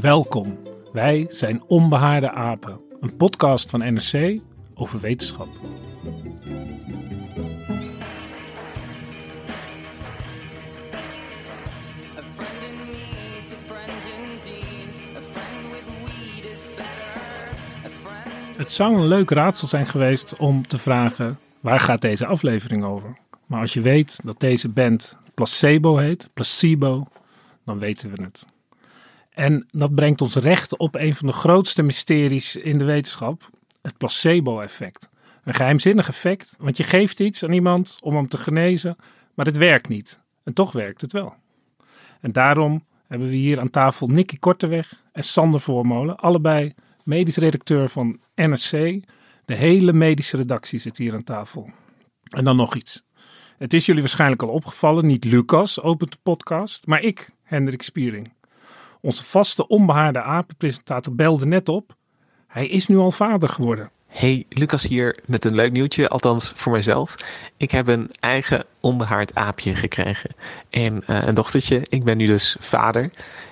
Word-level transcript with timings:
Welkom. 0.00 0.58
Wij 0.92 1.26
zijn 1.28 1.62
Onbehaarde 1.66 2.30
Apen, 2.30 2.80
een 3.00 3.16
podcast 3.16 3.70
van 3.70 3.80
NRC 3.94 4.40
over 4.74 5.00
wetenschap. 5.00 5.48
Het 18.56 18.72
zou 18.72 18.94
een 18.94 19.06
leuk 19.06 19.30
raadsel 19.30 19.68
zijn 19.68 19.86
geweest 19.86 20.38
om 20.38 20.66
te 20.66 20.78
vragen 20.78 21.38
waar 21.60 21.80
gaat 21.80 22.00
deze 22.00 22.26
aflevering 22.26 22.84
over. 22.84 23.18
Maar 23.46 23.60
als 23.60 23.72
je 23.72 23.80
weet 23.80 24.18
dat 24.24 24.40
deze 24.40 24.68
band 24.68 25.16
Placebo 25.34 25.96
heet, 25.96 26.28
Placebo, 26.34 27.06
dan 27.64 27.78
weten 27.78 28.10
we 28.10 28.22
het. 28.22 28.55
En 29.36 29.66
dat 29.70 29.94
brengt 29.94 30.20
ons 30.20 30.34
recht 30.34 30.76
op 30.76 30.94
een 30.94 31.14
van 31.14 31.26
de 31.26 31.32
grootste 31.32 31.82
mysteries 31.82 32.56
in 32.56 32.78
de 32.78 32.84
wetenschap, 32.84 33.50
het 33.82 33.96
placebo-effect. 33.96 35.08
Een 35.44 35.54
geheimzinnig 35.54 36.08
effect, 36.08 36.54
want 36.58 36.76
je 36.76 36.82
geeft 36.82 37.20
iets 37.20 37.44
aan 37.44 37.52
iemand 37.52 37.98
om 38.00 38.14
hem 38.14 38.28
te 38.28 38.38
genezen, 38.38 38.96
maar 39.34 39.46
het 39.46 39.56
werkt 39.56 39.88
niet. 39.88 40.20
En 40.44 40.52
toch 40.52 40.72
werkt 40.72 41.00
het 41.00 41.12
wel. 41.12 41.34
En 42.20 42.32
daarom 42.32 42.84
hebben 43.06 43.28
we 43.28 43.34
hier 43.34 43.60
aan 43.60 43.70
tafel 43.70 44.06
Nicky 44.06 44.36
Korteweg 44.38 45.02
en 45.12 45.24
Sander 45.24 45.60
Voormolen, 45.60 46.16
allebei 46.16 46.74
medisch 47.04 47.36
redacteur 47.36 47.88
van 47.88 48.20
NRC. 48.34 49.02
De 49.44 49.54
hele 49.54 49.92
medische 49.92 50.36
redactie 50.36 50.78
zit 50.78 50.96
hier 50.96 51.14
aan 51.14 51.24
tafel. 51.24 51.70
En 52.30 52.44
dan 52.44 52.56
nog 52.56 52.74
iets. 52.74 53.04
Het 53.58 53.74
is 53.74 53.86
jullie 53.86 54.02
waarschijnlijk 54.02 54.42
al 54.42 54.48
opgevallen, 54.48 55.06
niet 55.06 55.24
Lucas 55.24 55.80
opent 55.80 56.12
de 56.12 56.18
podcast, 56.22 56.86
maar 56.86 57.02
ik, 57.02 57.30
Hendrik 57.42 57.82
Spiering. 57.82 58.34
Onze 59.06 59.24
vaste 59.24 59.68
onbehaarde 59.68 60.22
apenpresentator 60.22 61.14
belde 61.14 61.46
net 61.46 61.68
op. 61.68 61.94
Hij 62.46 62.66
is 62.66 62.86
nu 62.86 62.96
al 62.96 63.10
vader 63.10 63.48
geworden. 63.48 63.90
Hey, 64.06 64.44
Lucas 64.48 64.86
hier 64.86 65.18
met 65.26 65.44
een 65.44 65.54
leuk 65.54 65.72
nieuwtje, 65.72 66.08
althans 66.08 66.52
voor 66.54 66.72
mijzelf. 66.72 67.14
Ik 67.56 67.70
heb 67.70 67.86
een 67.86 68.10
eigen 68.20 68.64
onbehaard 68.80 69.34
aapje 69.34 69.74
gekregen 69.74 70.30
en 70.70 71.06
eh, 71.06 71.26
een 71.26 71.34
dochtertje. 71.34 71.82
Ik 71.88 72.04
ben 72.04 72.16
nu 72.16 72.26
dus 72.26 72.56
vader. 72.60 73.10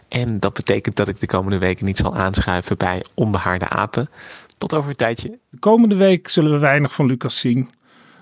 En 0.09 0.41
dat 0.41 0.53
betekent 0.53 0.97
dat 0.97 1.09
ik 1.09 1.21
de 1.21 1.27
komende 1.27 1.59
weken 1.59 1.84
niet 1.84 1.99
zal 1.99 2.17
aanschuiven 2.17 2.77
bij 2.77 3.05
onbehaarde 3.15 3.69
apen. 3.69 4.11
Tot 4.59 4.75
over 4.75 4.91
een 4.91 4.97
tijdje. 4.97 5.39
De 5.50 5.59
komende 5.59 5.97
week 5.97 6.29
zullen 6.29 6.53
we 6.53 6.59
weinig 6.59 6.95
van 6.95 7.06
Lucas 7.06 7.41
zien. 7.41 7.71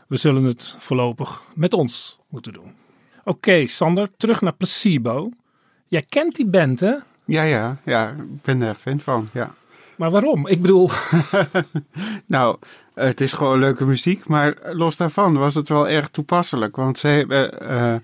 We 0.09 0.17
zullen 0.17 0.45
het 0.45 0.77
voorlopig 0.79 1.43
met 1.55 1.75
ons 1.75 2.19
moeten 2.29 2.53
doen. 2.53 2.73
Oké, 3.25 3.67
Sander, 3.67 4.11
terug 4.17 4.41
naar 4.41 4.55
Placebo. 4.55 5.31
Jij 5.89 6.03
kent 6.03 6.35
die 6.35 6.47
band, 6.47 6.81
hè? 6.81 6.95
Ja, 7.25 7.43
ja, 7.43 7.77
ja, 7.85 8.09
ik 8.09 8.43
ben 8.43 8.63
er 8.63 8.75
fan 8.75 9.01
van, 9.01 9.29
ja. 9.33 9.55
Maar 9.97 10.11
waarom? 10.11 10.47
Ik 10.47 10.61
bedoel, 10.61 10.91
Nou, 12.27 12.57
het 12.95 13.21
is 13.21 13.33
gewoon 13.33 13.59
leuke 13.59 13.85
muziek, 13.85 14.27
maar 14.29 14.57
los 14.73 14.97
daarvan 14.97 15.39
was 15.39 15.55
het 15.55 15.69
wel 15.69 15.89
erg 15.89 16.09
toepasselijk. 16.09 16.77
Want 16.77 16.99
ze 16.99 17.07
hebben 17.07 17.61
eh, 17.61 17.95
eh, 17.95 18.01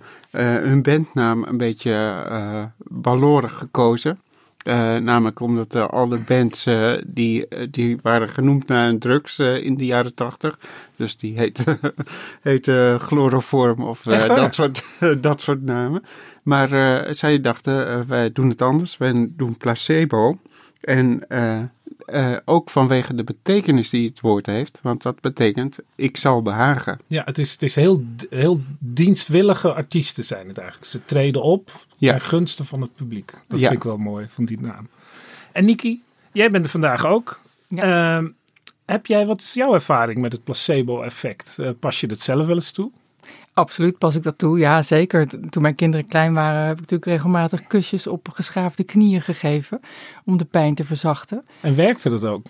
hun 0.63 0.83
bandnaam 0.83 1.45
een 1.45 1.57
beetje 1.57 2.25
eh 2.29 2.65
ballorig 2.79 3.55
gekozen. 3.55 4.21
Eh, 4.69 4.97
namelijk 4.97 5.41
omdat 5.41 5.75
eh, 5.75 5.89
al 5.89 6.09
de 6.09 6.19
bands 6.19 6.67
eh, 6.67 6.93
die, 7.07 7.47
die 7.71 7.99
waren 8.03 8.29
genoemd 8.29 8.67
naar 8.67 8.89
een 8.89 8.99
drugs 8.99 9.39
in 9.39 9.77
de 9.77 9.87
jaren 9.87 10.15
tachtig. 10.15 10.59
Dus 10.97 11.17
die 11.17 11.39
heette, 11.39 11.79
heette 12.43 12.97
chloroform 13.01 13.83
of 13.83 14.03
dat, 14.03 14.55
soort, 14.55 14.85
dat 15.21 15.41
soort 15.41 15.63
namen. 15.63 16.03
Maar 16.43 16.69
zij 17.15 17.41
dachten, 17.41 18.07
wij 18.09 18.33
doen 18.33 18.49
het 18.49 18.63
anders. 18.63 18.97
Wij 18.97 19.29
doen 19.31 19.57
placebo. 19.57 20.39
En 20.81 21.29
eh, 21.29 21.61
eh, 22.07 22.37
ook 22.45 22.71
vanwege 22.71 23.15
de 23.15 23.25
betekenis 23.25 23.91
die 23.91 24.09
het 24.09 24.21
woord 24.21 24.47
heeft. 24.47 24.81
Want 24.83 25.03
dat 25.03 25.21
betekent, 25.21 25.79
ik 25.95 26.17
zal 26.17 26.43
behagen. 26.43 26.99
ja, 27.07 27.23
het 27.25 27.39
is, 27.39 27.53
het 27.53 27.63
is 27.63 27.75
heel, 27.75 28.03
heel 28.31 28.61
dienstwillige 28.79 29.73
artiesten 29.75 30.25
zijn 30.25 30.49
het 30.49 30.59
eigenlijk. 30.59 30.91
Ze 30.91 31.05
treden 31.05 31.43
op 31.43 31.87
Ja. 31.97 32.11
ten 32.13 32.21
gunste 32.21 32.65
van 32.65 32.81
het 32.81 32.95
publiek. 32.95 33.33
Dat 33.49 33.61
Ja. 33.61 33.67
vind 33.67 33.79
ik 33.79 33.85
wel 33.85 33.97
mooi 33.97 34.27
van 34.35 34.45
die 34.45 34.61
naam. 34.61 34.89
En 35.53 35.65
Niki, 35.65 36.03
jij 36.33 36.51
bent 36.51 36.65
er 36.65 36.71
vandaag 36.71 37.07
ook. 37.07 37.41
Ehm, 37.77 38.27
heb 38.85 39.07
jij, 39.07 39.27
wat 39.27 39.41
is 39.41 39.55
jouw 39.55 39.75
ervaring 39.75 40.19
met 40.19 40.33
het 40.33 40.45
placebo-effect? 40.45 41.59
Eh, 41.59 41.71
pas 41.81 42.01
je 42.01 42.07
het 42.07 42.21
zelf 42.21 42.47
wel 42.47 42.57
eens 42.57 42.71
toe? 42.71 42.91
Absoluut 43.59 43.99
pas 43.99 44.15
ik 44.15 44.23
dat 44.23 44.39
toe. 44.39 44.59
Ja, 44.59 44.83
zeker. 44.83 45.27
Toen 45.51 45.63
mijn 45.63 45.75
kinderen 45.75 46.07
klein 46.07 46.35
waren, 46.35 46.61
heb 46.63 46.73
ik 46.73 46.81
natuurlijk 46.81 47.11
regelmatig 47.11 47.67
kusjes 47.67 48.07
op 48.07 48.29
geschaafde 48.33 48.85
knieën 48.85 49.23
gegeven. 49.23 49.81
Om 50.25 50.37
de 50.37 50.45
pijn 50.45 50.75
te 50.75 50.85
verzachten. 50.85 51.45
En 51.61 51.77
werkte 51.77 52.11
dat 52.11 52.25
ook? 52.25 52.47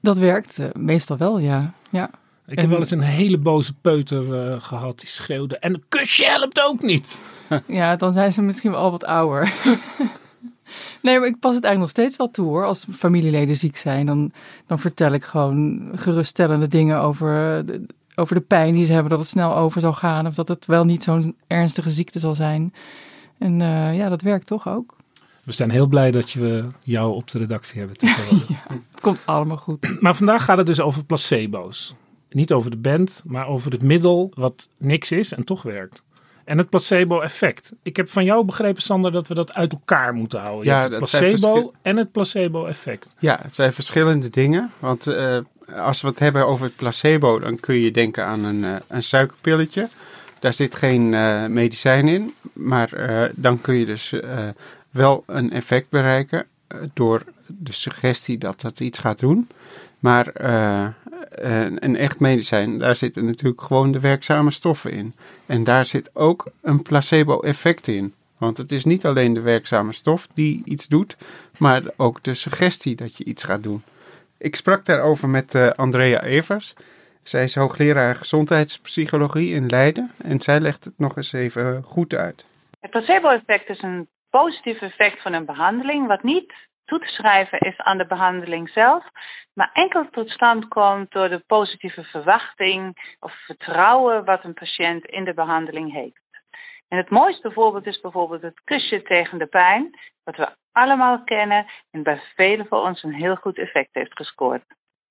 Dat 0.00 0.18
werkt 0.18 0.58
eh, 0.58 0.66
meestal 0.72 1.16
wel, 1.16 1.38
ja. 1.38 1.72
ja. 1.90 2.10
Ik 2.46 2.56
En- 2.56 2.60
heb 2.60 2.70
wel 2.70 2.78
eens 2.78 2.90
een 2.90 3.00
hele 3.00 3.38
boze 3.38 3.72
peuter 3.80 4.50
eh, 4.52 4.60
gehad 4.60 4.98
die 4.98 5.08
schreeuwde. 5.08 5.58
En 5.58 5.74
een 5.74 5.84
kusje 5.88 6.24
helpt 6.24 6.60
ook 6.64 6.82
niet. 6.82 7.18
Ja, 7.66 7.96
dan 7.96 8.12
zijn 8.12 8.32
ze 8.32 8.42
misschien 8.42 8.70
wel 8.70 8.80
al 8.80 8.90
wat 8.90 9.04
ouder. 9.04 9.52
nee, 11.02 11.18
maar 11.18 11.28
ik 11.28 11.38
pas 11.40 11.54
het 11.54 11.64
eigenlijk 11.64 11.78
nog 11.78 11.90
steeds 11.90 12.16
wel 12.16 12.30
toe 12.30 12.46
hoor. 12.46 12.64
Als 12.64 12.86
familieleden 12.90 13.56
ziek 13.56 13.76
zijn, 13.76 14.06
dan, 14.06 14.32
dan 14.66 14.78
vertel 14.78 15.12
ik 15.12 15.24
gewoon 15.24 15.90
geruststellende 15.94 16.68
dingen 16.68 17.00
over 17.00 17.62
de, 17.66 17.86
over 18.20 18.34
de 18.34 18.40
pijn 18.40 18.74
die 18.74 18.86
ze 18.86 18.92
hebben. 18.92 19.10
Dat 19.10 19.20
het 19.20 19.28
snel 19.28 19.56
over 19.56 19.80
zal 19.80 19.92
gaan. 19.92 20.26
Of 20.26 20.34
dat 20.34 20.48
het 20.48 20.66
wel 20.66 20.84
niet 20.84 21.02
zo'n 21.02 21.36
ernstige 21.46 21.90
ziekte 21.90 22.18
zal 22.18 22.34
zijn. 22.34 22.74
En 23.38 23.60
eh, 23.60 23.96
ja, 23.96 24.08
dat 24.08 24.22
werkt 24.22 24.46
toch 24.46 24.68
ook. 24.68 24.96
We 25.44 25.52
zijn 25.52 25.70
heel 25.70 25.86
blij 25.86 26.10
dat 26.10 26.32
we 26.32 26.64
jou 26.84 27.14
op 27.14 27.30
de 27.30 27.38
redactie 27.38 27.78
hebben. 27.78 27.96
tegenwoordig. 27.96 28.48
Het 28.90 29.00
komt 29.00 29.20
allemaal 29.24 29.56
goed. 29.56 29.86
Maar 30.00 30.14
vandaag 30.14 30.44
gaat 30.44 30.56
het 30.56 30.66
dus 30.66 30.80
over 30.80 31.04
placebo's. 31.04 31.94
Niet 32.30 32.52
over 32.52 32.70
de 32.70 32.76
band, 32.76 33.22
maar 33.24 33.46
over 33.46 33.72
het 33.72 33.82
middel 33.82 34.30
wat 34.34 34.68
niks 34.78 35.12
is 35.12 35.32
en 35.32 35.44
toch 35.44 35.62
werkt. 35.62 36.02
En 36.44 36.58
het 36.58 36.68
placebo-effect. 36.68 37.72
Ik 37.82 37.96
heb 37.96 38.08
van 38.08 38.24
jou 38.24 38.44
begrepen, 38.44 38.82
Sander, 38.82 39.12
dat 39.12 39.28
we 39.28 39.34
dat 39.34 39.54
uit 39.54 39.72
elkaar 39.72 40.14
moeten 40.14 40.40
houden. 40.40 40.64
Je 40.64 40.70
Ja, 40.70 40.80
het 40.80 40.90
dat 40.90 41.08
zijn 41.08 41.34
placebo 41.34 41.72
en 41.82 41.96
het 41.96 42.12
placebo-effect. 42.12 43.14
Ja, 43.18 43.38
het 43.42 43.54
zijn 43.54 43.72
verschillende 43.72 44.30
dingen. 44.30 44.70
Want 44.78 45.06
eh, 45.06 45.38
als 45.76 46.00
we 46.00 46.08
het 46.08 46.18
hebben 46.18 46.46
over 46.46 46.64
het 46.64 46.76
placebo, 46.76 47.38
dan 47.38 47.60
kun 47.60 47.74
je 47.74 47.90
denken 47.90 48.24
aan 48.24 48.44
een, 48.44 48.64
eh, 48.64 48.74
een 48.88 49.02
suikerpilletje. 49.02 49.88
Daar 50.38 50.52
zit 50.52 50.74
geen 50.74 51.14
eh, 51.14 51.46
medicijn 51.46 52.08
in, 52.08 52.34
maar 52.52 52.92
eh, 52.92 53.30
dan 53.34 53.60
kun 53.60 53.74
je 53.74 53.86
dus 53.86 54.14
wel 54.90 55.22
een 55.26 55.52
effect 55.52 55.88
bereiken 55.88 56.46
door 56.94 57.22
de 57.46 57.72
suggestie 57.72 58.38
dat 58.38 58.60
dat 58.60 58.80
iets 58.80 58.98
gaat 58.98 59.18
doen. 59.18 59.48
Maar 59.98 60.30
een, 61.30 61.84
een 61.84 61.96
echt 61.96 62.20
medicijn, 62.20 62.78
daar 62.78 62.96
zitten 62.96 63.24
natuurlijk 63.24 63.62
gewoon 63.62 63.92
de 63.92 64.00
werkzame 64.00 64.50
stoffen 64.50 64.92
in. 64.92 65.14
En 65.46 65.64
daar 65.64 65.84
zit 65.84 66.10
ook 66.12 66.50
een 66.62 66.82
placebo-effect 66.82 67.88
in. 67.88 68.14
Want 68.38 68.56
het 68.56 68.72
is 68.72 68.84
niet 68.84 69.06
alleen 69.06 69.32
de 69.32 69.40
werkzame 69.40 69.92
stof 69.92 70.28
die 70.34 70.62
iets 70.64 70.88
doet, 70.88 71.16
maar 71.58 71.82
ook 71.96 72.22
de 72.22 72.34
suggestie 72.34 72.96
dat 72.96 73.16
je 73.16 73.24
iets 73.24 73.44
gaat 73.44 73.62
doen. 73.62 73.82
Ik 74.40 74.56
sprak 74.56 74.84
daarover 74.84 75.28
met 75.28 75.54
eh, 75.54 75.70
Andrea 75.70 76.22
Evers. 76.22 76.74
Zij 77.22 77.42
is 77.42 77.54
hoogleraar 77.54 78.14
gezondheidspsychologie 78.14 79.54
in 79.54 79.66
Leiden 79.66 80.10
en 80.22 80.40
zij 80.40 80.60
legt 80.60 80.84
het 80.84 80.98
nog 80.98 81.16
eens 81.16 81.32
even 81.32 81.82
goed 81.82 82.14
uit. 82.14 82.46
Het 82.80 82.90
placebo-effect 82.90 83.68
is 83.68 83.82
een 83.82 84.08
positief 84.30 84.80
effect 84.80 85.22
van 85.22 85.32
een 85.32 85.44
behandeling, 85.44 86.06
wat 86.06 86.22
niet 86.22 86.52
toe 86.84 86.98
te 86.98 87.06
schrijven 87.06 87.58
is 87.58 87.78
aan 87.78 87.98
de 87.98 88.06
behandeling 88.06 88.68
zelf, 88.68 89.04
maar 89.54 89.70
enkel 89.72 90.08
tot 90.10 90.30
stand 90.30 90.68
komt 90.68 91.10
door 91.10 91.28
de 91.28 91.42
positieve 91.46 92.02
verwachting 92.02 92.96
of 93.18 93.32
vertrouwen 93.46 94.24
wat 94.24 94.44
een 94.44 94.54
patiënt 94.54 95.04
in 95.04 95.24
de 95.24 95.34
behandeling 95.34 95.92
heeft. 95.92 96.29
En 96.90 96.98
het 96.98 97.10
mooiste 97.10 97.50
voorbeeld 97.50 97.86
is 97.86 98.00
bijvoorbeeld 98.00 98.42
het 98.42 98.60
kusje 98.64 99.02
tegen 99.02 99.38
de 99.38 99.46
pijn, 99.46 99.98
wat 100.24 100.36
we 100.36 100.48
allemaal 100.72 101.24
kennen 101.24 101.66
en 101.90 102.02
bij 102.02 102.22
velen 102.34 102.66
van 102.66 102.82
ons 102.82 103.02
een 103.02 103.14
heel 103.14 103.36
goed 103.36 103.58
effect 103.58 103.88
heeft 103.92 104.16
gescoord. 104.16 104.62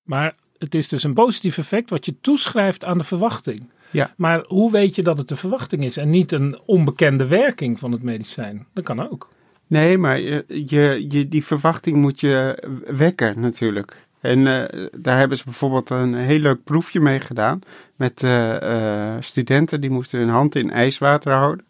Maar 0.02 0.34
het 0.58 0.74
is 0.74 0.88
dus 0.88 1.02
een 1.02 1.14
positief 1.14 1.58
effect 1.58 1.90
wat 1.90 2.04
je 2.04 2.20
toeschrijft 2.20 2.84
aan 2.84 2.98
de 2.98 3.04
verwachting. 3.04 3.70
Ja. 3.90 4.10
Maar 4.16 4.44
hoe 4.46 4.70
weet 4.70 4.94
je 4.94 5.02
dat 5.02 5.18
het 5.18 5.28
de 5.28 5.36
verwachting 5.36 5.84
is 5.84 5.96
en 5.96 6.10
niet 6.10 6.32
een 6.32 6.60
onbekende 6.66 7.26
werking 7.26 7.78
van 7.78 7.92
het 7.92 8.02
medicijn? 8.02 8.66
Dat 8.74 8.84
kan 8.84 9.10
ook. 9.10 9.28
Nee, 9.66 9.98
maar 9.98 10.20
je, 10.20 10.44
je, 10.46 11.06
je, 11.08 11.28
die 11.28 11.44
verwachting 11.44 11.96
moet 11.96 12.20
je 12.20 12.62
wekken 12.86 13.40
natuurlijk. 13.40 14.08
En 14.20 14.46
eh, 14.46 14.86
daar 14.96 15.18
hebben 15.18 15.36
ze 15.36 15.44
bijvoorbeeld 15.44 15.90
een 15.90 16.14
heel 16.14 16.38
leuk 16.38 16.64
proefje 16.64 17.00
mee 17.00 17.20
gedaan. 17.20 17.60
Met 17.96 18.22
eh, 18.22 19.14
eh, 19.14 19.16
studenten 19.20 19.80
die 19.80 19.90
moesten 19.90 20.18
hun 20.18 20.28
hand 20.28 20.54
in 20.54 20.70
ijswater 20.70 21.32
houden. 21.32 21.64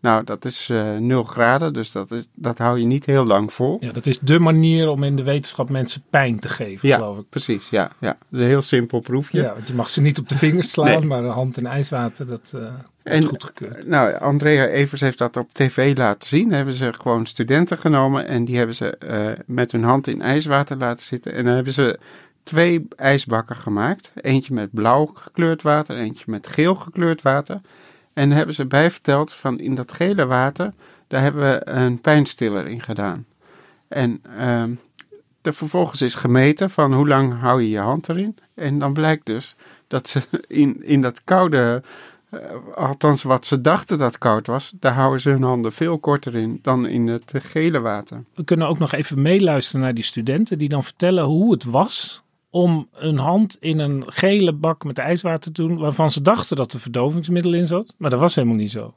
Nou, 0.00 0.24
dat 0.24 0.44
is 0.44 0.68
eh 0.70 0.96
0 0.96 1.24
graden, 1.24 1.72
dus 1.72 1.92
dat, 1.92 2.10
is, 2.12 2.26
dat 2.34 2.58
hou 2.58 2.78
je 2.78 2.86
niet 2.86 3.06
heel 3.06 3.24
lang 3.26 3.52
vol. 3.52 3.76
Ja, 3.80 3.92
dat 3.92 4.06
is 4.06 4.18
de 4.18 4.38
manier 4.38 4.88
om 4.88 5.02
in 5.02 5.16
de 5.16 5.22
wetenschap 5.22 5.70
mensen 5.70 6.02
pijn 6.10 6.38
te 6.38 6.48
geven, 6.48 6.88
Ja, 6.88 6.96
geloof 6.96 7.18
ik. 7.18 7.28
precies. 7.28 7.68
Ja, 7.70 7.90
ja. 7.98 8.16
Een 8.30 8.40
heel 8.40 8.62
simpel 8.62 9.00
proefje. 9.00 9.42
Ja, 9.42 9.52
want 9.54 9.68
je 9.68 9.74
mag 9.74 9.88
ze 9.88 10.00
niet 10.00 10.18
op 10.18 10.28
de 10.28 10.36
vingers 10.36 10.70
slaan, 10.70 10.86
Nee. 10.86 11.04
maar 11.04 11.24
een 11.24 11.30
hand 11.30 11.56
in 11.56 11.66
ijswater, 11.66 12.26
dat 12.26 12.52
eh 12.54 12.62
En- 13.02 13.24
goedgekeurd. 13.24 13.86
Nou, 13.86 14.18
Andrea 14.18 14.66
Evers 14.66 15.00
heeft 15.00 15.18
dat 15.18 15.36
op 15.36 15.48
tv 15.52 15.96
laten 15.96 16.28
zien. 16.28 16.52
Hebben 16.52 16.74
ze 16.74 16.92
gewoon 16.92 17.26
studenten 17.26 17.78
genomen 17.78 18.26
en 18.26 18.44
die 18.44 18.56
hebben 18.56 18.74
ze 18.74 18.96
eh, 18.96 19.26
met 19.46 19.72
hun 19.72 19.84
hand 19.84 20.06
in 20.06 20.22
ijswater 20.22 20.76
laten 20.76 21.06
zitten. 21.06 21.32
En 21.34 21.44
dan 21.44 21.54
hebben 21.54 21.72
ze 21.72 21.98
twee 22.42 22.86
ijsbakken 22.96 23.56
gemaakt. 23.56 24.12
Eentje 24.14 24.54
met 24.54 24.68
blauw 24.72 25.10
gekleurd 25.14 25.62
water, 25.62 25.96
eentje 25.96 26.24
met 26.26 26.46
geel 26.46 26.74
gekleurd 26.74 27.22
water. 27.22 27.60
En 28.16 28.30
hebben 28.30 28.54
ze 28.54 28.66
bij 28.66 28.90
verteld 28.90 29.34
van 29.34 29.58
in 29.58 29.74
dat 29.74 29.92
gele 29.92 30.26
water, 30.26 30.72
daar 31.06 31.20
hebben 31.20 31.42
we 31.42 31.68
een 31.68 32.00
pijnstiller 32.00 32.66
in 32.66 32.80
gedaan. 32.80 33.26
En 33.88 34.22
er 35.42 35.54
vervolgens 35.54 36.02
is 36.02 36.14
gemeten 36.14 36.70
van 36.70 36.94
hoe 36.94 37.08
lang 37.08 37.40
hou 37.40 37.62
je 37.62 37.68
je 37.68 37.78
hand 37.78 38.08
erin. 38.08 38.36
En 38.54 38.78
dan 38.78 38.92
blijkt 38.92 39.26
dus 39.26 39.56
dat 39.86 40.08
ze 40.08 40.22
in, 40.46 40.84
in 40.84 41.00
dat 41.00 41.24
koude 41.24 41.82
eh, 42.30 42.40
althans, 42.74 43.22
wat 43.22 43.46
ze 43.46 43.60
dachten 43.60 43.98
dat 43.98 44.18
koud 44.18 44.46
was, 44.46 44.72
daar 44.80 44.92
houden 44.92 45.20
ze 45.20 45.30
hun 45.30 45.42
handen 45.42 45.72
veel 45.72 45.98
korter 45.98 46.34
in 46.34 46.58
dan 46.62 46.86
in 46.86 47.06
het 47.06 47.32
gele 47.36 47.80
water. 47.80 48.24
We 48.34 48.44
kunnen 48.44 48.68
ook 48.68 48.78
nog 48.78 48.92
even 48.92 49.22
meeluisteren 49.22 49.80
naar 49.80 49.94
die 49.94 50.04
studenten 50.04 50.58
die 50.58 50.68
dan 50.68 50.84
vertellen 50.84 51.24
hoe 51.24 51.52
het 51.52 51.64
was 51.64 52.22
om 52.56 52.88
een 52.92 53.18
hand 53.18 53.56
in 53.60 53.78
een 53.78 54.04
gele 54.06 54.52
bak 54.52 54.84
met 54.84 54.98
ijswater 54.98 55.52
te 55.52 55.62
doen, 55.62 55.78
waarvan 55.78 56.10
ze 56.10 56.22
dachten 56.22 56.56
dat 56.56 56.72
er 56.72 56.80
verdovingsmiddel 56.80 57.52
in 57.52 57.66
zat, 57.66 57.94
maar 57.96 58.10
dat 58.10 58.20
was 58.20 58.34
helemaal 58.34 58.56
niet 58.56 58.70
zo. 58.70 58.94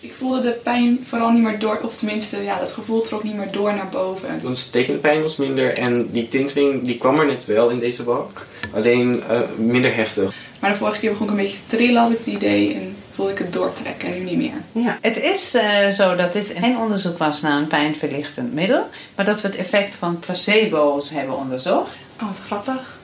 Ik 0.00 0.12
voelde 0.12 0.40
de 0.40 0.60
pijn 0.62 0.98
vooral 1.04 1.30
niet 1.30 1.42
meer 1.42 1.58
door, 1.58 1.80
of 1.82 1.96
tenminste, 1.96 2.42
ja, 2.42 2.58
dat 2.58 2.72
gevoel 2.72 3.00
trok 3.00 3.22
niet 3.22 3.36
meer 3.36 3.52
door 3.52 3.74
naar 3.74 3.88
boven. 3.88 4.42
Want 4.42 4.58
stekende 4.58 5.00
pijn 5.00 5.20
was 5.20 5.36
minder 5.36 5.78
en 5.78 6.10
die 6.10 6.28
tinteling 6.28 6.82
die 6.82 6.98
kwam 6.98 7.18
er 7.18 7.26
net 7.26 7.44
wel 7.44 7.68
in 7.68 7.78
deze 7.78 8.02
bak. 8.02 8.46
Alleen 8.74 9.22
eh, 9.22 9.40
minder 9.56 9.94
heftig. 9.94 10.34
Maar 10.60 10.70
de 10.70 10.76
vorige 10.76 10.98
keer 10.98 11.10
begon 11.10 11.26
ik 11.26 11.32
een 11.32 11.38
beetje 11.38 11.58
te 11.66 11.76
trillen, 11.76 12.02
had 12.02 12.10
ik 12.10 12.18
het 12.18 12.26
idee, 12.26 12.74
en 12.74 12.96
voelde 13.10 13.32
ik 13.32 13.38
het 13.38 13.52
doortrekken 13.52 14.08
en 14.08 14.18
nu 14.18 14.24
niet 14.24 14.36
meer. 14.36 14.82
Ja, 14.84 14.98
het 15.00 15.22
is 15.22 15.54
eh, 15.54 15.88
zo 15.88 16.16
dat 16.16 16.32
dit 16.32 16.54
geen 16.58 16.78
onderzoek 16.78 17.18
was 17.18 17.40
naar 17.40 17.58
een 17.58 17.66
pijnverlichtend 17.66 18.54
middel, 18.54 18.86
maar 19.14 19.24
dat 19.24 19.40
we 19.40 19.48
het 19.48 19.56
effect 19.56 19.94
van 19.94 20.18
placebo's 20.18 21.10
hebben 21.10 21.36
onderzocht. 21.36 21.96
Oh, 22.20 22.26
wat 22.26 22.40
grappig. 22.46 22.98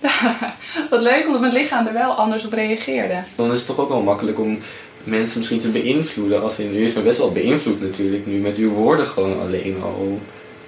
wat 0.90 1.00
leuk, 1.00 1.26
omdat 1.26 1.40
mijn 1.40 1.52
lichaam 1.52 1.86
er 1.86 1.92
wel 1.92 2.12
anders 2.12 2.44
op 2.44 2.52
reageerde. 2.52 3.22
Dan 3.36 3.52
is 3.52 3.58
het 3.58 3.66
toch 3.66 3.78
ook 3.78 3.88
wel 3.88 4.02
makkelijk 4.02 4.38
om 4.38 4.58
mensen 5.04 5.38
misschien 5.38 5.60
te 5.60 5.68
beïnvloeden. 5.68 6.42
Als 6.42 6.58
in, 6.58 6.74
u 6.74 6.78
heeft 6.78 6.96
me 6.96 7.02
best 7.02 7.18
wel 7.18 7.32
beïnvloed 7.32 7.80
natuurlijk 7.80 8.26
nu 8.26 8.38
met 8.38 8.56
uw 8.56 8.70
woorden 8.70 9.06
gewoon 9.06 9.40
alleen 9.40 9.82
al. 9.82 10.20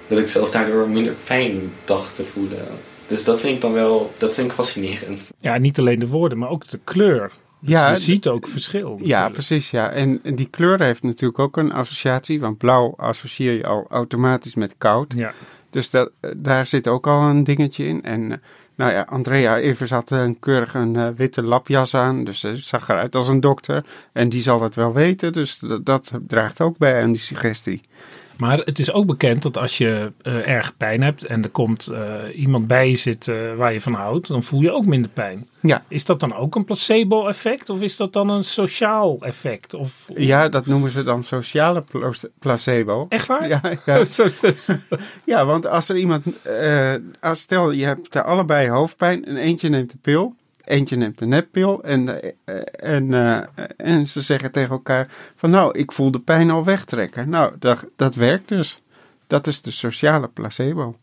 Dat 0.07 0.19
ik 0.19 0.27
zelfs 0.27 0.51
daardoor 0.51 0.89
minder 0.89 1.13
pijn 1.23 1.71
dacht 1.85 2.15
te 2.15 2.23
voelen. 2.23 2.67
Dus 3.07 3.23
dat 3.23 3.39
vind 3.39 3.55
ik 3.55 3.61
dan 3.61 3.73
wel, 3.73 4.13
dat 4.17 4.33
vind 4.33 4.47
ik 4.47 4.53
fascinerend. 4.53 5.31
Ja, 5.39 5.57
niet 5.57 5.79
alleen 5.79 5.99
de 5.99 6.07
woorden, 6.07 6.37
maar 6.37 6.49
ook 6.49 6.67
de 6.69 6.79
kleur. 6.83 7.31
Dus 7.59 7.69
Ja, 7.69 7.89
je 7.89 7.97
ziet 7.97 8.27
ook 8.27 8.47
verschil. 8.47 8.99
Ja, 9.03 9.29
precies. 9.29 9.69
Ja. 9.71 9.91
En, 9.91 10.19
en 10.23 10.35
die 10.35 10.47
kleur 10.49 10.83
heeft 10.83 11.03
natuurlijk 11.03 11.39
ook 11.39 11.57
een 11.57 11.71
associatie, 11.71 12.39
want 12.39 12.57
blauw 12.57 12.93
associeer 12.97 13.53
je 13.53 13.65
al 13.65 13.85
automatisch 13.89 14.55
met 14.55 14.75
koud. 14.77 15.13
Ja. 15.15 15.33
Dus 15.69 15.89
dat, 15.89 16.11
eh, 16.19 16.31
daar 16.35 16.65
zit 16.65 16.87
ook 16.87 17.07
al 17.07 17.21
een 17.21 17.43
dingetje 17.43 17.85
in. 17.85 18.03
En 18.03 18.31
eh, 18.31 18.37
nou 18.75 18.91
ja, 18.91 19.01
Andrea 19.09 19.57
Evers 19.57 19.91
had 19.91 20.11
eh, 20.11 20.19
een 20.19 20.39
keurig 20.39 20.73
een 20.73 21.15
witte 21.15 21.43
lapjas 21.43 21.95
aan, 21.95 22.23
dus 22.23 22.39
ze 22.39 22.55
zag 22.55 22.89
eruit 22.89 23.15
als 23.15 23.27
een 23.27 23.39
dokter. 23.39 23.85
En 24.13 24.29
die 24.29 24.41
zal 24.41 24.59
dat 24.59 24.75
wel 24.75 24.93
weten, 24.93 25.33
dus 25.33 25.63
dat 25.83 26.11
draagt 26.27 26.61
ook 26.61 26.77
bij 26.77 27.01
aan 27.01 27.11
die 27.11 27.21
suggestie. 27.21 27.81
Maar 28.39 28.57
het 28.57 28.79
is 28.79 28.91
ook 28.91 29.05
bekend 29.05 29.41
dat 29.41 29.57
als 29.57 29.77
je 29.77 30.11
eh, 30.21 30.47
erg 30.47 30.77
pijn 30.77 31.01
hebt 31.03 31.25
en 31.25 31.43
er 31.43 31.49
komt 31.49 31.87
eh, 31.87 32.13
iemand 32.35 32.67
bij 32.67 32.89
je 32.89 32.95
zitten 32.95 33.57
waar 33.57 33.73
je 33.73 33.81
van 33.81 33.93
houdt, 33.93 34.27
dan 34.27 34.43
voel 34.43 34.61
je 34.61 34.71
ook 34.71 34.85
minder 34.85 35.11
pijn. 35.11 35.45
Ja. 35.61 35.83
Is 35.87 36.05
dat 36.05 36.19
dan 36.19 36.35
ook 36.35 36.55
een 36.55 36.65
placebo-effect 36.65 37.69
of 37.69 37.81
is 37.81 37.97
dat 37.97 38.13
dan 38.13 38.29
een 38.29 38.43
sociaal 38.43 39.17
effect? 39.21 39.73
Of, 39.73 40.07
Ja, 40.15 40.49
dat 40.49 40.65
noemen 40.65 40.91
ze 40.91 41.03
dan 41.03 41.23
sociale 41.23 41.81
pla- 41.81 42.11
placebo. 42.39 43.05
Echt 43.09 43.27
waar? 43.27 43.47
Ja, 43.47 43.61
ja. 43.85 44.03
Ja, 45.25 45.45
want 45.45 45.67
als 45.67 45.89
er 45.89 45.97
iemand, 45.97 46.41
eh, 46.43 46.93
als 47.19 47.39
stel 47.39 47.71
je 47.71 47.85
hebt 47.85 48.15
er 48.15 48.23
allebei 48.23 48.69
hoofdpijn 48.69 49.25
en 49.25 49.37
eentje 49.37 49.69
neemt 49.69 49.91
de 49.91 49.97
pil, 50.01 50.35
eentje 50.69 50.95
neemt 50.95 51.17
de 51.17 51.25
neppil 51.25 51.83
en, 51.83 52.21
eh, 52.21 52.61
en, 52.71 53.13
eh, 53.13 53.65
en 53.77 54.07
ze 54.07 54.21
zeggen 54.21 54.51
tegen 54.51 54.71
elkaar 54.71 55.07
van 55.35 55.49
nou, 55.49 55.77
ik 55.77 55.91
voel 55.91 56.11
de 56.11 56.19
pijn 56.19 56.49
al 56.49 56.63
wegtrekken. 56.63 57.29
Nou, 57.29 57.53
dat, 57.59 57.85
dat 57.95 58.15
werkt 58.15 58.47
dus. 58.47 58.81
Dat 59.27 59.47
is 59.47 59.61
de 59.61 59.71
sociale 59.71 60.27
placebo. 60.27 60.95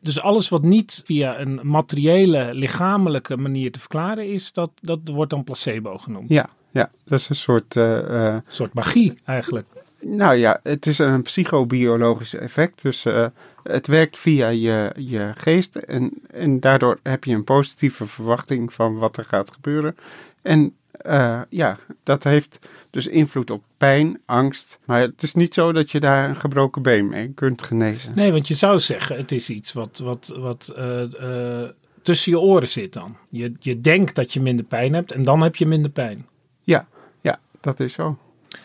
Dus 0.00 0.20
alles 0.20 0.48
wat 0.48 0.62
niet 0.62 1.02
via 1.04 1.40
een 1.40 1.60
materiële, 1.62 2.54
lichamelijke 2.54 3.36
manier 3.36 3.72
te 3.72 3.80
verklaren 3.80 4.32
is, 4.32 4.52
dat, 4.52 4.70
dat 4.80 5.00
wordt 5.04 5.30
dan 5.30 5.44
placebo 5.44 5.98
genoemd. 5.98 6.28
Ja, 6.28 6.48
ja 6.70 6.90
dat 7.04 7.18
is 7.18 7.28
een 7.28 7.36
soort, 7.36 7.76
eh, 7.76 7.98
eh, 7.98 8.34
Een 8.34 8.42
soort 8.48 8.74
magie 8.74 9.14
eigenlijk. 9.24 9.66
Nou 10.08 10.36
ja, 10.36 10.60
het 10.62 10.86
is 10.86 10.98
een 10.98 11.22
psychobiologisch 11.22 12.34
effect. 12.34 12.82
Dus 12.82 13.04
eh, 13.04 13.26
het 13.62 13.86
werkt 13.86 14.18
via 14.18 14.48
je, 14.48 14.92
je 14.96 15.32
geest 15.34 15.76
en, 15.76 16.12
en 16.30 16.60
daardoor 16.60 16.98
heb 17.02 17.24
je 17.24 17.34
een 17.34 17.44
positieve 17.44 18.06
verwachting 18.06 18.72
van 18.72 18.98
wat 18.98 19.16
er 19.16 19.24
gaat 19.24 19.50
gebeuren. 19.50 19.96
En 20.42 20.74
eh, 20.90 21.40
ja, 21.48 21.78
dat 22.02 22.24
heeft 22.24 22.58
dus 22.90 23.06
invloed 23.06 23.50
op 23.50 23.62
pijn, 23.76 24.20
angst. 24.24 24.78
Maar 24.84 25.00
het 25.00 25.22
is 25.22 25.34
niet 25.34 25.54
zo 25.54 25.72
dat 25.72 25.90
je 25.90 26.00
daar 26.00 26.28
een 26.28 26.36
gebroken 26.36 26.82
been 26.82 27.08
mee 27.08 27.32
kunt 27.34 27.62
genezen. 27.62 28.12
Nee, 28.14 28.32
want 28.32 28.48
je 28.48 28.54
zou 28.54 28.78
zeggen, 28.78 29.16
het 29.16 29.32
is 29.32 29.50
iets 29.50 29.72
wat, 29.72 29.98
wat, 29.98 30.32
wat 30.36 30.68
eh, 30.76 31.64
tussen 32.02 32.32
je 32.32 32.40
oren 32.40 32.68
zit 32.68 32.92
dan. 32.92 33.16
Je, 33.28 33.52
je 33.58 33.80
denkt 33.80 34.14
dat 34.14 34.32
je 34.32 34.40
minder 34.40 34.64
pijn 34.64 34.94
hebt 34.94 35.12
en 35.12 35.22
dan 35.22 35.42
heb 35.42 35.56
je 35.56 35.66
minder 35.66 35.90
pijn. 35.90 36.26
Ja, 36.62 36.86
ja, 37.20 37.38
dat 37.60 37.80
is 37.80 37.92
zo. 37.92 38.18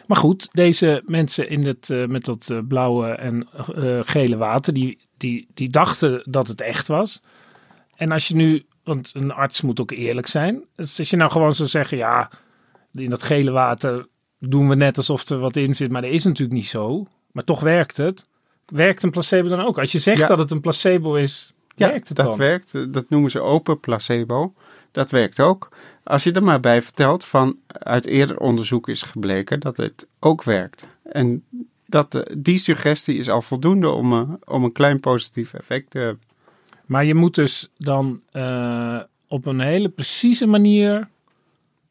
Maar 0.08 0.18
goed, 0.18 0.48
deze 0.52 1.02
mensen 1.06 1.50
in 1.50 1.66
het, 1.66 1.90
eh, 1.90 2.06
met 2.06 2.26
dat 2.26 2.50
eh, 2.50 2.58
blauwe 2.68 3.08
en 3.08 3.48
eh, 3.76 4.00
gele 4.04 4.38
water, 4.38 4.74
die, 4.74 5.00
die, 5.18 5.48
die 5.54 5.70
dachten 5.70 6.22
dat 6.26 6.48
het 6.48 6.62
echt 6.62 6.88
was. 6.88 7.22
En 7.96 8.12
als 8.12 8.28
je 8.28 8.36
nu, 8.36 8.66
want 8.84 9.12
een 9.14 9.32
arts 9.32 9.62
moet 9.62 9.82
ook 9.82 9.92
eerlijk 9.92 10.28
zijn. 10.28 10.64
Dus 10.76 11.00
als 11.00 11.10
je 11.10 11.18
nou 11.18 11.32
gewoon 11.32 11.56
zou 11.56 11.70
zeggen, 11.70 11.98
ja, 11.98 12.30
in 12.94 13.10
dat 13.10 13.24
gele 13.24 13.52
water 13.52 14.08
doen 14.40 14.70
we 14.70 14.76
net 14.76 14.98
alsof 14.98 15.30
er 15.30 15.40
wat 15.40 15.56
in 15.56 15.76
zit, 15.76 15.92
maar 15.92 16.02
dat 16.02 16.12
is 16.12 16.24
natuurlijk 16.24 16.58
niet 16.58 16.68
zo. 16.68 17.06
Maar 17.32 17.44
toch 17.44 17.60
werkt 17.60 17.98
het. 17.98 18.26
Werkt 18.66 19.04
een 19.04 19.12
placebo 19.12 19.48
dan 19.48 19.60
ook? 19.66 19.80
Als 19.80 19.92
je 19.92 20.00
zegt 20.00 20.18
Ja. 20.20 20.28
dat 20.28 20.40
het 20.40 20.52
een 20.52 20.62
placebo 20.62 21.16
is, 21.16 21.54
Ja, 21.76 21.88
werkt 21.90 22.08
het 22.08 22.18
dat 22.18 22.26
dan? 22.26 22.38
werkt. 22.38 22.94
Dat 22.94 23.10
noemen 23.10 23.32
ze 23.32 23.40
open 23.40 23.80
placebo. 23.80 24.54
Dat 24.92 25.12
werkt 25.12 25.40
ook. 25.40 25.70
Als 26.04 26.24
je 26.24 26.32
er 26.32 26.44
maar 26.44 26.60
bij 26.60 26.82
vertelt 26.82 27.26
van 27.26 27.58
uit 27.68 28.06
eerder 28.06 28.40
onderzoek 28.40 28.90
is 28.90 29.02
gebleken 29.02 29.60
dat 29.60 29.78
het 29.78 30.08
ook 30.20 30.44
werkt. 30.44 30.88
En 31.04 31.44
dat, 31.86 32.16
eh, 32.16 32.36
die 32.38 32.58
suggestie 32.58 33.18
is 33.18 33.30
al 33.30 33.42
voldoende 33.42 33.90
om, 33.90 34.14
eh, 34.14 34.30
om 34.46 34.64
een 34.64 34.72
klein 34.72 35.00
positief 35.00 35.54
effect 35.54 35.90
te 35.90 35.98
hebben. 35.98 36.22
Maar 36.86 37.06
je 37.06 37.16
moet 37.16 37.36
dus 37.36 37.72
dan 37.78 38.22
eh, 38.32 39.00
op 39.28 39.46
een 39.46 39.60
hele 39.60 39.90
precieze 39.90 40.46
manier 40.46 41.08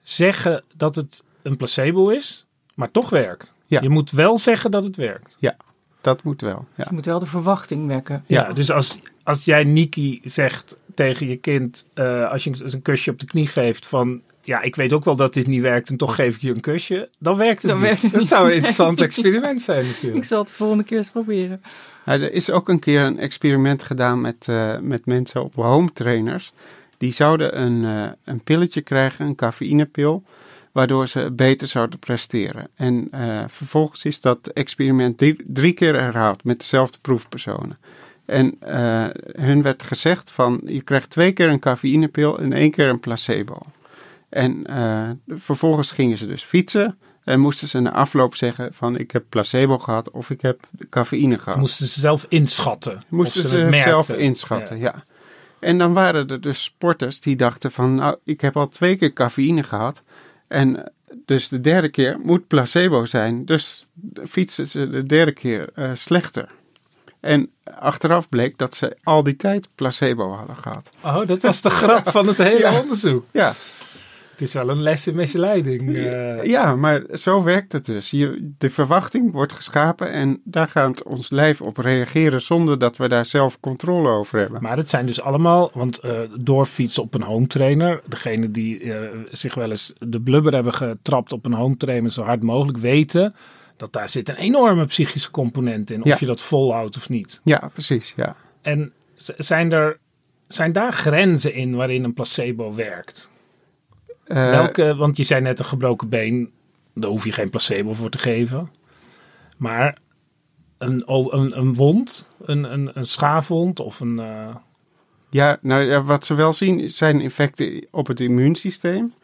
zeggen 0.02 0.64
dat 0.76 0.97
het 0.97 1.25
een 1.43 1.57
placebo 1.57 2.09
is, 2.09 2.47
maar 2.75 2.90
toch 2.90 3.11
werkt. 3.11 3.52
Ja. 3.67 3.81
Je 3.81 3.88
moet 3.88 4.11
wel 4.11 4.38
zeggen 4.38 4.71
dat 4.71 4.85
het 4.85 4.97
werkt. 4.97 5.37
Ja, 5.38 5.57
dat 6.00 6.23
moet 6.23 6.40
wel. 6.40 6.67
Ja. 6.75 6.85
Je 6.88 6.95
moet 6.95 7.05
wel 7.05 7.19
de 7.19 7.26
verwachting 7.26 7.87
wekken. 7.87 8.25
Ja, 8.26 8.52
dus 8.52 8.71
als, 8.71 8.99
als 9.23 9.45
jij 9.45 9.64
Niki 9.64 10.21
zegt 10.25 10.76
tegen 11.04 11.28
je 11.28 11.37
kind, 11.37 11.87
eh, 11.95 12.30
als 12.30 12.45
je 12.45 12.52
een 12.59 12.83
kusje 12.83 13.11
op 13.11 13.19
de 13.21 13.26
knie 13.26 13.47
geeft 13.47 13.87
van 13.87 14.21
ja, 14.42 14.62
ik 14.62 14.76
weet 14.76 14.92
ook 14.92 15.04
wel 15.04 15.16
dat 15.16 15.35
dit 15.35 15.47
niet 15.47 15.61
werkt 15.61 15.88
en 15.90 15.97
toch 15.97 16.14
geef 16.14 16.35
ik 16.35 16.40
je 16.40 16.50
een 16.50 16.61
kusje. 16.61 17.09
Dan 17.19 17.37
werkt 17.37 17.62
het 17.62 17.71
Dan 17.71 17.80
niet. 17.80 17.88
werkt 17.88 18.02
het 18.02 18.11
dat 18.11 18.21
niet. 18.21 18.28
zou 18.28 18.47
een 18.49 18.54
interessant 18.54 19.00
experiment 19.00 19.62
zijn 19.62 19.85
Ik 19.85 19.87
natuurlijk. 19.90 20.25
zal 20.25 20.38
het 20.38 20.49
de 20.49 20.54
volgende 20.54 20.85
keer 20.85 20.97
eens 20.97 21.11
proberen. 21.11 21.62
Ja, 22.07 22.12
er 22.12 22.33
is 22.33 22.50
ook 22.50 22.69
een 22.69 22.78
keer 22.78 23.00
een 23.00 23.19
experiment 23.19 23.83
gedaan 23.83 24.21
met, 24.21 24.49
eh, 24.49 24.78
met 24.78 25.07
mensen 25.07 25.42
op 25.45 25.54
home 25.54 25.92
trainers. 25.92 26.52
Die 26.99 27.12
zouden 27.12 27.61
een, 27.61 27.85
eh, 27.85 28.12
een 28.25 28.42
pilletje 28.45 28.80
krijgen, 28.80 29.26
een 29.26 29.35
cafeïnepil, 29.35 30.23
waardoor 30.73 31.09
ze 31.09 31.30
beter 31.33 31.66
zouden 31.66 31.99
presteren. 31.99 32.69
En 32.76 33.09
eh, 33.11 33.45
vervolgens 33.49 34.04
is 34.04 34.21
dat 34.21 34.47
experiment 34.47 35.19
drie, 35.19 35.37
drie 35.47 35.73
keer 35.73 35.95
herhaald 36.00 36.45
met 36.45 36.59
dezelfde 36.61 36.99
proefpersonen. 37.00 37.78
En 38.30 38.56
eh, 38.60 39.06
hun 39.44 39.62
werd 39.62 39.82
gezegd 39.82 40.30
van 40.30 40.62
je 40.66 40.82
krijgt 40.82 41.10
twee 41.10 41.32
keer 41.32 41.49
een 41.49 41.58
cafeïnepil 41.58 42.38
en 42.38 42.52
één 42.52 42.70
keer 42.70 42.88
een 42.88 43.00
placebo. 43.00 43.58
En 44.28 44.66
eh, 44.66 45.10
vervolgens 45.28 45.90
gingen 45.90 46.18
ze 46.18 46.26
dus 46.26 46.42
fietsen 46.42 46.99
en 47.25 47.40
moesten 47.40 47.68
ze 47.68 47.80
na 47.80 47.92
afloop 47.92 48.34
zeggen 48.34 48.75
van 48.75 48.96
ik 48.96 49.10
heb 49.10 49.25
placebo 49.28 49.78
gehad 49.78 50.10
of 50.10 50.30
ik 50.30 50.40
heb 50.40 50.60
cafeïne 50.90 51.38
gehad. 51.38 51.58
Moesten 51.58 51.87
ze 51.87 52.00
zelf 52.00 52.26
inschatten. 52.28 53.02
Moesten 53.08 53.49
ze, 53.49 53.68
zelf 53.70 54.08
inschatten, 54.08 54.78
ja. 54.78 55.04
En 55.60 55.78
dan 55.78 55.92
waren 55.92 56.28
er 56.28 56.40
dus 56.40 56.62
sporters 56.62 57.20
die 57.20 57.37
dachten 57.37 57.72
van, 57.72 57.94
nou, 57.94 58.18
ik 58.25 58.40
heb 58.40 58.56
al 58.56 58.68
twee 58.68 58.96
keer 58.96 59.12
cafeïne 59.12 59.62
gehad. 59.62 60.02
En 60.49 60.76
eh, 60.76 60.87
dus 61.25 61.49
de 61.49 61.60
derde 61.60 61.88
keer 61.88 62.18
moet 62.22 62.46
placebo 62.46 63.04
zijn. 63.04 63.44
Dus 63.44 63.87
fietsen 64.28 64.66
ze 64.66 64.88
de 64.88 65.02
derde 65.02 65.32
keer 65.32 65.68
eh, 65.75 65.90
slechter. 65.94 66.58
En 67.20 67.50
achteraf 67.78 68.28
bleek 68.28 68.58
dat 68.58 68.74
ze 68.74 68.96
al 69.02 69.22
die 69.22 69.36
tijd 69.36 69.68
placebo 69.74 70.30
hadden 70.32 70.56
gehad. 70.56 70.92
Oh, 71.04 71.26
dat 71.26 71.42
was 71.42 71.60
de 71.60 71.70
grap 71.70 72.08
van 72.10 72.26
het 72.26 72.36
hele 72.36 72.58
Ja. 72.70 72.80
onderzoek. 72.80 73.24
Ja. 73.32 73.52
Het 74.30 74.48
is 74.48 74.54
wel 74.54 74.68
een 74.68 74.82
les 74.82 75.06
in 75.06 75.14
misleiding. 75.14 75.96
eh. 75.96 76.44
Ja, 76.44 76.74
maar 76.76 77.02
zo 77.12 77.42
werkt 77.42 77.72
het 77.72 77.84
dus. 77.84 78.10
Je, 78.10 78.52
de 78.58 78.70
verwachting 78.70 79.32
wordt 79.32 79.52
geschapen 79.52 80.12
en 80.12 80.40
daar 80.44 80.68
gaat 80.68 81.02
ons 81.02 81.30
lijf 81.30 81.60
op 81.60 81.76
reageren 81.76 82.40
zonder 82.42 82.78
dat 82.78 82.96
we 82.96 83.08
daar 83.08 83.26
zelf 83.26 83.60
controle 83.60 84.08
over 84.08 84.38
hebben. 84.38 84.62
Maar 84.62 84.76
het 84.76 84.90
zijn 84.90 85.06
dus 85.06 85.20
allemaal, 85.22 85.70
want 85.74 85.98
eh, 85.98 86.18
doorfietsen 86.38 87.02
op 87.02 87.14
een 87.14 87.22
home 87.22 87.46
trainer. 87.46 88.00
Degene 88.06 88.50
die 88.50 88.92
eh, 88.94 89.08
zich 89.30 89.54
wel 89.54 89.70
eens 89.70 89.92
de 89.98 90.20
blubber 90.20 90.52
hebben 90.54 90.74
getrapt 90.74 91.32
op 91.32 91.46
een 91.46 91.54
home 91.54 91.76
trainer 91.76 92.12
zo 92.12 92.22
hard 92.22 92.42
mogelijk 92.42 92.78
weten 92.78 93.34
dat 93.80 93.92
daar 93.92 94.08
zit 94.08 94.28
een 94.28 94.37
enorme 94.37 94.84
psychische 94.87 95.30
component 95.30 95.90
in. 95.90 96.00
Of 96.02 96.06
Ja. 96.08 96.16
je 96.20 96.26
dat 96.26 96.40
volhoudt 96.42 96.96
of 96.96 97.08
niet. 97.08 97.40
Ja, 97.44 97.70
precies, 97.72 98.12
ja. 98.16 98.37
En 98.62 98.92
zijn, 99.38 99.72
er, 99.72 99.99
zijn 100.49 100.72
daar 100.72 100.92
grenzen 100.92 101.54
in 101.54 101.75
waarin 101.75 102.04
een 102.04 102.14
placebo 102.14 102.75
werkt? 102.75 103.28
Eh, 104.25 104.50
Welke, 104.50 104.94
want 104.96 105.16
je 105.16 105.22
zei 105.22 105.40
net 105.40 105.58
een 105.58 105.64
gebroken 105.64 106.08
been, 106.08 106.50
daar 106.94 107.10
hoef 107.10 107.25
je 107.25 107.32
geen 107.32 107.50
placebo 107.50 107.92
voor 107.92 108.10
te 108.10 108.18
geven. 108.18 108.68
Maar 109.56 109.96
een, 110.78 111.02
een, 111.06 111.58
een 111.58 111.75
wond, 111.75 112.26
een, 112.42 112.72
een, 112.72 112.90
een 112.94 113.06
schaafwond 113.06 113.80
of 113.80 114.00
een... 114.00 114.18
eh, 114.18 114.54
Ja, 115.30 115.58
nou 115.60 115.82
ja, 115.82 116.02
wat 116.02 116.25
ze 116.25 116.34
wel 116.34 116.52
zien 116.52 116.90
zijn 116.90 117.20
effecten 117.20 117.87
op 117.90 118.06
het 118.06 118.20
immuunsysteem. 118.20 119.14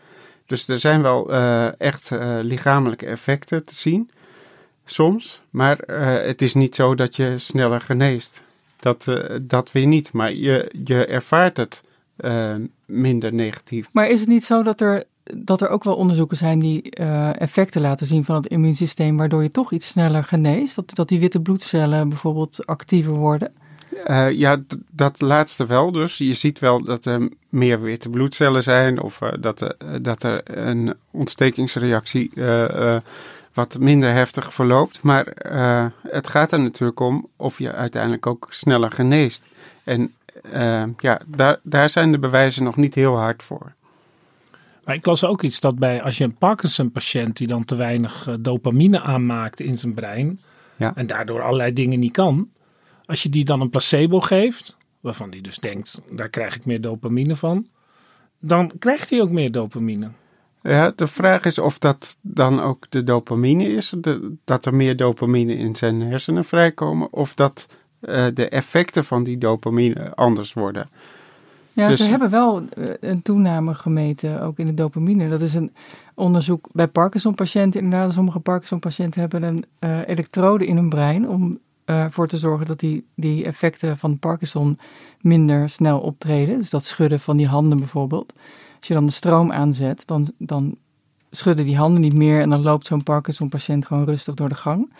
Dus 0.46 0.68
er 0.68 0.78
zijn 0.78 1.02
wel 1.02 1.32
eh, 1.32 1.80
echt 1.80 2.10
lichamelijke 2.42 3.06
effecten 3.06 3.64
te 3.64 3.75
zien, 3.75 4.10
soms. 4.87 5.43
Maar 5.50 5.78
eh, 5.78 6.26
het 6.26 6.43
is 6.43 6.55
niet 6.55 6.75
zo 6.75 6.95
dat 6.95 7.16
je 7.16 7.38
sneller 7.38 7.81
geneest. 7.81 8.43
Dat, 8.81 9.09
eh, 9.09 9.37
dat 9.43 9.73
weer 9.73 9.87
niet, 9.87 10.12
maar 10.12 10.33
je, 10.33 10.73
je 10.85 11.07
ervaart 11.07 11.57
het 11.57 11.83
eh, 12.16 12.55
minder 12.85 13.33
negatief. 13.35 13.88
Maar 13.93 14.09
is 14.09 14.21
het 14.21 14.28
niet 14.28 14.45
zo 14.45 14.62
dat 14.62 14.81
er, 14.81 15.05
dat 15.35 15.61
er 15.61 15.69
ook 15.69 15.85
wel 15.85 15.97
onderzoeken 15.97 16.37
zijn 16.37 16.59
die 16.59 16.90
effecten 17.38 17.81
laten 17.81 18.07
zien 18.07 18.25
van 18.25 18.37
het 18.37 18.47
immuunsysteem, 18.47 19.16
waardoor 19.16 19.43
je 19.43 19.50
toch 19.50 19.73
iets 19.73 19.88
sneller 19.88 20.25
geneest? 20.25 20.75
Dat, 20.76 20.95
dat 20.95 21.09
die 21.09 21.21
witte 21.21 21.40
bloedcellen 21.40 22.09
bijvoorbeeld 22.09 22.66
actiever 22.66 23.12
worden? 23.12 23.52
Ja, 24.31 24.57
dat 24.90 25.21
laatste 25.21 25.66
wel 25.66 25.93
dus. 25.93 26.19
Je 26.19 26.35
ziet 26.35 26.59
wel 26.59 26.85
dat 26.85 27.05
er 27.05 27.28
meer 27.49 27.81
witte 27.81 28.09
bloedcellen 28.09 28.62
zijn 28.62 29.00
of 29.00 29.19
dat, 29.40 29.61
er, 29.61 30.02
dat 30.02 30.23
er 30.23 30.59
een 30.59 30.95
ontstekingsreactie 31.11 32.31
wat 33.56 33.78
minder 33.78 34.12
heftig 34.12 34.54
verloopt. 34.54 35.02
Maar 35.02 35.26
eh, 35.26 35.86
het 36.02 36.28
gaat 36.28 36.52
er 36.52 36.60
natuurlijk 36.60 37.00
om 37.00 37.28
of 37.36 37.58
je 37.58 37.72
uiteindelijk 37.72 38.26
ook 38.26 38.46
sneller 38.50 38.90
geneest. 38.90 39.44
En 39.84 40.14
eh, 40.52 40.84
ja, 40.98 41.20
daar, 41.26 41.58
daar 41.62 41.90
zijn 41.90 42.12
de 42.12 42.18
bewijzen 42.18 42.64
nog 42.64 42.76
niet 42.76 42.94
heel 42.94 43.16
hard 43.16 43.42
voor. 43.42 43.72
Maar 44.84 44.94
ik 44.94 45.06
las 45.06 45.25
ook 45.25 45.42
iets 45.42 45.60
dat 45.60 45.78
bij 45.78 46.02
als 46.02 46.18
je 46.18 46.25
een 46.25 46.34
Parkinson-patiënt 46.34 47.36
die 47.36 47.46
dan 47.46 47.64
te 47.64 47.75
weinig 47.75 48.26
eh, 48.26 48.34
dopamine 48.40 49.00
aanmaakt 49.00 49.60
in 49.60 49.78
zijn 49.78 49.94
brein 49.94 50.40
Ja. 50.76 50.92
en 50.94 51.06
daardoor 51.06 51.42
allerlei 51.42 51.72
dingen 51.72 51.98
niet 51.98 52.12
kan, 52.12 52.48
als 53.06 53.22
je 53.22 53.28
die 53.28 53.44
dan 53.44 53.60
een 53.60 53.70
placebo 53.70 54.20
geeft, 54.20 54.76
waarvan 55.00 55.30
die 55.30 55.42
dus 55.42 55.58
denkt, 55.58 56.00
daar 56.10 56.28
krijg 56.28 56.56
ik 56.56 56.66
meer 56.66 56.80
dopamine 56.80 57.36
van, 57.36 57.66
dan 58.40 58.72
krijgt 58.78 59.10
hij 59.10 59.20
ook 59.20 59.30
meer 59.30 59.52
dopamine. 59.52 60.10
Ja, 60.66 60.92
de 60.96 61.06
vraag 61.06 61.44
is 61.44 61.58
of 61.58 61.78
dat 61.78 62.16
dan 62.20 62.61
ook 62.61 62.87
de 62.90 63.04
dopamine 63.04 63.68
is, 63.68 63.94
de- 64.00 64.35
dat 64.44 64.66
er 64.66 64.75
meer 64.75 64.96
dopamine 64.96 65.54
in 65.56 65.76
zijn 65.76 66.00
hersenen 66.00 66.44
vrijkomen, 66.44 67.12
of 67.12 67.35
dat 67.35 67.66
eh, 68.00 68.26
de 68.35 68.49
effecten 68.49 69.04
van 69.04 69.23
die 69.25 69.38
dopamine 69.38 70.14
anders 70.14 70.52
worden. 70.52 70.88
Ja, 71.73 71.88
Dus- 71.88 71.96
ze 71.96 72.04
hebben 72.11 72.30
wel 72.30 72.62
eh, 72.68 72.85
een 73.00 73.23
toename 73.23 73.75
gemeten, 73.75 74.40
ook 74.42 74.58
in 74.58 74.66
de 74.66 74.75
dopamine. 74.75 75.28
Dat 75.28 75.40
is 75.40 75.54
een 75.54 75.73
onderzoek 76.14 76.68
bij 76.73 76.87
Parkinson-patiënten. 76.88 77.80
Inderdaad, 77.80 78.12
sommige 78.12 78.38
Parkinson-patiënten 78.40 79.20
hebben 79.20 79.42
een 79.42 79.64
eh, 79.78 80.08
elektrode 80.08 80.66
in 80.66 80.76
hun 80.76 80.88
brein 80.88 81.28
om 81.28 81.58
ervoor 81.85 82.28
te 82.28 82.38
zorgen 82.38 82.66
dat 82.66 82.80
die, 82.80 83.04
die 83.14 83.44
effecten 83.44 83.96
van 83.96 84.18
Parkinson 84.18 84.78
minder 85.20 85.68
snel 85.68 86.00
optreden. 86.00 86.58
Dus 86.58 86.70
dat 86.70 86.85
schudden 86.85 87.20
van 87.20 87.37
die 87.37 87.46
handen 87.46 87.78
bijvoorbeeld. 87.78 88.32
Als 88.78 88.88
je 88.88 88.95
dan 88.95 89.06
de 89.06 89.12
stroom 89.12 89.52
aanzet, 89.52 90.06
dan, 90.06 90.30
dan 90.38 90.76
schudden 91.30 91.64
die 91.64 91.76
handen 91.76 92.00
niet 92.00 92.14
meer 92.14 92.40
en 92.40 92.50
dan 92.50 92.62
loopt 92.62 92.87
zo'n 92.87 93.02
Parkinson-patiënt 93.02 93.87
gewoon 93.87 94.04
rustig 94.04 94.35
door 94.35 94.49
de 94.49 94.54
gang. 94.54 94.92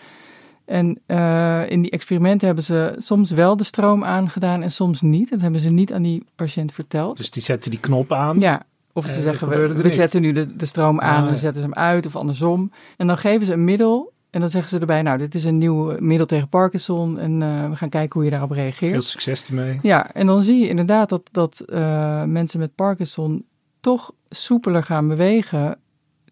En 0.65 0.99
eh, 1.05 1.69
in 1.69 1.81
die 1.81 1.91
experimenten 1.91 2.47
hebben 2.47 2.65
ze 2.65 2.93
soms 2.97 3.31
wel 3.31 3.57
de 3.57 3.63
stroom 3.63 4.03
aangedaan 4.03 4.61
en 4.61 4.71
soms 4.71 5.01
niet. 5.01 5.29
Dat 5.29 5.41
hebben 5.41 5.61
ze 5.61 5.69
niet 5.69 5.93
aan 5.93 6.01
die 6.01 6.25
patiënt 6.35 6.73
verteld. 6.73 7.17
Dus 7.17 7.31
die 7.31 7.43
zetten 7.43 7.71
die 7.71 7.79
knop 7.79 8.11
aan. 8.11 8.39
Ja, 8.39 8.65
of 8.93 9.05
ze 9.05 9.21
zeggen, 9.21 9.49
we, 9.49 9.73
we 9.73 9.89
zetten 9.89 10.21
nu 10.21 10.31
de, 10.31 10.55
de 10.55 10.65
stroom 10.65 11.01
aan 11.01 11.21
Ah, 11.21 11.27
en 11.27 11.33
ja. 11.33 11.39
zetten 11.39 11.61
ze 11.61 11.67
hem 11.67 11.75
uit 11.77 12.05
of 12.05 12.15
andersom. 12.15 12.71
En 12.97 13.07
dan 13.07 13.17
geven 13.17 13.45
ze 13.45 13.53
een 13.53 13.63
middel 13.63 14.13
en 14.29 14.39
dan 14.39 14.49
zeggen 14.49 14.69
ze 14.69 14.79
erbij, 14.79 15.01
nou, 15.01 15.17
dit 15.17 15.35
is 15.35 15.43
een 15.43 15.57
nieuw 15.57 15.95
middel 15.99 16.25
tegen 16.25 16.47
Parkinson 16.49 17.19
en 17.19 17.41
eh, 17.41 17.69
we 17.69 17.75
gaan 17.75 17.89
kijken 17.89 18.13
hoe 18.13 18.23
je 18.23 18.29
daarop 18.29 18.51
reageert. 18.51 18.91
Veel 18.91 19.01
succes 19.01 19.47
ermee. 19.47 19.79
Ja, 19.81 20.11
en 20.13 20.25
dan 20.25 20.41
zie 20.41 20.59
je 20.59 20.69
inderdaad 20.69 21.09
dat, 21.09 21.29
dat 21.31 21.59
eh, 21.59 22.23
mensen 22.23 22.59
met 22.59 22.75
Parkinson 22.75 23.45
toch 23.87 24.11
soepeler 24.29 24.83
gaan 24.83 25.07
bewegen, 25.07 25.79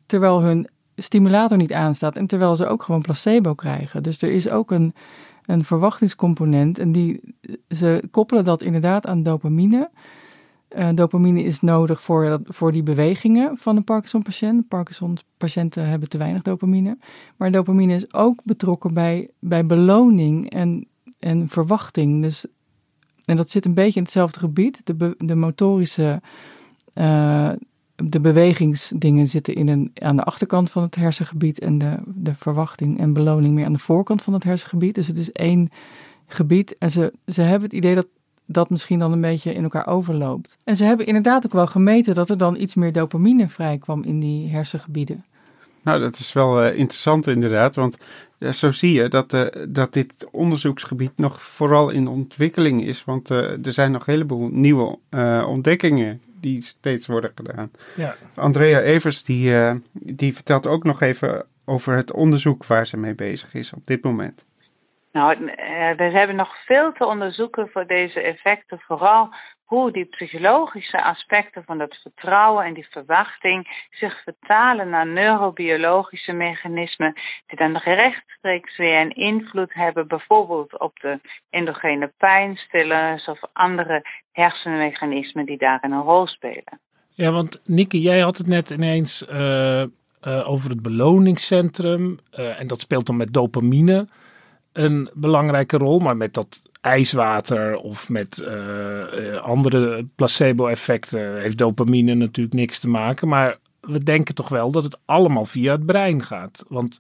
terwijl 0.06 0.42
hun 0.42 0.68
stimulator 0.96 1.58
niet 1.58 1.74
aanstaat 1.74 2.16
en 2.16 2.28
terwijl 2.28 2.56
ze 2.56 2.68
ook 2.68 2.84
gewoon 2.84 3.02
placebo 3.02 3.54
krijgen. 3.54 4.04
Dus 4.04 4.22
er 4.22 4.32
is 4.32 4.50
ook 4.50 4.72
een, 4.72 4.94
een 5.46 5.64
verwachtingscomponent 5.64 6.80
en 6.80 6.92
die, 6.92 7.36
ze 7.70 8.04
koppelen 8.12 8.44
dat 8.46 8.62
inderdaad 8.62 9.08
aan 9.08 9.24
dopamine. 9.24 9.90
Eh, 10.68 10.90
dopamine 10.94 11.44
is 11.44 11.62
nodig 11.62 12.02
voor, 12.02 12.26
dat- 12.26 12.42
voor 12.46 12.72
die 12.72 12.84
bewegingen 12.84 13.58
van 13.58 13.76
een 13.76 13.84
Parkinson-patiënt. 13.84 14.68
Parkinson-patiënten 14.68 15.88
hebben 15.88 16.10
te 16.10 16.18
weinig 16.18 16.42
dopamine. 16.42 16.98
Maar 17.36 17.52
dopamine 17.52 17.94
is 17.94 18.14
ook 18.14 18.42
betrokken 18.44 18.94
bij, 18.94 19.30
bij 19.40 19.66
beloning 19.66 20.50
en, 20.50 20.88
en 21.20 21.48
verwachting. 21.50 22.22
Dus 22.22 22.46
en 23.26 23.36
dat 23.36 23.50
zit 23.50 23.66
een 23.66 23.74
beetje 23.74 24.00
in 24.00 24.04
hetzelfde 24.04 24.40
gebied. 24.40 24.82
De, 24.84 25.16
de 25.18 25.36
motorische, 25.36 26.22
eh, 26.96 27.50
de 27.96 28.20
bewegingsdingen 28.20 29.28
zitten 29.28 29.56
in 29.56 29.68
een, 29.68 29.92
aan 29.94 30.16
de 30.16 30.24
achterkant 30.24 30.72
van 30.72 30.84
het 30.84 30.96
hersengebied 30.96 31.60
en 31.60 31.78
de, 31.78 31.98
de 32.06 32.34
verwachting 32.34 33.00
en 33.00 33.14
beloning 33.14 33.54
meer 33.54 33.66
aan 33.66 33.74
de 33.74 33.80
voorkant 33.80 34.22
van 34.22 34.34
het 34.34 34.44
hersengebied. 34.44 34.96
Dus 34.96 35.08
het 35.08 35.18
is 35.18 35.32
één 35.32 35.70
gebied 36.28 36.78
en 36.78 36.92
ze, 36.92 37.14
ze 37.26 37.42
hebben 37.42 37.64
het 37.64 37.78
idee 37.78 37.96
dat 37.96 38.08
dat 38.46 38.70
misschien 38.70 39.00
dan 39.00 39.12
een 39.12 39.22
beetje 39.22 39.54
in 39.54 39.64
elkaar 39.64 39.88
overloopt. 39.88 40.58
En 40.64 40.76
ze 40.76 40.84
hebben 40.84 41.06
inderdaad 41.06 41.46
ook 41.46 41.54
wel 41.54 41.68
gemeten 41.68 42.16
dat 42.16 42.30
er 42.30 42.38
dan 42.38 42.56
iets 42.56 42.76
meer 42.76 42.92
dopamine 42.92 43.48
vrijkwam 43.48 44.04
in 44.04 44.20
die 44.20 44.50
hersengebieden. 44.50 45.26
Nou, 45.86 46.00
dat 46.00 46.16
is 46.20 46.34
wel 46.34 46.62
eh, 46.62 46.78
interessant 46.78 47.28
inderdaad, 47.28 47.76
want 47.76 47.98
eh, 48.38 48.52
zo 48.52 48.72
zie 48.72 48.94
je 48.94 49.08
dat, 49.08 49.34
eh, 49.34 49.66
dat 49.70 49.94
dit 49.94 50.28
onderzoeksgebied 50.32 51.12
nog 51.16 51.44
vooral 51.44 51.90
in 51.90 52.08
ontwikkeling 52.08 52.86
is, 52.86 53.04
want 53.04 53.30
er 53.30 53.60
zijn 53.74 53.92
nog 53.92 54.08
een 54.08 54.14
heleboel 54.14 54.50
nieuwe 54.52 54.98
ontdekkingen 55.48 56.22
die 56.46 56.62
steeds 56.62 57.08
worden 57.08 57.32
gedaan. 57.36 57.72
Ja. 57.96 58.16
Andrea 58.36 58.80
Evers 58.80 59.24
die, 59.24 59.56
eh, 59.56 59.76
die 59.92 60.34
vertelt 60.34 60.68
ook 60.68 60.84
nog 60.84 61.02
even 61.02 61.46
over 61.66 61.96
het 61.96 62.14
onderzoek 62.14 62.66
waar 62.66 62.88
ze 62.88 62.98
mee 62.98 63.16
bezig 63.16 63.54
is 63.54 63.74
op 63.74 63.86
dit 63.86 64.04
moment. 64.04 64.46
Nou, 65.12 65.32
eh, 65.34 65.98
we 65.98 66.04
hebben 66.04 66.36
nog 66.36 66.66
veel 66.66 66.92
te 66.92 67.06
onderzoeken 67.06 67.70
voor 67.70 67.86
deze 67.88 68.22
effecten, 68.22 68.80
vooral 68.80 69.34
hoe 69.66 69.92
die 69.92 70.06
psychologische 70.06 71.04
aspecten 71.04 71.64
van 71.64 71.78
dat 71.78 71.96
vertrouwen 72.02 72.66
en 72.66 72.74
die 72.74 72.88
verwachting 72.90 73.88
zich 73.90 74.24
vertalen 74.24 74.90
naar 74.90 75.08
neurobiologische 75.08 76.32
mechanismen 76.32 77.14
die 77.48 77.58
dan 77.58 77.78
rechtstreeks 77.78 78.78
weer 78.78 79.02
een 79.02 79.16
invloed 79.16 79.74
hebben, 79.74 80.08
bijvoorbeeld 80.08 80.80
op 80.80 81.00
de 81.00 81.20
endogene 81.50 82.14
pijnstillers 82.18 83.28
of 83.28 83.40
andere 83.54 84.06
hersenmechanismen 84.32 85.46
die 85.46 85.58
daarin 85.58 85.92
een 85.92 86.02
rol 86.02 86.28
spelen. 86.28 86.80
Ja, 87.10 87.32
want 87.32 87.62
Nikke, 87.66 88.02
jij 88.02 88.20
had 88.20 88.38
het 88.38 88.48
net 88.48 88.70
ineens 88.70 89.26
eh, 89.26 89.82
eh, 89.82 89.88
over 90.50 90.70
het 90.70 90.82
beloningscentrum. 90.82 92.18
eh, 92.32 92.60
en 92.60 92.68
dat 92.68 92.82
speelt 92.82 93.06
dan 93.06 93.18
met 93.18 93.34
dopamine 93.34 94.08
een 94.76 95.10
belangrijke 95.14 95.78
rol. 95.78 96.00
Maar 96.00 96.18
met 96.18 96.34
dat 96.34 96.62
ijswater 96.82 97.76
of 97.78 98.10
met 98.10 98.40
eh, 98.42 99.34
eh, 99.34 99.42
andere 99.42 100.06
placebo-effecten 100.16 101.42
heeft 101.42 101.58
dopamine 101.58 102.14
natuurlijk 102.14 102.56
niks 102.56 102.80
te 102.80 102.90
maken. 102.90 103.28
Maar 103.28 103.58
we 103.82 104.04
denken 104.04 104.36
toch 104.36 104.50
wel 104.50 104.72
dat 104.72 104.84
het 104.84 104.98
allemaal 105.06 105.46
via 105.46 105.72
het 105.72 105.86
brein 105.86 106.24
gaat. 106.24 106.66
Want 106.68 106.98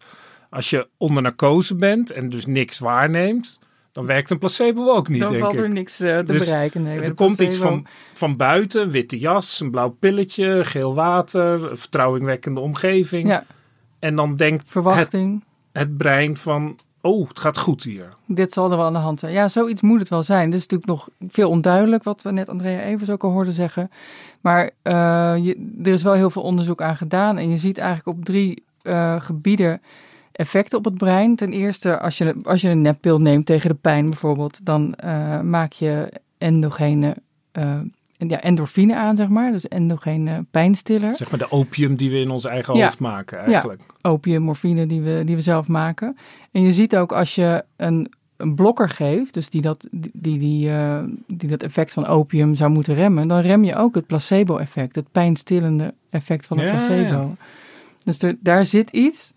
als 0.50 0.70
je 0.70 0.88
onder 0.98 1.24
narcose 1.24 1.75
bent 1.75 2.12
en 2.12 2.29
dus 2.29 2.46
niks 2.46 2.79
waarneemt, 2.79 3.60
dan 3.91 4.05
werkt 4.05 4.29
een 4.29 4.39
placebo 4.39 4.89
ook 4.89 5.08
niet, 5.08 5.22
Dan 5.22 5.32
denk 5.32 5.44
valt 5.44 5.55
ik. 5.55 5.60
er 5.60 5.70
niks 5.70 6.00
eh, 6.00 6.17
te 6.17 6.24
Dus 6.24 6.46
bereiken. 6.46 6.84
Nee, 6.84 7.00
er 7.00 7.13
komt 7.13 7.39
iets 7.39 7.58
van, 7.58 7.86
van 8.13 8.38
buiten, 8.38 8.82
een 8.82 8.91
witte 8.91 9.20
jas, 9.20 9.60
een 9.60 9.72
blauw 9.72 9.89
pilletje, 9.89 10.63
geel 10.63 10.96
water, 10.96 11.72
een 11.72 11.77
vertrouwingwekkende 11.77 12.60
omgeving. 12.60 13.27
Ja. 13.27 13.46
En 14.00 14.15
dan 14.15 14.36
denkt 14.36 14.62
het, 14.62 14.72
Verwachting. 14.72 15.44
het 15.72 15.98
brein 15.98 16.38
van, 16.38 16.79
oh, 17.06 17.28
het 17.28 17.40
gaat 17.40 17.58
goed 17.58 17.84
hier. 17.84 18.14
Dit 18.26 18.52
zal 18.52 18.72
er 18.72 18.78
wel 18.78 18.86
aan 18.86 18.94
de 18.94 19.00
hand 19.00 19.20
zijn. 19.20 19.34
Ja, 19.34 19.48
zoiets 19.48 19.82
moet 19.82 20.00
het 20.00 20.10
wel 20.10 20.24
zijn. 20.24 20.50
Dit 20.50 20.60
is 20.60 20.68
natuurlijk 20.68 20.90
nog 20.90 21.10
veel 21.32 21.50
onduidelijk, 21.50 22.04
wat 22.04 22.22
we 22.22 22.32
net 22.32 22.50
Andrea 22.50 22.80
Evers 22.80 23.10
ook 23.10 23.24
al 23.24 23.32
hoorden 23.32 23.54
zeggen. 23.54 23.92
Maar 24.42 24.72
eh, 24.82 25.48
er 25.84 25.94
is 25.94 26.04
wel 26.04 26.14
heel 26.14 26.30
veel 26.30 26.42
onderzoek 26.42 26.82
aan 26.82 26.96
gedaan. 26.96 27.38
En 27.38 27.50
je 27.50 27.58
ziet 27.58 27.78
eigenlijk 27.78 28.18
op 28.18 28.26
drie 28.26 28.64
eh, 28.82 29.22
gebieden 29.22 29.82
effecten 30.32 30.78
op 30.78 30.86
het 30.86 30.98
brein. 30.98 31.36
Ten 31.36 31.52
eerste, 31.52 32.00
als 32.00 32.18
je, 32.18 32.36
als 32.44 32.62
je 32.62 32.70
een 32.70 32.82
neppil 32.82 33.22
neemt 33.22 33.46
tegen 33.46 33.70
de 33.70 33.78
pijn 33.82 34.10
bijvoorbeeld, 34.10 34.66
dan 34.66 34.96
eh, 34.96 35.42
maak 35.42 35.72
je 35.72 36.12
endogene, 36.38 37.16
ja, 38.17 38.41
endorfine 38.41 38.95
aan, 38.95 39.15
zeg 39.15 39.27
maar. 39.27 39.51
Dus 39.51 39.67
endogene 39.67 40.45
pijnstiller. 40.51 41.13
Zeg 41.13 41.29
maar 41.29 41.39
de 41.39 41.51
opium 41.51 41.95
die 41.95 42.10
we 42.12 42.19
in 42.19 42.29
ons 42.29 42.45
eigen 42.45 42.75
Ja. 42.75 42.86
hoofd 42.86 43.00
maken 43.00 43.38
eigenlijk. 43.39 43.81
Ja, 44.01 44.10
opium, 44.12 44.41
morfine 44.41 44.86
die 44.86 45.01
we, 45.01 45.22
die 45.25 45.36
we 45.36 45.41
zelf 45.41 45.67
maken. 45.67 46.17
En 46.51 46.62
je 46.62 46.72
ziet 46.72 46.95
ook 46.98 47.12
als 47.12 47.36
je 47.36 47.63
een, 47.75 48.12
een 48.38 48.55
blokker 48.55 48.89
geeft, 48.89 49.34
dus 49.34 49.50
die 49.50 49.62
dat, 49.62 49.88
die, 49.91 50.12
die, 50.13 50.38
die, 50.39 50.69
eh, 50.72 51.03
die 51.27 51.50
dat 51.50 51.63
effect 51.63 51.93
van 51.93 52.05
opium 52.05 52.55
zou 52.55 52.72
moeten 52.72 52.95
remmen, 52.95 53.27
dan 53.27 53.39
rem 53.39 53.63
je 53.63 53.75
ook 53.75 53.95
het 53.95 54.05
placebo-effect, 54.05 54.95
het 54.95 55.12
pijnstillende 55.12 55.93
effect 56.10 56.45
van 56.45 56.57
het 56.60 56.65
Ja, 56.65 56.72
placebo. 56.72 57.36
Dus 58.03 58.22
er, 58.22 58.38
daar 58.39 58.65
zit 58.65 58.89
iets. 58.89 59.34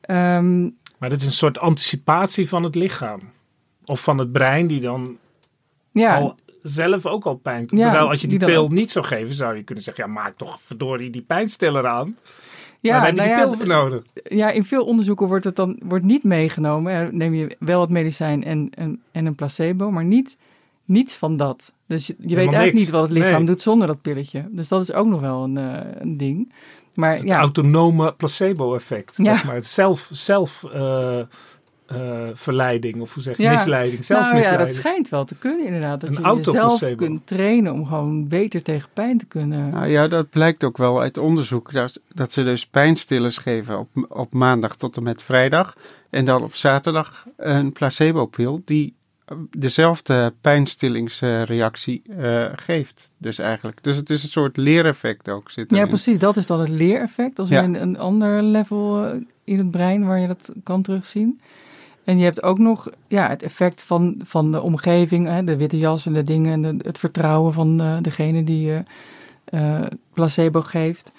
Ehm, 0.00 0.62
Maar 0.98 1.08
dat 1.10 1.20
is 1.20 1.26
een 1.26 1.32
soort 1.32 1.58
anticipatie 1.58 2.48
van 2.48 2.62
het 2.62 2.74
lichaam. 2.74 3.20
Of 3.84 4.00
van 4.02 4.18
het 4.18 4.32
brein 4.32 4.66
die 4.66 4.80
dan 4.80 5.16
ja, 5.92 6.18
al 6.18 6.34
zelf 6.62 7.06
ook 7.06 7.24
al 7.24 7.34
pijn. 7.34 7.66
Ja, 7.68 7.82
Terwijl 7.90 8.08
als 8.08 8.20
je 8.20 8.26
die, 8.28 8.38
pil 8.38 8.68
niet 8.68 8.90
zou 8.90 9.04
geven, 9.04 9.34
zou 9.34 9.56
je 9.56 9.62
kunnen 9.62 9.84
zeggen, 9.84 10.04
ja, 10.06 10.10
maak 10.10 10.36
toch 10.36 10.60
verdorie 10.60 11.10
die 11.10 11.22
pijnstiller 11.22 11.86
aan. 11.86 12.16
ja, 12.80 13.00
maar 13.00 13.14
daar 13.14 13.26
heb 13.26 13.36
je 13.36 13.36
nou 13.36 13.36
die 13.36 13.36
ja, 13.36 13.44
pil 13.44 13.54
voor 13.54 13.66
nodig. 13.90 14.02
ja, 14.28 14.50
in 14.50 14.64
veel 14.64 14.84
onderzoeken 14.84 15.26
wordt 15.26 15.44
het 15.44 15.56
dan 15.56 15.80
wordt 15.84 16.04
niet 16.04 16.24
meegenomen. 16.24 16.92
Eh, 17.06 17.12
Neem 17.12 17.34
je 17.34 17.56
wel 17.58 17.80
het 17.80 17.90
medicijn 17.90 18.44
en, 18.44 18.70
en, 18.74 19.02
en 19.12 19.26
een 19.26 19.34
placebo, 19.34 19.90
maar 19.90 20.04
niet 20.04 20.36
niets 20.84 21.14
van 21.14 21.36
dat. 21.36 21.72
Dus 21.86 22.06
je, 22.06 22.14
je 22.18 22.26
weet 22.28 22.36
eigenlijk 22.36 22.64
niks. 22.72 22.78
niet 22.84 22.90
wat 22.90 23.02
het 23.02 23.12
lichaam 23.12 23.32
Nee. 23.36 23.46
doet 23.46 23.60
zonder 23.60 23.86
dat 23.86 24.02
pilletje. 24.02 24.48
Dus 24.50 24.68
dat 24.68 24.82
is 24.82 24.92
ook 24.92 25.06
nog 25.06 25.20
wel 25.20 25.42
een, 25.44 25.56
eh, 25.56 25.80
een 25.98 26.16
ding. 26.16 26.52
Maar 26.94 27.14
Het 27.14 27.22
ja, 27.24 27.38
autonome 27.38 28.12
placebo-effect. 28.12 29.16
Ja. 29.16 29.24
Zeg 29.34 29.44
maar. 29.44 29.54
Het 29.54 29.66
zelf, 29.66 30.08
zelf 30.12 30.64
eh, 30.72 31.20
eh, 31.94 32.28
verleiding, 32.34 33.00
of 33.00 33.14
hoe 33.14 33.22
zeg 33.22 33.36
je, 33.36 33.42
Ja. 33.42 33.50
misleiding. 33.50 34.08
nou 34.08 34.20
ja, 34.20 34.22
Zelfmisleiding. 34.24 34.68
dat 34.68 34.76
schijnt 34.76 35.08
wel 35.08 35.24
te 35.24 35.34
kunnen 35.34 35.66
inderdaad. 35.66 36.00
Dat 36.00 36.10
Een 36.16 36.36
je 36.36 36.42
jezelf 36.44 36.84
kunt 36.96 37.26
trainen 37.26 37.72
om 37.72 37.86
gewoon 37.86 38.28
beter 38.28 38.62
tegen 38.62 38.88
pijn 38.92 39.18
te 39.18 39.26
kunnen. 39.26 39.70
Nou 39.70 39.86
ja, 39.86 40.08
dat 40.08 40.30
blijkt 40.30 40.64
ook 40.64 40.76
wel 40.76 41.00
uit 41.00 41.18
onderzoek. 41.18 41.72
Dat, 41.72 42.00
dat 42.14 42.32
ze 42.32 42.42
dus 42.42 42.66
pijnstillers 42.66 43.38
geven 43.38 43.78
op, 43.78 43.88
op 44.08 44.32
maandag 44.32 44.76
tot 44.76 44.96
en 44.96 45.02
met 45.02 45.22
vrijdag. 45.22 45.76
En 46.10 46.24
dan 46.24 46.42
op 46.42 46.54
zaterdag 46.54 47.26
een 47.36 47.72
placebo-pil 47.72 48.62
die 48.64 48.94
eh, 49.24 49.36
dezelfde 49.50 50.32
pijnstillingsreactie 50.40 52.02
eh, 52.18 52.46
geeft. 52.54 53.10
Dus 53.18 53.38
eigenlijk. 53.38 53.82
Dus 53.82 53.96
het 53.96 54.10
is 54.10 54.22
een 54.22 54.28
soort 54.28 54.56
leereffect 54.56 55.28
ook. 55.28 55.50
Zit 55.50 55.70
Ja, 55.70 55.86
precies. 55.86 56.18
Dat 56.18 56.36
is 56.36 56.46
dan 56.46 56.60
het 56.60 56.68
leereffect. 56.68 57.36
Dat 57.36 57.46
is 57.46 57.52
Ja. 57.52 57.60
weer 57.60 57.68
een, 57.68 57.82
een 57.88 57.98
ander 57.98 58.42
level 58.42 59.12
in 59.44 59.58
het 59.58 59.70
brein 59.70 60.06
waar 60.06 60.18
je 60.18 60.26
dat 60.26 60.52
kan 60.62 60.82
terugzien. 60.82 61.40
En 62.04 62.18
je 62.18 62.24
hebt 62.24 62.42
ook 62.42 62.58
nog 62.58 62.88
ja, 63.08 63.28
het 63.28 63.42
effect 63.42 63.82
van, 63.82 64.20
van 64.24 64.52
de 64.52 64.60
omgeving, 64.60 65.26
hè, 65.26 65.44
de 65.44 65.56
witte 65.56 65.78
jas 65.78 66.06
en 66.06 66.12
de 66.12 66.24
dingen 66.24 66.52
en 66.64 66.78
de- 66.78 66.84
het 66.86 66.98
vertrouwen 66.98 67.52
van 67.52 67.80
eh, 67.80 67.96
degene 68.00 68.44
die 68.44 68.60
je 68.66 68.82
eh, 69.44 69.80
placebo 70.12 70.60
geeft. 70.60 71.12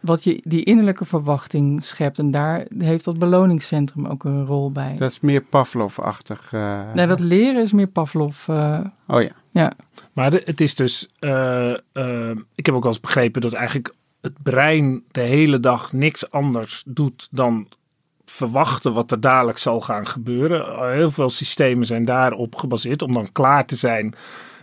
Wat 0.00 0.24
je 0.24 0.40
die 0.44 0.64
innerlijke 0.64 1.04
verwachting 1.04 1.84
schept. 1.84 2.18
En 2.18 2.30
daar 2.30 2.66
heeft 2.78 3.04
dat 3.04 3.18
beloningscentrum 3.18 4.06
ook 4.06 4.24
een 4.24 4.46
rol 4.46 4.72
bij. 4.72 4.96
Dat 4.98 5.10
is 5.10 5.20
meer 5.20 5.40
Pavlov-achtig. 5.40 6.52
eh. 6.52 6.92
nee, 6.94 7.06
dat 7.06 7.20
leren 7.20 7.62
is 7.62 7.72
meer 7.72 7.86
Pavlov. 7.86 8.48
eh, 8.48 8.80
Oh 9.06 9.22
ja. 9.22 9.30
ja. 9.50 9.72
Maar 10.12 10.30
de- 10.30 10.42
het 10.44 10.60
is 10.60 10.74
dus, 10.74 11.06
ik 12.54 12.66
heb 12.66 12.74
ook 12.74 12.82
wel 12.82 12.92
eens 12.92 13.00
begrepen 13.00 13.40
dat 13.40 13.52
eigenlijk 13.52 13.94
het 14.20 14.42
brein 14.42 15.02
de 15.10 15.20
hele 15.20 15.60
dag 15.60 15.92
niks 15.92 16.30
anders 16.30 16.82
doet 16.86 17.28
dan 17.30 17.68
verwachten 18.30 18.92
wat 18.92 19.10
er 19.10 19.20
dadelijk 19.20 19.58
zal 19.58 19.80
gaan 19.80 20.06
gebeuren. 20.06 20.92
Heel 20.92 21.10
veel 21.10 21.30
systemen 21.30 21.86
zijn 21.86 22.04
daarop 22.04 22.56
gebaseerd 22.56 23.02
om 23.02 23.12
dan 23.12 23.32
klaar 23.32 23.66
te 23.66 23.76
zijn. 23.76 24.14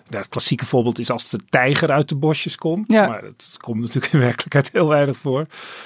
Ja, 0.09 0.17
het 0.17 0.29
klassieke 0.29 0.65
voorbeeld 0.65 0.99
is 0.99 1.11
als 1.11 1.29
de 1.29 1.39
tijger 1.49 1.91
uit 1.91 2.09
de 2.09 2.15
bosjes 2.15 2.55
komt. 2.55 2.91
Ja. 2.91 3.07
Maar 3.07 3.21
dat 3.21 3.55
komt 3.57 3.81
natuurlijk 3.81 4.13
in 4.13 4.19
werkelijkheid 4.19 4.71
heel 4.71 4.87
weinig 4.87 5.17
voor. 5.17 5.45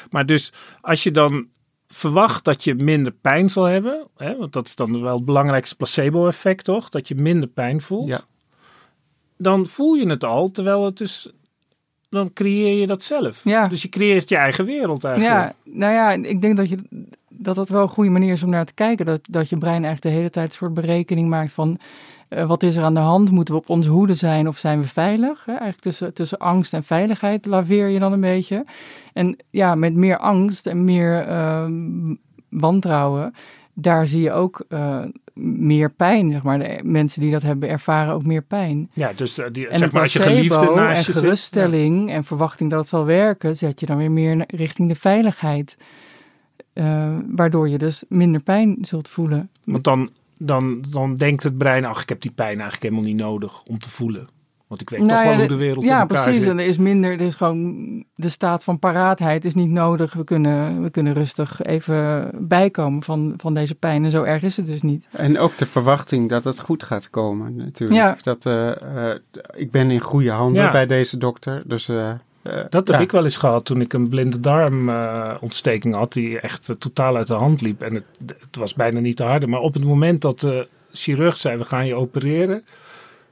Maar 0.09 0.25
dus 0.25 0.53
als 0.81 1.03
je 1.03 1.11
dan 1.11 1.47
verwacht 1.87 2.45
dat 2.45 2.63
je 2.63 2.75
minder 2.75 3.11
pijn 3.11 3.49
zal 3.49 3.63
hebben, 3.63 4.07
hè, 4.17 4.37
want 4.37 4.53
dat 4.53 4.65
is 4.65 4.75
dan 4.75 5.01
wel 5.01 5.15
het 5.15 5.25
belangrijkste 5.25 5.75
placebo-effect, 5.75 6.63
toch? 6.63 6.89
Dat 6.89 7.07
je 7.07 7.15
minder 7.15 7.49
pijn 7.49 7.81
voelt 7.81 8.07
Ja. 8.07 8.21
dan 9.37 9.67
voel 9.67 9.93
je 9.93 10.09
het 10.09 10.23
al, 10.23 10.51
terwijl 10.51 10.85
het 10.85 10.97
dus. 10.97 11.31
Dan 12.09 12.33
creëer 12.33 12.79
je 12.79 12.87
dat 12.87 13.03
zelf. 13.03 13.41
Ja. 13.43 13.67
Dus 13.67 13.81
je 13.81 13.89
creëert 13.89 14.29
je 14.29 14.35
eigen 14.35 14.65
wereld 14.65 15.03
eigenlijk. 15.03 15.35
Ja, 15.35 15.53
nou 15.63 15.93
ja, 15.93 16.11
ik 16.11 16.41
denk 16.41 16.57
dat, 16.57 16.69
je, 16.69 16.77
dat 17.39 17.55
dat 17.55 17.69
wel 17.69 17.81
een 17.81 17.87
goede 17.87 18.09
manier 18.09 18.31
is 18.31 18.43
om 18.43 18.49
naar 18.49 18.65
te 18.65 18.73
kijken. 18.73 19.05
Dat, 19.05 19.21
dat 19.29 19.49
je 19.49 19.57
brein 19.57 19.83
eigenlijk 19.83 20.01
de 20.01 20.09
hele 20.09 20.29
tijd 20.29 20.47
een 20.47 20.53
soort 20.53 20.73
berekening 20.73 21.29
maakt 21.29 21.51
van... 21.51 21.77
eh, 22.29 22.47
wat 22.47 22.63
is 22.63 22.75
er 22.75 22.83
aan 22.83 22.93
de 22.93 22.99
hand? 22.99 23.31
Moeten 23.31 23.53
we 23.53 23.59
op 23.59 23.69
onze 23.69 23.89
hoede 23.89 24.13
zijn 24.13 24.47
of 24.47 24.57
zijn 24.57 24.81
we 24.81 24.87
veilig? 24.87 25.45
Hè? 25.45 25.51
Eigenlijk 25.51 25.81
tussen, 25.81 26.13
tussen 26.13 26.37
angst 26.37 26.73
en 26.73 26.83
veiligheid 26.83 27.45
laveer 27.45 27.87
je 27.87 27.99
dan 27.99 28.11
een 28.13 28.21
beetje. 28.21 28.65
En 29.13 29.37
ja, 29.49 29.75
met 29.75 29.93
meer 29.93 30.17
angst 30.17 30.67
en 30.67 30.83
meer 30.83 31.27
ehm, 31.27 32.15
wantrouwen... 32.49 33.33
daar 33.73 34.07
zie 34.07 34.21
je 34.21 34.31
ook 34.31 34.65
eh, 34.69 34.99
meer 35.43 35.91
pijn. 35.91 36.31
Zeg 36.31 36.43
maar. 36.43 36.59
De 36.59 36.79
mensen 36.83 37.21
die 37.21 37.31
dat 37.31 37.41
hebben 37.41 37.69
ervaren 37.69 38.13
ook 38.13 38.25
meer 38.25 38.41
pijn. 38.43 38.89
Ja, 38.93 39.13
dus 39.15 39.37
eh, 39.37 39.45
die, 39.51 39.67
En 39.67 39.79
zeg 39.79 39.91
maar 39.91 40.01
als 40.01 40.13
je 40.13 40.19
geliefde 40.21 40.71
naast 40.75 40.79
en 40.79 40.95
je 40.95 41.03
zit. 41.03 41.15
geruststelling 41.15 42.11
en 42.11 42.23
verwachting 42.23 42.69
dat 42.69 42.79
het 42.79 42.87
zal 42.89 43.05
werken, 43.05 43.55
zet 43.55 43.79
je 43.79 43.85
dan 43.85 43.97
weer 43.97 44.11
meer 44.11 44.43
richting 44.47 44.87
de 44.89 44.95
veiligheid. 44.95 45.77
Eh, 46.79 47.15
waardoor 47.35 47.69
je 47.69 47.77
dus 47.77 48.03
minder 48.09 48.41
pijn 48.41 48.77
zult 48.81 49.07
voelen. 49.07 49.49
Ja. 49.63 49.71
Want 49.71 49.83
dan, 49.83 50.09
dan, 50.37 50.83
dan 50.91 51.15
denkt 51.15 51.43
het 51.43 51.57
brein, 51.57 51.85
ach, 51.85 52.01
ik 52.01 52.09
heb 52.09 52.21
die 52.21 52.31
pijn 52.31 52.53
eigenlijk 52.59 52.81
helemaal 52.83 53.03
niet 53.03 53.17
nodig 53.21 53.63
om 53.63 53.79
te 53.79 53.89
voelen. 53.89 54.27
Want 54.67 54.81
ik 54.81 54.89
weet 54.89 54.99
Nou 54.99 55.11
toch 55.11 55.21
ja, 55.21 55.27
wel 55.29 55.37
hoe 55.39 55.47
de- 55.47 55.55
wereld 55.55 55.83
Ja, 55.85 55.93
in 55.93 55.99
elkaar 55.99 56.23
precies. 56.23 56.41
zit. 56.41 56.49
En 56.51 56.59
er 56.59 56.65
is 56.65 56.77
minder, 56.77 57.11
er 57.11 57.21
is 57.21 57.35
gewoon 57.35 58.03
de 58.15 58.29
staat 58.29 58.63
van 58.63 58.79
paraatheid 58.79 59.45
is 59.45 59.53
niet 59.55 59.69
nodig. 59.69 60.13
We 60.13 60.23
kunnen, 60.23 60.81
we 60.81 60.89
kunnen 60.89 61.13
rustig 61.13 61.61
even 61.61 62.31
bijkomen 62.47 63.03
van, 63.03 63.33
van 63.37 63.53
deze 63.53 63.75
pijn. 63.75 64.03
En 64.03 64.11
zo 64.11 64.23
erg 64.23 64.41
is 64.43 64.57
het 64.57 64.67
dus 64.67 64.81
niet. 64.81 65.07
En 65.11 65.37
ook 65.39 65.57
de 65.57 65.65
verwachting 65.65 66.29
dat 66.29 66.43
het 66.43 66.59
goed 66.59 66.83
gaat 66.83 67.09
komen, 67.09 67.55
natuurlijk. 67.55 67.99
Ja. 67.99 68.17
Dat, 68.21 68.45
eh, 68.45 69.09
eh, 69.11 69.19
ik 69.55 69.71
ben 69.71 69.91
in 69.91 69.99
goede 69.99 70.31
handen 70.31 70.63
Ja. 70.63 70.71
bij 70.71 70.85
deze 70.85 71.17
dokter. 71.17 71.63
Dus, 71.65 71.91
Dat 72.69 72.87
heb 72.87 72.95
ja. 72.95 72.99
ik 72.99 73.11
wel 73.11 73.23
eens 73.23 73.37
gehad 73.37 73.65
toen 73.65 73.81
ik 73.81 73.93
een 73.93 74.09
blinde 74.09 74.39
darmontsteking 74.39 75.95
had, 75.95 76.13
die 76.13 76.39
echt 76.39 76.69
eh, 76.69 76.75
totaal 76.75 77.15
uit 77.15 77.27
de 77.27 77.33
hand 77.33 77.61
liep. 77.61 77.81
En 77.81 77.93
het, 77.93 78.05
het 78.25 78.55
was 78.55 78.73
bijna 78.73 78.99
niet 78.99 79.15
te 79.15 79.23
harde. 79.23 79.47
Maar 79.47 79.59
op 79.59 79.73
het 79.73 79.83
moment 79.83 80.21
dat 80.21 80.39
de 80.39 80.67
chirurg 80.91 81.37
zei, 81.37 81.57
we 81.57 81.63
gaan 81.63 81.87
je 81.87 81.95
opereren, 81.95 82.63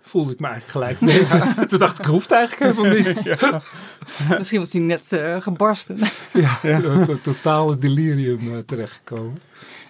voelde 0.01 0.33
ik 0.33 0.39
me 0.39 0.47
eigenlijk 0.47 0.99
gelijk 0.99 0.99
beter. 1.19 1.67
Toen 1.67 1.79
dacht 1.79 1.99
ik, 1.99 2.05
hoeft 2.05 2.31
eigenlijk 2.31 2.75
helemaal 2.75 2.97
niet. 2.97 3.37
Misschien 4.37 4.59
was 4.59 4.71
hij 4.71 4.81
net 4.81 5.13
eh, 5.13 5.41
gebarsten. 5.41 5.97
Ja, 6.33 6.59
ja. 6.61 6.83
een 6.83 7.21
totale 7.21 7.77
delirium 7.77 8.53
eh, 8.53 8.57
terechtgekomen. 8.57 9.39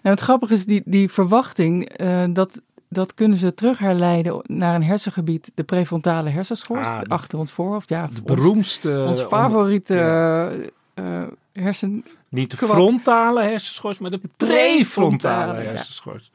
Nou, 0.03 0.15
het 0.15 0.19
grappige 0.19 0.53
is, 0.53 0.65
die, 0.65 0.81
die 0.85 1.11
verwachting, 1.11 1.89
eh, 1.89 2.23
dat 2.29 2.61
dat 2.89 3.13
kunnen 3.13 3.37
ze 3.37 3.53
terug 3.53 3.77
herleiden 3.79 4.41
naar 4.43 4.75
een 4.75 4.83
hersengebied, 4.83 5.51
de 5.55 5.63
prefrontale 5.63 6.29
hersenschors, 6.29 6.87
Ah, 6.87 6.99
achter 7.07 7.39
ons 7.39 7.51
voorhoofd. 7.51 7.89
Ja, 7.89 8.01
De 8.05 8.09
ons- 8.09 8.21
beroemdste... 8.23 8.89
Ons 9.07 9.17
onder- 9.23 9.37
favoriete 9.37 9.93
ja. 9.93 10.49
eh, 10.49 11.21
eh, 11.21 11.27
hersen... 11.53 12.05
Niet 12.29 12.51
de 12.51 12.57
frontale 12.57 13.41
hersenschors, 13.41 13.97
maar 13.97 14.09
de 14.09 14.19
prefrontale 14.37 15.53
ja. 15.63 15.69
hersenschors. 15.69 16.31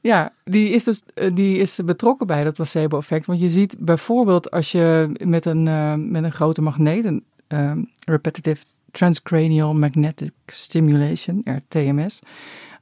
Ja, 0.00 0.32
die 0.44 0.68
is 0.70 0.84
dus 0.84 1.02
eh, 1.14 1.30
die 1.34 1.58
is 1.58 1.78
betrokken 1.84 2.26
bij 2.26 2.44
dat 2.44 2.54
placebo-effect. 2.54 3.26
Want 3.26 3.40
je 3.40 3.48
ziet 3.48 3.76
bijvoorbeeld 3.78 4.50
als 4.50 4.72
je 4.72 5.10
met 5.24 5.44
een, 5.44 5.68
eh, 5.68 5.94
met 5.94 6.24
een 6.24 6.32
grote 6.32 6.62
magneet, 6.62 7.04
een 7.04 7.24
eh, 7.46 7.72
repetitive 8.06 8.64
transcranial 8.90 9.74
magnetic 9.74 10.32
stimulation, 10.46 11.42
RTMS, 11.44 12.18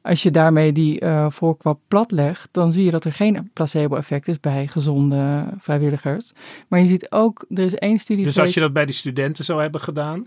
als 0.07 0.23
je 0.23 0.31
daarmee 0.31 0.73
die 0.73 1.01
eh 1.01 1.27
voorkwap 1.31 1.79
platlegt, 1.89 2.49
dan 2.53 2.73
zie 2.73 2.85
je 2.85 2.91
dat 2.91 3.05
er 3.05 3.13
geen 3.13 3.51
placebo-effect 3.53 4.29
is 4.29 4.41
bij 4.41 4.67
gezonde 4.67 5.45
vrijwilligers. 5.59 6.33
Maar 6.69 6.81
je 6.81 6.87
ziet 6.87 7.11
ook, 7.11 7.45
er 7.49 7.65
is 7.65 7.75
één 7.75 7.99
studie 7.99 8.25
Dus 8.25 8.39
als 8.39 8.55
je 8.55 8.61
dat 8.61 8.73
bij 8.73 8.87
die 8.87 8.95
studenten 8.95 9.45
zou 9.45 9.61
hebben 9.61 9.81
gedaan... 9.81 10.27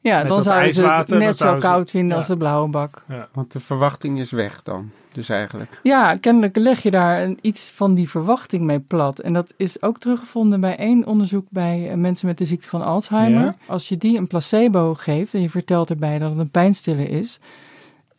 ja, 0.00 0.18
met 0.18 0.28
dan 0.28 0.42
zouden 0.42 0.74
ze 0.74 0.86
het 0.86 1.08
net 1.08 1.38
zo 1.38 1.56
koud 1.58 1.90
vinden 1.90 2.10
ja. 2.10 2.16
als 2.16 2.26
de 2.26 2.36
blauwe 2.36 2.68
bak. 2.68 3.02
Want 3.32 3.52
de 3.52 3.60
verwachting 3.60 4.18
is 4.18 4.30
weg 4.30 4.62
dan. 4.62 4.90
Dus 5.12 5.28
eigenlijk. 5.28 5.80
Ja, 5.82 6.14
kennelijk 6.14 6.56
leg 6.56 6.82
je 6.82 6.90
daar 6.90 7.22
een, 7.22 7.38
iets 7.40 7.70
van 7.70 7.94
die 7.94 8.10
verwachting 8.10 8.64
mee 8.64 8.80
plat. 8.80 9.18
En 9.18 9.32
dat 9.32 9.54
is 9.56 9.82
ook 9.82 9.98
teruggevonden 9.98 10.60
bij 10.60 10.76
één 10.76 11.06
onderzoek 11.06 11.46
bij 11.50 11.90
eh, 11.90 11.96
mensen 11.96 12.26
met 12.26 12.38
de 12.38 12.44
ziekte 12.44 12.68
van 12.68 12.82
Alzheimer. 12.82 13.44
Ja. 13.44 13.56
Als 13.66 13.88
je 13.88 13.96
die 13.96 14.18
een 14.18 14.26
placebo 14.26 14.94
geeft 14.94 15.34
en 15.34 15.40
je 15.40 15.50
vertelt 15.50 15.90
erbij 15.90 16.18
dat 16.18 16.30
het 16.30 16.38
een 16.38 16.50
pijnstiller 16.50 17.10
is. 17.10 17.40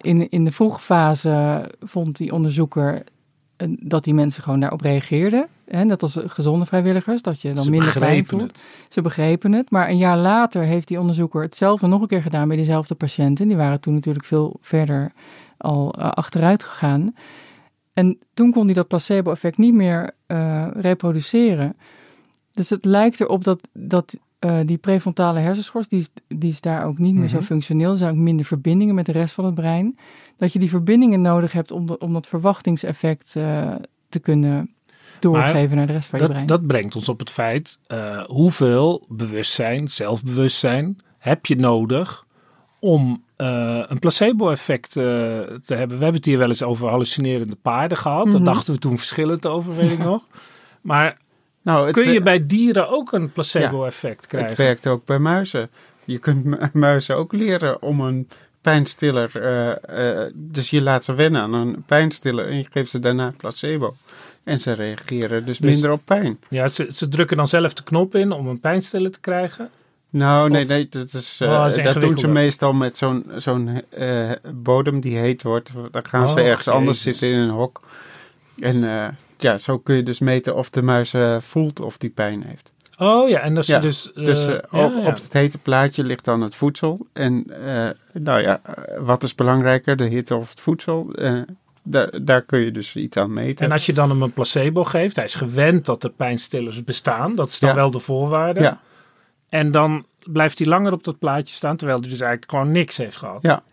In, 0.03 0.29
in 0.29 0.45
de 0.45 0.51
vroege 0.51 0.79
fase 0.79 1.65
vond 1.79 2.17
die 2.17 2.33
onderzoeker 2.33 3.03
eh, 3.55 3.67
dat 3.79 4.03
die 4.03 4.13
mensen 4.13 4.43
gewoon 4.43 4.59
daarop 4.59 4.81
reageerden. 4.81 5.47
Hè, 5.65 5.83
net 5.83 6.01
als 6.01 6.17
gezonde 6.25 6.65
vrijwilligers, 6.65 7.21
dat 7.21 7.41
je 7.41 7.53
dan 7.53 7.63
Ze 7.63 7.69
minder 7.69 7.99
pijn 7.99 8.25
voelt. 8.25 8.59
Ze 8.89 9.01
begrepen 9.01 9.51
het. 9.51 9.69
Maar 9.69 9.89
een 9.89 9.97
jaar 9.97 10.17
later 10.17 10.63
heeft 10.63 10.87
die 10.87 10.99
onderzoeker 10.99 11.41
hetzelfde 11.41 11.87
nog 11.87 12.01
een 12.01 12.07
keer 12.07 12.21
gedaan 12.21 12.47
bij 12.47 12.57
diezelfde 12.57 12.95
patiënten. 12.95 13.47
Die 13.47 13.57
waren 13.57 13.79
toen 13.79 13.93
natuurlijk 13.93 14.25
veel 14.25 14.57
verder 14.61 15.11
al 15.57 15.93
eh, 15.93 16.09
achteruit 16.09 16.63
gegaan. 16.63 17.15
En 17.93 18.19
toen 18.33 18.51
kon 18.51 18.65
hij 18.65 18.73
dat 18.73 18.87
placebo-effect 18.87 19.57
niet 19.57 19.73
meer 19.73 20.11
eh, 20.25 20.67
reproduceren. 20.73 21.75
Dus 22.53 22.69
het 22.69 22.85
lijkt 22.85 23.19
erop 23.19 23.43
dat, 23.43 23.59
dat 23.73 24.17
eh, 24.43 24.59
die 24.65 24.77
prefrontale 24.77 25.39
hersenschors, 25.39 25.87
die 25.87 25.99
is, 25.99 26.09
die 26.27 26.49
is 26.49 26.61
daar 26.61 26.85
ook 26.85 26.97
niet 26.97 27.15
meer 27.15 27.27
zo 27.29 27.37
Mhm. 27.37 27.45
functioneel. 27.45 27.91
Er 27.91 27.97
zijn 27.97 28.11
ook 28.11 28.17
minder 28.17 28.45
verbindingen 28.45 28.95
met 28.95 29.05
de 29.05 29.11
rest 29.11 29.33
van 29.33 29.45
het 29.45 29.53
brein. 29.53 29.97
Dat 30.37 30.53
je 30.53 30.59
die 30.59 30.69
verbindingen 30.69 31.21
nodig 31.21 31.51
hebt 31.51 31.71
om, 31.71 31.85
de- 31.87 31.97
om 31.97 32.13
dat 32.13 32.27
verwachtingseffect 32.27 33.35
eh, 33.35 33.75
te 34.09 34.19
kunnen 34.19 34.69
doorgeven 35.19 35.67
Maar 35.67 35.75
naar 35.77 35.87
de 35.87 35.93
rest 35.93 36.07
van 36.09 36.19
je 36.19 36.27
brein. 36.27 36.45
dat 36.45 36.67
brengt 36.67 36.95
ons 36.95 37.09
op 37.09 37.19
het 37.19 37.29
feit, 37.29 37.79
eh, 37.87 38.23
hoeveel 38.23 39.05
bewustzijn, 39.09 39.89
zelfbewustzijn 39.91 40.97
heb 41.17 41.45
je 41.45 41.55
nodig 41.55 42.25
om 42.79 43.23
een 43.35 43.99
placebo-effect 43.99 44.91
te 44.91 45.03
hebben. 45.67 45.97
We 45.97 46.03
hebben 46.03 46.13
het 46.13 46.25
hier 46.25 46.37
wel 46.37 46.47
eens 46.49 46.63
over 46.63 46.87
hallucinerende 46.89 47.55
paarden 47.61 47.97
gehad. 47.97 48.25
Mhm. 48.25 48.31
Daar 48.35 48.43
dachten 48.53 48.73
we 48.73 48.79
toen 48.79 48.97
verschillend 48.97 49.47
over, 49.47 49.75
weet 49.75 49.91
ik 49.91 49.97
nog. 50.13 50.27
Maar 50.81 51.17
Nou, 51.63 51.85
het 51.85 51.95
kun 51.95 52.11
je 52.13 52.21
bij 52.21 52.45
dieren 52.45 52.89
ook 52.89 53.11
een 53.11 53.31
placebo-effect 53.31 54.17
Het 54.21 54.27
krijgen? 54.27 54.57
werkt 54.57 54.87
ook 54.87 55.05
bij 55.05 55.19
muizen. 55.19 55.69
Je 56.05 56.17
kunt 56.17 56.43
mu- 56.43 56.57
muizen 56.73 57.15
ook 57.15 57.31
leren 57.33 57.81
om 57.81 58.01
een 58.01 58.27
pijnstiller. 58.61 59.31
eh, 59.41 60.21
eh, 60.21 60.31
dus 60.33 60.69
je 60.69 60.81
laat 60.81 61.03
ze 61.03 61.13
wennen 61.13 61.41
aan 61.41 61.53
een 61.53 61.83
pijnstiller 61.85 62.47
en 62.47 62.57
je 62.57 62.65
geeft 62.71 62.89
ze 62.91 62.99
daarna 62.99 63.33
placebo. 63.37 63.95
En 64.43 64.59
ze 64.59 64.71
reageren 64.71 65.45
dus, 65.45 65.57
Dus- 65.57 65.71
minder 65.73 65.91
op 65.91 66.01
pijn. 66.05 66.39
Ja, 66.49 66.67
ze, 66.67 66.87
ze 66.93 67.07
drukken 67.09 67.37
dan 67.37 67.47
zelf 67.47 67.73
de 67.73 67.83
knop 67.83 68.15
in 68.15 68.31
om 68.31 68.47
een 68.47 68.59
pijnstiller 68.59 69.11
te 69.11 69.19
krijgen. 69.19 69.69
Nou, 70.09 70.49
nee, 70.49 70.61
Of- 70.61 70.67
nee, 70.67 70.87
dat, 70.89 71.13
is, 71.13 71.39
eh, 71.41 71.47
Oh, 71.49 71.63
dat 71.63 71.77
is 71.77 71.83
dat 71.83 72.01
doen 72.01 72.17
ze 72.17 72.27
meestal 72.27 72.73
met 72.73 72.97
zo'n 72.97 73.25
zo'n 73.35 73.81
eh, 73.89 74.31
bodem 74.53 74.99
die 74.99 75.17
heet 75.17 75.43
wordt. 75.43 75.71
Dan 75.91 76.05
gaan 76.07 76.27
ze 76.27 76.39
Oh, 76.39 76.45
ergens 76.45 76.67
anders 76.67 77.01
zitten 77.01 77.27
in 77.29 77.39
een 77.39 77.49
hok. 77.49 77.81
En 78.59 78.83
eh, 78.83 79.07
ja, 79.43 79.57
zo 79.57 79.77
kun 79.79 79.95
je 79.95 80.03
dus 80.03 80.19
meten 80.19 80.55
of 80.55 80.69
de 80.69 80.81
muis 80.81 81.13
eh, 81.13 81.39
voelt 81.39 81.79
of 81.79 81.97
die 81.97 82.09
pijn 82.09 82.43
heeft. 82.43 82.71
Oh 82.97 83.29
ja, 83.29 83.39
en 83.39 83.55
dat 83.55 83.65
ze 83.65 83.71
Ja, 83.71 83.79
dus... 83.79 84.13
eh, 84.13 84.25
Dus 84.25 84.47
eh, 84.47 84.53
ja, 84.71 84.85
op, 84.85 84.93
ja. 84.93 85.07
op 85.07 85.13
het 85.13 85.33
hete 85.33 85.57
plaatje 85.57 86.03
ligt 86.03 86.25
dan 86.25 86.41
het 86.41 86.55
voedsel. 86.55 87.07
En 87.13 87.45
eh, 87.65 87.89
nou 88.21 88.41
ja, 88.41 88.61
eh, 88.63 88.97
wat 88.99 89.23
is 89.23 89.35
belangrijker, 89.35 89.95
de 89.95 90.05
hitte 90.05 90.35
of 90.35 90.49
het 90.49 90.61
voedsel? 90.61 91.11
Eh, 91.13 91.41
daar, 91.83 92.23
daar 92.25 92.41
kun 92.41 92.59
je 92.59 92.71
dus 92.71 92.95
iets 92.95 93.17
aan 93.17 93.33
meten. 93.33 93.65
En 93.65 93.71
als 93.71 93.85
je 93.85 93.93
dan 93.93 94.09
hem 94.09 94.21
een 94.21 94.33
placebo 94.33 94.83
geeft, 94.83 95.15
hij 95.15 95.25
is 95.25 95.35
gewend 95.35 95.85
dat 95.85 96.03
er 96.03 96.09
pijnstillers 96.09 96.83
bestaan. 96.83 97.35
Dat 97.35 97.49
is 97.49 97.59
dan 97.59 97.75
wel 97.75 97.91
de 97.91 97.99
voorwaarde. 97.99 98.61
Ja. 98.61 98.79
En 99.49 99.71
dan 99.71 100.05
blijft 100.23 100.57
hij 100.59 100.67
langer 100.67 100.91
op 100.91 101.03
dat 101.03 101.19
plaatje 101.19 101.55
staan, 101.55 101.77
terwijl 101.77 101.99
hij 101.99 102.09
dus 102.09 102.19
eigenlijk 102.19 102.51
gewoon 102.51 102.71
niks 102.71 102.97
heeft 102.97 103.17
gehad. 103.17 103.39
Ja, 103.41 103.63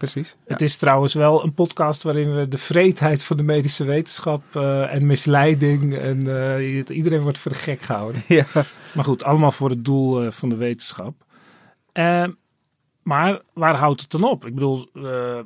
precies. 0.00 0.36
Het 0.46 0.60
is 0.62 0.76
trouwens 0.76 1.14
wel 1.14 1.44
een 1.44 1.54
podcast 1.54 2.02
waarin 2.02 2.34
we 2.36 2.48
de 2.48 2.58
vreedheid 2.58 3.22
van 3.22 3.36
de 3.36 3.42
medische 3.42 3.84
wetenschap 3.84 4.42
eh, 4.52 4.94
en 4.94 5.06
misleiding 5.06 5.94
en 5.96 6.46
eh, 6.56 6.84
iedereen 6.88 7.20
wordt 7.20 7.38
voor 7.38 7.52
de 7.52 7.58
gek 7.58 7.80
gehouden. 7.80 8.22
Ja. 8.28 8.44
Maar 8.94 9.04
goed, 9.04 9.24
allemaal 9.24 9.52
voor 9.52 9.70
het 9.70 9.84
doel 9.84 10.22
eh, 10.22 10.30
van 10.30 10.48
de 10.48 10.56
wetenschap. 10.56 11.14
Maar 13.02 13.40
waar 13.52 13.74
houdt 13.76 14.00
het 14.00 14.10
dan 14.10 14.24
op? 14.24 14.46
Ik 14.46 14.54
bedoel, 14.54 14.88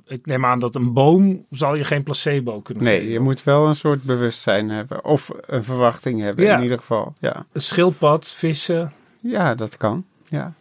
ik 0.06 0.26
neem 0.26 0.44
aan 0.44 0.58
dat 0.60 0.74
een 0.74 0.92
boom 0.92 1.46
zal 1.50 1.74
je 1.74 1.84
geen 1.84 2.02
placebo 2.02 2.60
kunnen 2.60 2.84
Nee, 2.84 2.96
geven. 2.98 3.12
je 3.12 3.20
moet 3.20 3.42
wel 3.42 3.66
een 3.66 3.74
soort 3.76 4.02
bewustzijn 4.02 4.68
hebben. 4.68 5.04
Of 5.04 5.30
een 5.40 5.64
verwachting 5.64 6.20
hebben 6.20 6.44
Ja. 6.44 6.56
in 6.56 6.62
ieder 6.62 6.78
geval. 6.78 7.14
Ja. 7.20 7.46
Een 7.52 7.60
schildpad, 7.60 8.28
vissen. 8.28 8.92
ja, 9.20 9.54
dat 9.54 9.76
kan. 9.76 10.04
Ja. 10.26 10.54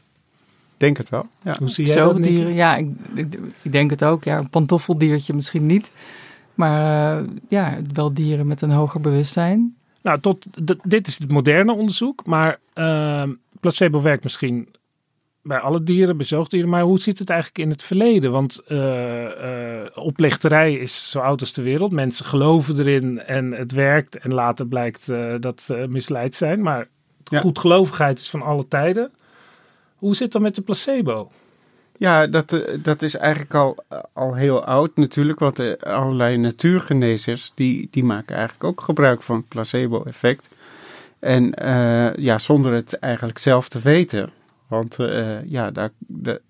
Denk 0.84 0.98
het 0.98 1.10
wel. 1.10 1.28
Ja. 1.44 1.56
Hoe 1.60 1.70
zie 1.70 1.86
jij 1.86 1.96
dat, 1.96 2.18
Nicky? 2.18 2.30
Zoogdieren, 2.30 2.54
ja, 2.54 2.76
ik, 2.76 2.88
ik, 3.16 3.40
ik 3.62 3.72
denk 3.72 3.90
het 3.90 4.04
ook. 4.04 4.24
Ja, 4.24 4.38
een 4.38 4.50
pantoffeldiertje 4.50 5.34
misschien 5.34 5.66
niet. 5.66 5.92
Maar 6.54 7.18
eh, 7.20 7.28
ja, 7.50 7.78
wel 7.94 8.14
dieren 8.14 8.48
met 8.48 8.62
een 8.62 8.72
hoger 8.72 9.02
bewustzijn. 9.02 9.76
Nou, 10.02 10.20
tot, 10.20 10.46
dit 10.84 11.08
is 11.08 11.18
het 11.20 11.32
moderne 11.32 11.74
onderzoek, 11.74 12.26
maar 12.26 12.60
ehm, 12.74 13.32
placebo 13.60 14.02
werkt 14.02 14.24
misschien 14.24 14.76
bij 15.42 15.60
alle 15.60 15.84
dieren, 15.84 16.18
bij 16.18 16.26
zoogdieren, 16.26 16.70
maar 16.70 16.82
hoe 16.82 17.00
zit 17.00 17.20
het 17.20 17.30
eigenlijk 17.30 17.64
in 17.64 17.70
het 17.70 17.84
verleden? 17.84 18.32
Want 18.32 18.60
eh, 18.68 19.82
eh, 19.82 19.88
oplichterij 19.96 20.74
is 20.74 21.10
zo 21.10 21.20
oud 21.20 21.40
als 21.40 21.54
de 21.54 21.62
wereld. 21.62 21.92
Mensen 21.92 22.26
geloven 22.26 22.80
erin 22.80 23.20
en 23.20 23.52
het 23.52 23.72
werkt 23.72 24.18
en 24.18 24.34
later 24.34 24.68
blijkt 24.68 25.08
dat 25.40 25.62
ze 25.62 25.86
misleid 25.90 26.36
zijn, 26.36 26.62
maar 26.62 26.88
Ja. 27.24 27.40
goedgelovigheid 27.40 28.20
is 28.20 28.30
van 28.30 28.42
alle 28.42 28.68
tijden. 28.68 29.12
Hoe 30.04 30.16
zit 30.16 30.32
dat 30.32 30.42
met 30.42 30.56
de 30.56 30.62
placebo? 30.62 31.32
Ja, 31.98 32.28
dat, 32.28 32.54
eh, 32.54 32.78
dat 32.84 33.02
is 33.02 33.16
eigenlijk 33.16 33.54
al, 33.56 33.78
al 34.14 34.34
heel 34.36 34.64
oud 34.66 34.96
natuurlijk. 34.96 35.40
Want 35.40 35.60
eh, 35.60 35.72
allerlei 35.94 36.38
natuurgenezers, 36.38 37.52
die, 37.56 37.88
die 37.92 38.04
maken 38.04 38.36
eigenlijk 38.36 38.64
ook 38.64 38.82
gebruik 38.82 39.22
van 39.22 39.36
het 39.36 39.48
placebo-effect. 39.48 40.50
En 41.20 41.54
eh, 41.54 42.16
ja, 42.16 42.38
zonder 42.38 42.74
het 42.74 43.00
eigenlijk 43.00 43.38
zelf 43.38 43.68
te 43.70 43.80
weten. 43.80 44.30
Want 44.68 45.00
eh, 45.00 45.44
ja, 45.50 45.72
daar, 45.72 45.90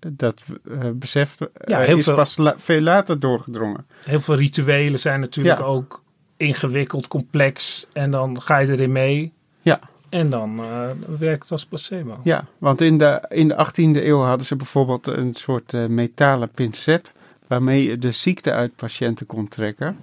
dat 0.08 0.42
eh, 0.70 0.78
besef 0.94 1.36
Ja, 1.64 1.80
heel 1.80 1.96
is 1.96 2.04
veel- 2.04 2.14
pas 2.14 2.36
la- 2.36 2.54
veel 2.58 2.80
later 2.80 3.20
doorgedrongen. 3.20 3.86
Heel 4.04 4.20
veel 4.20 4.34
rituelen 4.34 5.00
zijn 5.00 5.20
natuurlijk 5.20 5.58
Ja. 5.58 5.64
ook 5.64 6.02
ingewikkeld, 6.36 7.08
complex 7.08 7.86
en 7.92 8.10
dan 8.10 8.40
ga 8.42 8.58
je 8.58 8.72
erin 8.72 8.92
mee. 8.92 9.32
Ja. 9.62 9.80
En 10.14 10.30
dan 10.30 10.60
eh, 10.60 10.90
werkt 11.18 11.42
het 11.42 11.52
als 11.52 11.66
placebo. 11.66 12.20
Ja, 12.22 12.44
want 12.58 12.80
in 12.80 12.98
de, 12.98 13.24
in 13.28 13.48
de 13.48 13.66
18e 13.66 14.04
eeuw 14.04 14.20
hadden 14.20 14.46
ze 14.46 14.56
bijvoorbeeld 14.56 15.06
een 15.06 15.34
soort 15.34 15.74
eh, 15.74 15.86
metalen 15.86 16.48
pincet. 16.48 17.12
waarmee 17.46 17.84
je 17.84 17.98
de 17.98 18.10
ziekte 18.10 18.52
uit 18.52 18.76
patiënten 18.76 19.26
kon 19.26 19.48
trekken. 19.48 19.98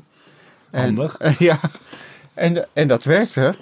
En, 0.70 0.84
Handig. 0.84 1.18
eh, 1.18 1.36
ja, 1.50 1.60
en, 2.34 2.68
en 2.74 2.88
dat 2.88 3.04
werkte. 3.04 3.54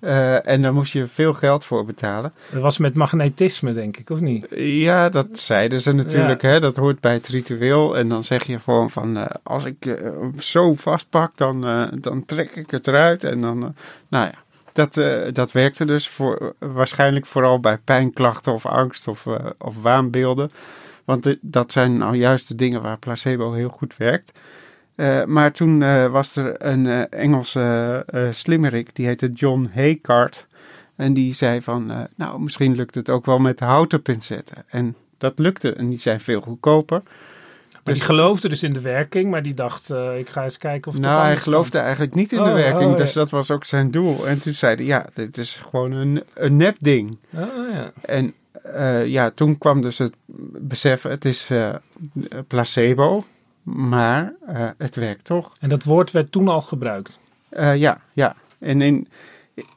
Eh, 0.00 0.46
en 0.46 0.62
daar 0.62 0.74
moest 0.74 0.92
je 0.92 1.06
veel 1.06 1.32
geld 1.32 1.64
voor 1.64 1.84
betalen. 1.84 2.32
Dat 2.52 2.62
was 2.62 2.78
met 2.78 2.94
magnetisme, 2.94 3.72
denk 3.72 3.96
ik, 3.96 4.10
of 4.10 4.20
niet? 4.20 4.46
Ja, 4.56 5.08
dat 5.08 5.38
zeiden 5.38 5.80
ze 5.80 5.92
natuurlijk. 5.92 6.42
Hè? 6.42 6.60
Dat 6.60 6.76
hoort 6.76 7.00
bij 7.00 7.12
het 7.12 7.28
ritueel. 7.28 7.96
En 7.96 8.08
dan 8.08 8.22
zeg 8.22 8.44
je 8.44 8.58
gewoon 8.58 8.90
van... 8.90 9.28
als 9.42 9.64
ik 9.64 10.00
zo 10.38 10.74
vastpak, 10.74 11.36
dan, 11.36 11.60
dan 12.00 12.24
trek 12.24 12.56
ik 12.56 12.70
het 12.70 12.86
eruit. 12.86 13.24
En 13.24 13.40
dan... 13.40 13.74
nou 14.08 14.24
ja, 14.24 14.34
dat, 14.72 14.96
eh, 14.96 15.32
dat 15.32 15.52
werkte 15.52 15.84
dus 15.84 16.08
voor, 16.08 16.54
waarschijnlijk 16.58 17.26
vooral 17.26 17.60
bij 17.60 17.78
pijnklachten 17.78 18.52
of 18.52 18.66
angst 18.66 19.08
of, 19.08 19.26
eh, 19.26 19.46
of 19.58 19.82
waanbeelden. 19.82 20.50
Want 21.04 21.36
dat 21.40 21.72
zijn 21.72 21.96
nou 21.96 22.16
juist 22.16 22.48
de 22.48 22.54
dingen 22.54 22.82
waar 22.82 22.98
placebo 22.98 23.52
heel 23.52 23.68
goed 23.68 23.96
werkt. 23.96 24.38
Eh, 24.94 25.24
maar 25.24 25.52
toen 25.52 25.78
was 26.10 26.36
er 26.36 26.66
een 26.66 27.08
Engelse 27.08 28.04
slimmerik, 28.30 28.94
die 28.94 29.06
heette 29.06 29.32
John 29.32 29.70
Haycart. 29.74 30.46
En 30.96 31.14
die 31.14 31.34
zei 31.34 31.62
van, 31.62 32.08
nou, 32.16 32.40
misschien 32.40 32.74
lukt 32.74 32.94
het 32.94 33.10
ook 33.10 33.26
wel 33.26 33.38
met 33.38 33.60
houten 33.60 34.02
pincetten. 34.02 34.64
En 34.68 34.96
dat 35.18 35.38
lukte 35.38 35.72
en 35.72 35.88
die 35.88 35.98
zijn 35.98 36.20
veel 36.20 36.40
goedkoper. 36.40 37.02
Maar 37.84 37.94
Dus- 37.94 38.04
die 38.06 38.14
geloofde 38.16 38.48
dus 38.48 38.62
in 38.62 38.70
de 38.72 38.80
werking, 38.80 39.30
maar 39.30 39.42
die 39.42 39.54
dacht, 39.54 39.90
eh, 39.90 40.18
ik 40.18 40.28
ga 40.28 40.44
eens 40.44 40.58
kijken 40.58 40.88
of 40.88 40.94
het 40.94 41.02
Nou, 41.02 41.22
hij 41.22 41.36
geloofde 41.36 41.70
kan. 41.70 41.80
eigenlijk 41.80 42.14
niet 42.14 42.32
in 42.32 42.38
Oh, 42.38 42.44
de 42.44 42.52
werking, 42.52 42.84
oh, 42.84 42.90
ja. 42.90 42.96
dus 42.96 43.12
dat 43.12 43.30
was 43.30 43.50
ook 43.50 43.64
zijn 43.64 43.90
doel. 43.90 44.26
En 44.26 44.38
toen 44.40 44.52
zei 44.52 44.74
hij, 44.76 44.84
ja, 44.84 45.06
dit 45.14 45.38
is 45.38 45.62
gewoon 45.70 45.92
een, 45.92 46.22
een 46.34 46.56
nep 46.56 46.76
ding. 46.80 47.18
Oh, 47.34 47.72
ja. 47.72 47.92
En 48.02 48.34
eh, 48.62 49.06
ja, 49.06 49.30
toen 49.30 49.58
kwam 49.58 49.82
dus 49.82 49.98
het 49.98 50.14
besef, 50.58 51.02
het 51.02 51.24
is 51.24 51.50
eh, 51.50 51.74
placebo, 52.46 53.24
maar 53.62 54.32
het 54.78 54.94
werkt 54.96 55.24
toch. 55.24 55.52
En 55.60 55.68
dat 55.68 55.84
woord 55.84 56.10
werd 56.10 56.32
toen 56.32 56.48
al 56.48 56.62
gebruikt. 56.62 57.18
Ja, 57.50 58.00
ja. 58.12 58.34
En 58.58 58.80
in, 58.80 59.08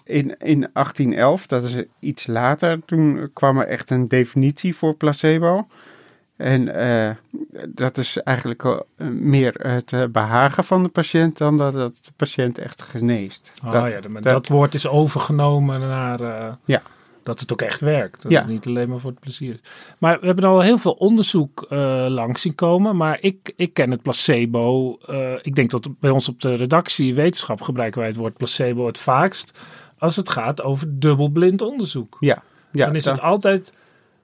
in, 0.04 0.36
in 0.40 0.70
1811, 0.74 1.48
dat 1.48 1.64
is 1.64 1.76
iets 2.00 2.28
later, 2.28 2.80
toen 2.86 3.30
kwam 3.34 3.58
er 3.60 3.68
echt 3.68 3.90
een 3.92 4.08
definitie 4.08 4.76
voor 4.76 4.94
placebo. 4.96 5.66
En 6.44 6.76
eh, 6.76 7.16
dat 7.68 7.98
is 7.98 8.18
eigenlijk 8.18 8.64
eh, 8.64 8.80
meer 9.08 9.54
het 9.54 9.94
eh, 9.94 10.04
behagen 10.12 10.64
van 10.64 10.84
de 10.84 10.90
patiënt 10.90 11.38
dan 11.38 11.58
dat 11.58 11.74
de 11.74 12.12
patiënt 12.16 12.58
echt 12.58 12.82
geneest. 12.82 13.52
Oh 13.66 13.72
Dat- 13.72 13.92
ja, 13.92 14.02
dat- 14.02 14.24
dat, 14.24 14.48
woord 14.48 14.74
is 14.74 14.88
overgenomen 14.88 15.80
naar 15.80 16.20
Ja. 16.66 16.82
dat 17.24 17.40
het 17.40 17.52
ook 17.52 17.62
echt 17.62 17.80
werkt. 17.80 18.22
Dat 18.24 18.32
Ja. 18.32 18.40
het 18.40 18.50
niet 18.50 18.66
alleen 18.68 18.90
maar 18.90 19.00
voor 19.00 19.10
het 19.10 19.20
plezier. 19.20 19.60
Maar 19.98 20.20
we 20.20 20.26
hebben 20.26 20.44
al 20.46 20.60
heel 20.62 20.78
veel 20.78 20.92
onderzoek 20.92 21.66
eh, 21.70 22.06
langs 22.10 22.42
zien 22.42 22.56
komen. 22.56 22.96
Maar 22.98 23.18
ik, 23.22 23.54
ik 23.56 23.74
ken 23.74 23.92
het 23.92 24.02
placebo. 24.02 24.98
ik 25.42 25.56
denk 25.56 25.70
dat 25.72 25.90
bij 26.00 26.10
ons 26.12 26.30
op 26.30 26.42
de 26.42 26.56
redactie 26.56 27.14
wetenschap 27.16 27.62
gebruiken 27.62 28.00
wij 28.00 28.10
het 28.10 28.18
woord 28.18 28.38
placebo 28.38 28.86
het 28.86 28.98
vaakst. 28.98 29.60
Als 29.98 30.16
het 30.16 30.30
gaat 30.30 30.62
over 30.64 31.00
dubbelblind 31.00 31.62
onderzoek. 31.62 32.18
Ja, 32.20 32.44
ja, 32.72 32.86
dan 32.86 32.96
is 32.96 33.06
het 33.06 33.22
altijd 33.22 33.74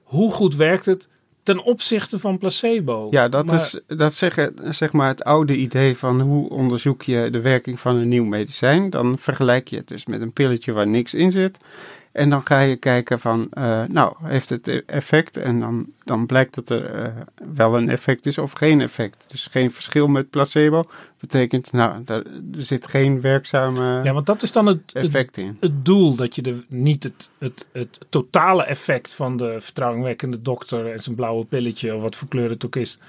hoe 0.04 0.32
goed 0.32 0.56
werkt 0.56 0.86
het 0.86 1.08
ten 1.50 1.64
opzichte 1.64 2.20
van 2.20 2.38
placebo. 2.38 3.08
Ja, 3.10 3.28
dat 3.28 3.46
Maar- 3.46 3.56
is 3.56 3.80
dat 3.88 4.14
zeg, 4.14 4.50
zeg 4.70 4.92
maar 4.92 5.08
het 5.08 5.24
oude 5.24 5.56
idee 5.56 5.98
van 5.98 6.22
hoe 6.22 6.50
onderzoek 6.50 7.04
je 7.04 7.30
de 7.30 7.42
werking 7.42 7.80
van 7.80 7.96
een 7.96 8.08
nieuw 8.08 8.24
medicijn. 8.26 8.90
Dan 8.90 9.18
vergelijk 9.20 9.68
je 9.68 9.76
het 9.78 9.88
dus 9.88 10.06
met 10.06 10.22
een 10.22 10.34
pilletje 10.34 10.72
waar 10.72 10.88
niks 10.88 11.14
in 11.14 11.32
zit. 11.32 11.58
En 12.20 12.30
dan 12.30 12.42
ga 12.46 12.60
je 12.60 12.76
kijken 12.76 13.20
van, 13.20 13.48
eh, 13.52 13.84
nou, 13.84 14.14
heeft 14.24 14.50
het 14.50 14.86
effect? 14.86 15.38
En 15.38 15.60
dan, 15.60 15.86
dan 16.04 16.26
blijkt 16.26 16.56
dat 16.56 16.70
er 16.70 16.96
eh, 16.96 17.12
wel 17.54 17.78
een 17.78 17.90
effect 17.90 18.26
is 18.26 18.38
of 18.38 18.52
geen 18.52 18.82
effect. 18.82 19.26
Dus 19.30 19.48
geen 19.52 19.72
verschil 19.72 20.08
met 20.08 20.30
placebo. 20.30 20.84
Betekent, 21.20 21.72
nou, 21.72 22.02
er 22.06 22.24
zit 22.58 22.88
geen 22.88 23.22
werkzame 23.22 24.04
Ja, 24.04 24.14
want 24.14 24.26
dat 24.26 24.42
is 24.42 24.52
dan 24.52 24.66
het, 24.66 24.80
effect 24.94 25.38
in. 25.38 25.58
het 25.60 25.86
doel. 25.86 26.16
Dat 26.16 26.36
je 26.36 26.42
de, 26.42 26.64
niet 26.68 27.04
het, 27.04 27.30
het, 27.38 27.66
het 27.72 28.00
totale 28.10 28.64
effect 28.64 29.14
van 29.14 29.38
de 29.38 29.56
vertrouwenwekkende 29.60 30.42
dokter 30.42 30.92
en 30.92 31.00
zijn 31.00 31.16
blauwe 31.16 31.46
pilletje, 31.46 31.96
of 31.96 32.02
wat 32.02 32.16
voor 32.16 32.28
kleur 32.28 32.50
het 32.50 32.66
ook 32.66 32.76
is, 32.76 33.00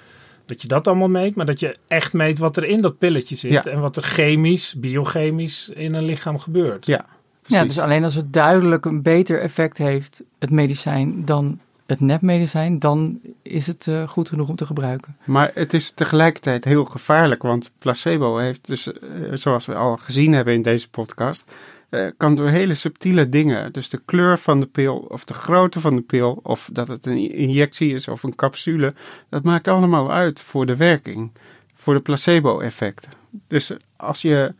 dat 0.47 0.63
je 0.63 0.69
dat 0.69 0.89
allemaal 0.89 1.09
meet. 1.09 1.35
Maar 1.35 1.47
dat 1.47 1.61
je 1.61 1.77
echt 1.89 2.13
meet 2.13 2.39
wat 2.39 2.57
er 2.57 2.65
in 2.65 2.81
dat 2.81 2.99
pilletje 2.99 3.37
zit. 3.37 3.53
Ja. 3.53 3.65
En 3.65 3.81
wat 3.81 3.97
er 3.97 4.03
chemisch, 4.03 4.75
biochemisch 4.77 5.69
in 5.69 5.95
een 5.95 6.05
lichaam 6.05 6.39
gebeurt. 6.39 6.87
Ja, 6.87 7.07
Ja, 7.51 7.65
dus 7.65 7.79
alleen 7.79 8.05
als 8.05 8.15
het 8.15 8.33
duidelijk 8.33 8.85
een 8.85 9.03
beter 9.03 9.41
effect 9.41 9.79
heeft, 9.79 10.23
het 10.39 10.51
medicijn, 10.51 11.25
dan 11.25 11.59
het 11.91 12.01
nepmedicijn, 12.01 12.79
dan 12.79 13.21
is 13.43 13.67
het 13.67 13.87
eh, 13.87 14.09
goed 14.09 14.29
genoeg 14.29 14.49
om 14.49 14.57
te 14.57 14.67
gebruiken. 14.67 15.17
Maar 15.25 15.51
het 15.55 15.75
is 15.75 15.91
tegelijkertijd 15.91 16.65
heel 16.65 16.85
gevaarlijk, 16.85 17.43
want 17.43 17.71
placebo 17.79 18.37
heeft 18.37 18.67
dus, 18.67 18.93
eh, 18.93 19.09
zoals 19.33 19.67
we 19.67 19.75
al 19.75 19.97
gezien 19.97 20.33
hebben 20.33 20.55
in 20.55 20.63
deze 20.63 20.91
podcast, 20.91 21.55
eh, 21.89 22.07
kan 22.17 22.35
door 22.35 22.49
hele 22.49 22.75
subtiele 22.75 23.29
dingen, 23.29 23.73
dus 23.73 23.89
de 23.89 24.01
kleur 24.05 24.39
van 24.39 24.61
de 24.61 24.67
pil 24.67 24.97
of 24.97 25.25
de 25.25 25.35
grootte 25.35 25.81
van 25.81 25.97
de 25.97 26.03
pil, 26.03 26.41
of 26.43 26.69
dat 26.73 26.89
het 26.89 27.07
een 27.07 27.33
injectie 27.33 27.95
is 27.95 28.09
of 28.09 28.23
een 28.23 28.35
capsule, 28.35 28.95
dat 29.29 29.43
maakt 29.43 29.69
allemaal 29.69 30.13
uit 30.13 30.41
voor 30.41 30.67
de 30.67 30.77
werking, 30.77 31.31
voor 31.75 31.95
de 31.95 32.01
placebo-effect. 32.01 33.09
Dus 33.49 33.73
als 33.97 34.23
je 34.23 34.55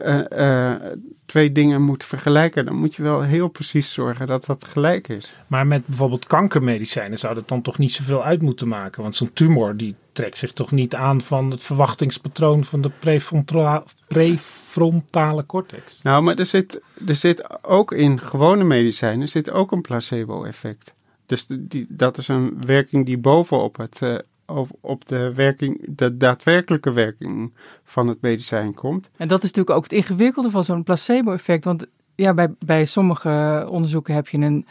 eh, 0.00 0.72
eh, 0.72 0.80
twee 1.26 1.52
dingen 1.52 1.82
moet 1.82 2.04
vergelijken, 2.04 2.64
dan 2.64 2.76
moet 2.76 2.94
je 2.94 3.02
wel 3.02 3.22
heel 3.22 3.48
precies 3.48 3.92
zorgen 3.92 4.26
dat 4.26 4.44
dat 4.44 4.64
gelijk 4.64 5.08
is. 5.08 5.32
Maar 5.46 5.66
met 5.66 5.86
bijvoorbeeld 5.86 6.26
kankermedicijnen 6.26 7.18
zou 7.18 7.34
dat 7.34 7.48
dan 7.48 7.62
toch 7.62 7.78
niet 7.78 7.92
zoveel 7.92 8.24
uit 8.24 8.42
moeten 8.42 8.68
maken. 8.68 9.02
Want 9.02 9.16
zo'n 9.16 9.32
tumor 9.32 9.76
die 9.76 9.94
trekt 10.12 10.38
zich 10.38 10.52
toch 10.52 10.70
niet 10.70 10.94
aan 10.94 11.20
van 11.20 11.50
het 11.50 11.62
verwachtingspatroon 11.62 12.64
van 12.64 12.80
de 12.80 12.90
prefrontra- 12.98 13.84
prefrontale 14.08 15.46
cortex. 15.46 16.02
Nou, 16.02 16.22
maar 16.22 16.38
er 16.38 16.46
zit, 16.46 16.80
er 17.06 17.14
zit 17.14 17.64
ook 17.64 17.92
in 17.92 18.20
gewone 18.20 18.64
medicijnen 18.64 19.28
zit 19.28 19.50
ook 19.50 19.72
een 19.72 19.80
placebo-effect. 19.80 20.94
Dus 21.26 21.46
die, 21.46 21.86
dat 21.88 22.18
is 22.18 22.28
een 22.28 22.56
werking 22.66 23.06
die 23.06 23.18
bovenop 23.18 23.76
het, 23.76 24.02
eh, 24.02 24.18
op, 24.50 24.68
op 24.80 25.08
de, 25.08 25.34
werking, 25.34 25.96
de 25.96 26.16
daadwerkelijke 26.16 26.92
werking 26.92 27.52
van 27.84 28.08
het 28.08 28.20
medicijn 28.20 28.74
komt. 28.74 29.10
En 29.16 29.28
dat 29.28 29.42
is 29.42 29.48
natuurlijk 29.48 29.76
ook 29.76 29.82
het 29.82 29.92
ingewikkelde 29.92 30.50
van 30.50 30.64
zo'n 30.64 30.82
placebo-effect. 30.82 31.64
Want 31.64 31.86
ja, 32.14 32.34
bij, 32.34 32.54
bij 32.58 32.84
sommige 32.84 33.66
onderzoeken 33.70 34.14
heb 34.14 34.28
je 34.28 34.38
een 34.38 34.66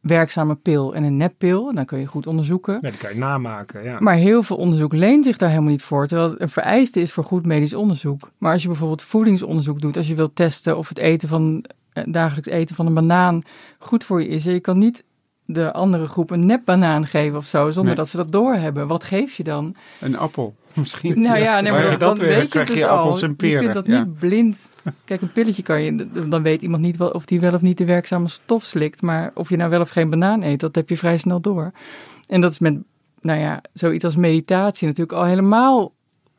werkzame 0.00 0.54
pil 0.54 0.94
en 0.94 1.02
een 1.02 1.16
neppil. 1.16 1.74
Dan 1.74 1.84
kun 1.84 1.98
je 1.98 2.06
goed 2.06 2.26
onderzoeken. 2.26 2.78
Ja, 2.80 2.90
die 2.90 2.98
kan 2.98 3.10
je 3.10 3.18
namaken. 3.18 3.84
Ja. 3.84 4.00
Maar 4.00 4.14
heel 4.14 4.42
veel 4.42 4.56
onderzoek 4.56 4.92
leent 4.92 5.24
zich 5.24 5.36
daar 5.36 5.48
helemaal 5.48 5.70
niet 5.70 5.82
voor. 5.82 6.06
Terwijl 6.06 6.30
het 6.30 6.40
een 6.40 6.48
vereiste 6.48 7.00
is 7.00 7.12
voor 7.12 7.24
goed 7.24 7.46
medisch 7.46 7.74
onderzoek. 7.74 8.30
Maar 8.38 8.52
als 8.52 8.62
je 8.62 8.68
bijvoorbeeld 8.68 9.02
voedingsonderzoek 9.02 9.80
doet, 9.80 9.96
als 9.96 10.08
je 10.08 10.14
wilt 10.14 10.36
testen 10.36 10.76
of 10.76 10.88
het 10.88 10.98
eten 10.98 11.28
van, 11.28 11.64
eh, 11.92 12.04
dagelijks 12.06 12.48
eten 12.48 12.74
van 12.74 12.86
een 12.86 12.94
banaan 12.94 13.42
goed 13.78 14.04
voor 14.04 14.22
je 14.22 14.28
is. 14.28 14.46
En 14.46 14.52
je 14.52 14.60
kan 14.60 14.78
niet 14.78 15.04
de 15.52 15.72
andere 15.72 16.06
groep 16.06 16.30
een 16.30 16.46
nepbanaan 16.46 17.06
geven 17.06 17.38
of 17.38 17.46
zo, 17.46 17.64
zonder 17.64 17.84
Nee. 17.84 17.94
dat 17.94 18.08
ze 18.08 18.16
dat 18.16 18.32
doorhebben. 18.32 18.86
Wat 18.86 19.04
geef 19.04 19.36
je 19.36 19.42
dan? 19.42 19.74
Een 20.00 20.16
appel 20.16 20.54
misschien. 20.74 21.20
Nou 21.20 21.38
ja, 21.38 21.60
nee, 21.60 21.72
maar 21.72 21.82
dan, 21.82 21.90
dat 21.90 22.00
dan 22.00 22.16
weer, 22.26 22.28
weet 22.28 22.42
je 22.42 22.48
krijg 22.48 22.68
het 22.68 22.76
je 22.76 22.82
dus 22.82 22.92
appels 22.92 23.22
al. 23.22 23.28
en 23.28 23.36
peren, 23.36 23.62
Je 23.62 23.70
kunt 23.70 23.74
dat 23.74 23.86
ja. 23.86 24.04
niet 24.04 24.18
blind... 24.18 24.68
Kijk, 25.04 25.22
een 25.22 25.32
pilletje 25.32 25.62
kan 25.62 25.82
je... 25.82 26.08
Dan 26.28 26.42
weet 26.42 26.62
iemand 26.62 26.82
niet 26.82 26.96
wel 26.96 27.10
of 27.10 27.24
die 27.24 27.40
wel 27.40 27.54
of 27.54 27.60
niet 27.60 27.78
de 27.78 27.84
werkzame 27.84 28.28
stof 28.28 28.64
slikt. 28.64 29.02
Maar 29.02 29.30
of 29.34 29.48
je 29.48 29.56
nou 29.56 29.70
wel 29.70 29.80
of 29.80 29.88
geen 29.88 30.10
banaan 30.10 30.42
eet, 30.42 30.60
dat 30.60 30.74
heb 30.74 30.88
je 30.88 30.96
vrij 30.96 31.16
snel 31.16 31.40
door. 31.40 31.72
En 32.26 32.40
dat 32.40 32.50
is 32.50 32.58
met, 32.58 32.78
nou 33.20 33.38
ja, 33.40 33.62
zoiets 33.72 34.04
als 34.04 34.16
meditatie 34.16 34.86
natuurlijk 34.86 35.18
al 35.18 35.24
helemaal 35.24 35.92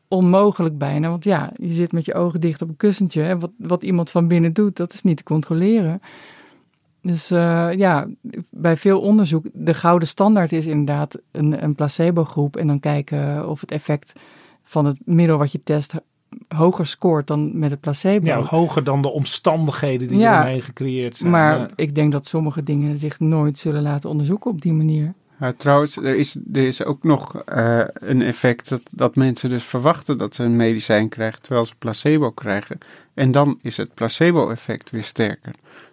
onmogelijk 0.08 0.78
bijna. 0.78 1.08
Want 1.08 1.24
ja, 1.24 1.52
je 1.54 1.72
zit 1.72 1.92
met 1.92 2.04
je 2.04 2.14
ogen 2.14 2.40
dicht 2.40 2.62
op 2.62 2.68
een 2.68 2.76
kussentje. 2.76 3.22
En 3.22 3.38
wat, 3.38 3.50
wat 3.56 3.82
iemand 3.82 4.10
van 4.10 4.28
binnen 4.28 4.52
doet, 4.52 4.76
dat 4.76 4.92
is 4.92 5.02
niet 5.02 5.16
te 5.16 5.22
controleren. 5.22 6.00
Dus 7.02 7.30
eh, 7.30 7.68
ja, 7.76 8.06
bij 8.50 8.76
veel 8.76 9.00
onderzoek, 9.00 9.44
de 9.52 9.74
gouden 9.74 10.08
standaard 10.08 10.52
is 10.52 10.66
inderdaad 10.66 11.18
een, 11.30 11.64
een 11.64 11.74
placebo-groep. 11.74 12.56
En 12.56 12.66
dan 12.66 12.80
kijken 12.80 13.48
of 13.48 13.60
het 13.60 13.70
effect 13.70 14.12
van 14.62 14.84
het 14.84 14.96
middel 15.04 15.38
wat 15.38 15.52
je 15.52 15.62
test 15.62 15.94
hoger 16.48 16.86
scoort 16.86 17.26
dan 17.26 17.58
met 17.58 17.70
het 17.70 17.80
placebo. 17.80 18.26
Ja, 18.26 18.40
hoger 18.40 18.84
dan 18.84 19.02
de 19.02 19.08
omstandigheden 19.10 20.08
die 20.08 20.18
Ja, 20.18 20.34
eromheen 20.34 20.62
gecreëerd 20.62 21.16
zijn. 21.16 21.30
maar 21.30 21.58
Ja. 21.58 21.68
ik 21.76 21.94
denk 21.94 22.12
dat 22.12 22.26
sommige 22.26 22.62
dingen 22.62 22.98
zich 22.98 23.20
nooit 23.20 23.58
zullen 23.58 23.82
laten 23.82 24.10
onderzoeken 24.10 24.50
op 24.50 24.60
die 24.60 24.72
manier. 24.72 25.14
Ja, 25.40 25.52
trouwens, 25.56 25.96
er 25.96 26.16
is, 26.16 26.36
er 26.52 26.66
is 26.66 26.84
ook 26.84 27.02
nog 27.02 27.36
eh, 27.36 27.84
een 27.94 28.22
effect 28.22 28.68
dat, 28.68 28.82
dat 28.92 29.16
mensen 29.16 29.48
dus 29.48 29.64
verwachten 29.64 30.18
dat 30.18 30.34
ze 30.34 30.42
een 30.42 30.56
medicijn 30.56 31.08
krijgen 31.08 31.42
terwijl 31.42 31.64
ze 31.64 31.74
placebo 31.78 32.30
krijgen. 32.30 32.78
En 33.14 33.32
dan 33.32 33.58
is 33.62 33.76
het 33.76 33.94
placebo-effect 33.94 34.90
weer 34.90 35.04
sterker. 35.04 35.52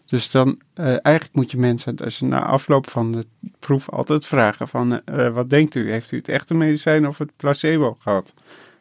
Dus 0.10 0.32
dan, 0.32 0.60
eh, 0.74 0.86
eigenlijk 0.86 1.36
moet 1.36 1.52
je 1.52 1.58
mensen 1.58 1.96
dus 1.96 2.20
na 2.20 2.46
afloop 2.46 2.90
van 2.90 3.12
de 3.12 3.26
proef 3.60 3.90
altijd 3.90 4.26
vragen 4.26 4.68
van, 4.68 5.04
eh, 5.06 5.34
wat 5.34 5.50
denkt 5.50 5.76
u? 5.76 5.92
Heeft 5.92 6.12
u 6.12 6.18
het 6.18 6.30
echte 6.30 6.54
medicijn 6.54 7.08
of 7.08 7.18
het 7.18 7.32
placebo 7.36 7.98
gehad? 8.00 8.34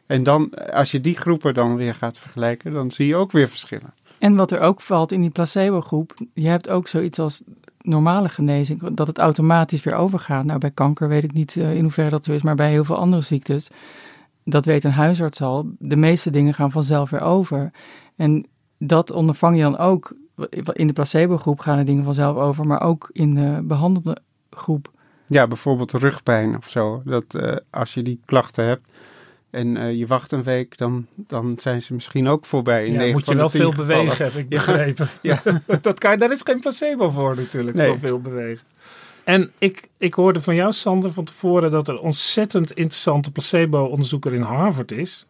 En 0.05 0.23
dan, 0.23 0.49
als 0.71 0.91
je 0.91 1.01
die 1.01 1.17
groepen 1.17 1.53
dan 1.53 1.75
weer 1.75 1.95
gaat 1.95 2.17
vergelijken, 2.17 2.71
dan 2.71 2.91
zie 2.91 3.07
je 3.07 3.15
ook 3.15 3.31
weer 3.31 3.47
verschillen. 3.47 3.93
En 4.19 4.35
wat 4.35 4.51
er 4.51 4.59
ook 4.59 4.81
valt 4.81 5.11
in 5.11 5.21
die 5.21 5.29
placebo-groep, 5.29 6.13
je 6.33 6.47
hebt 6.47 6.69
ook 6.69 6.87
zoiets 6.87 7.19
als 7.19 7.43
normale 7.81 8.29
genezing, 8.29 8.89
dat 8.93 9.07
het 9.07 9.17
automatisch 9.17 9.83
weer 9.83 9.95
overgaat. 9.95 10.45
Nou, 10.45 10.59
bij 10.59 10.71
kanker 10.71 11.07
weet 11.07 11.23
ik 11.23 11.33
niet 11.33 11.57
eh, 11.57 11.75
in 11.75 11.81
hoeverre 11.81 12.09
dat 12.09 12.25
zo 12.25 12.31
is, 12.31 12.41
maar 12.41 12.55
bij 12.55 12.69
heel 12.69 12.83
veel 12.83 12.97
andere 12.97 13.21
ziektes, 13.21 13.67
dat 14.43 14.65
weet 14.65 14.83
een 14.83 14.91
huisarts 14.91 15.41
al, 15.41 15.71
de 15.79 15.95
meeste 15.95 16.29
dingen 16.29 16.53
gaan 16.53 16.71
vanzelf 16.71 17.09
weer 17.09 17.21
over. 17.21 17.71
En 18.15 18.45
dat 18.77 19.11
ondervang 19.11 19.55
je 19.55 19.61
dan 19.61 19.77
ook. 19.77 20.13
In 20.73 20.87
de 20.87 20.93
placebo-groep 20.93 21.59
gaan 21.59 21.77
de 21.77 21.83
dingen 21.83 22.03
vanzelf 22.03 22.37
over, 22.37 22.67
maar 22.67 22.81
ook 22.81 23.09
in 23.11 23.35
de 23.35 23.59
behandelde 23.63 24.17
groep. 24.49 24.91
Ja, 25.27 25.47
bijvoorbeeld 25.47 25.91
rugpijn 25.91 26.57
of 26.57 26.69
zo. 26.69 27.01
Dat 27.05 27.35
eh, 27.35 27.55
als 27.69 27.93
je 27.93 28.01
die 28.03 28.19
klachten 28.25 28.65
hebt 28.65 28.89
en 29.49 29.77
eh, 29.77 29.93
je 29.97 30.07
wacht 30.07 30.31
een 30.31 30.43
week, 30.43 30.77
dan, 30.77 31.05
dan 31.15 31.53
zijn 31.57 31.81
ze 31.81 31.93
misschien 31.93 32.27
ook 32.27 32.45
voorbij. 32.45 32.85
In 32.85 32.93
Ja, 32.93 33.11
moet 33.11 33.25
je 33.27 33.35
wel 33.35 33.49
veel 33.49 33.69
gevallen. 33.71 33.87
bewegen, 33.87 34.25
heb 34.25 34.33
ik 34.33 34.49
begrepen. 34.49 35.07
Ja, 35.21 35.41
dat 35.81 35.99
kan, 35.99 36.19
daar 36.19 36.31
is 36.31 36.41
geen 36.43 36.59
placebo 36.59 37.09
voor 37.09 37.35
natuurlijk, 37.35 37.75
Nee. 37.77 37.87
voor 37.87 37.99
veel 37.99 38.19
bewegen. 38.21 38.65
En 39.23 39.51
ik, 39.57 39.89
ik 39.97 40.13
hoorde 40.13 40.41
van 40.41 40.55
jou, 40.55 40.73
Sander, 40.73 41.11
van 41.11 41.23
tevoren 41.23 41.71
dat 41.71 41.87
er 41.87 41.99
ontzettend 41.99 42.71
interessante 42.71 43.31
placebo-onderzoeker 43.31 44.33
in 44.33 44.41
Harvard 44.41 44.91
is. 44.91 45.27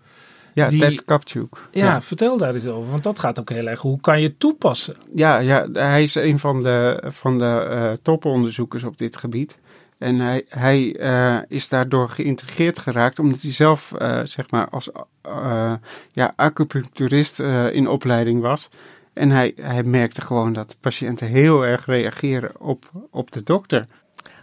Ja 0.59 0.69
Die- 0.69 0.79
Ted 0.79 1.05
Kapchuk. 1.05 1.57
Ja, 1.71 2.01
vertel 2.01 2.37
daar 2.37 2.53
eens 2.53 2.67
over, 2.67 2.91
want 2.91 3.03
dat 3.03 3.19
gaat 3.19 3.39
ook 3.39 3.49
heel 3.49 3.67
erg. 3.67 3.81
Hoe 3.81 3.99
kan 4.01 4.21
je 4.21 4.27
het 4.27 4.39
toepassen? 4.39 4.95
Ja, 5.15 5.37
ja, 5.37 5.67
hij 5.71 6.01
is 6.01 6.15
een 6.15 6.39
van 6.39 6.63
de, 6.63 7.03
van 7.07 7.37
de 7.39 7.67
eh, 7.69 7.91
toponderzoekers 8.01 8.83
op 8.83 8.97
dit 8.97 9.17
gebied. 9.17 9.59
En 9.97 10.19
hij, 10.19 10.45
hij 10.49 10.95
eh, 10.95 11.37
is 11.47 11.69
daardoor 11.69 12.09
geïntegreerd 12.09 12.79
geraakt, 12.79 13.19
omdat 13.19 13.41
hij 13.41 13.51
zelf, 13.51 13.91
eh, 13.91 14.19
zeg 14.23 14.51
maar, 14.51 14.69
als 14.69 14.89
eh, 15.21 15.73
ja, 16.11 16.33
acupuncturist 16.35 17.39
eh, 17.39 17.73
in 17.73 17.87
opleiding 17.87 18.41
was. 18.41 18.69
En 19.13 19.29
hij, 19.29 19.53
hij 19.61 19.83
merkte 19.83 20.21
gewoon 20.21 20.53
dat 20.53 20.75
patiënten 20.81 21.27
heel 21.27 21.65
erg 21.65 21.85
reageren 21.85 22.51
op, 22.59 22.85
op 23.11 23.31
de 23.31 23.43
dokter. 23.43 23.85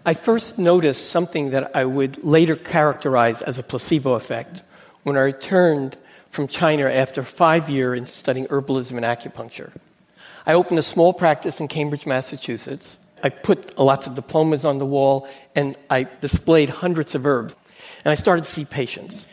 I 0.09 0.15
first 0.15 0.57
noticed 0.57 1.09
something 1.09 1.53
that 1.53 1.69
I 1.77 1.85
would 1.85 2.19
later 2.23 2.59
characterize 2.63 3.47
as 3.47 3.59
a 3.59 3.63
placebo 3.63 4.17
effect 4.17 4.63
when 5.03 5.17
I 5.17 5.19
returned 5.33 5.97
from 6.37 6.47
China 6.47 6.85
after 6.85 7.23
five 7.23 7.71
years 7.71 7.99
in 7.99 8.07
studying 8.07 8.47
herbalism 8.49 8.93
and 8.93 9.07
acupuncture. 9.07 9.73
I 10.45 10.53
opened 10.53 10.79
a 10.79 10.83
small 10.83 11.15
practice 11.15 11.61
in 11.61 11.67
Cambridge, 11.67 12.07
Massachusetts. 12.07 12.99
I 13.23 13.31
put 13.31 13.79
lots 13.79 14.07
of 14.07 14.15
diplomas 14.15 14.65
on 14.67 14.77
the 14.77 14.85
wall 14.85 15.27
and 15.57 15.77
I 15.89 16.07
displayed 16.21 16.69
hundreds 16.69 17.15
of 17.15 17.25
herbs. 17.25 17.57
And 18.05 18.13
I 18.13 18.15
started 18.15 18.45
to 18.45 18.51
see 18.51 18.67
patients. 18.67 19.27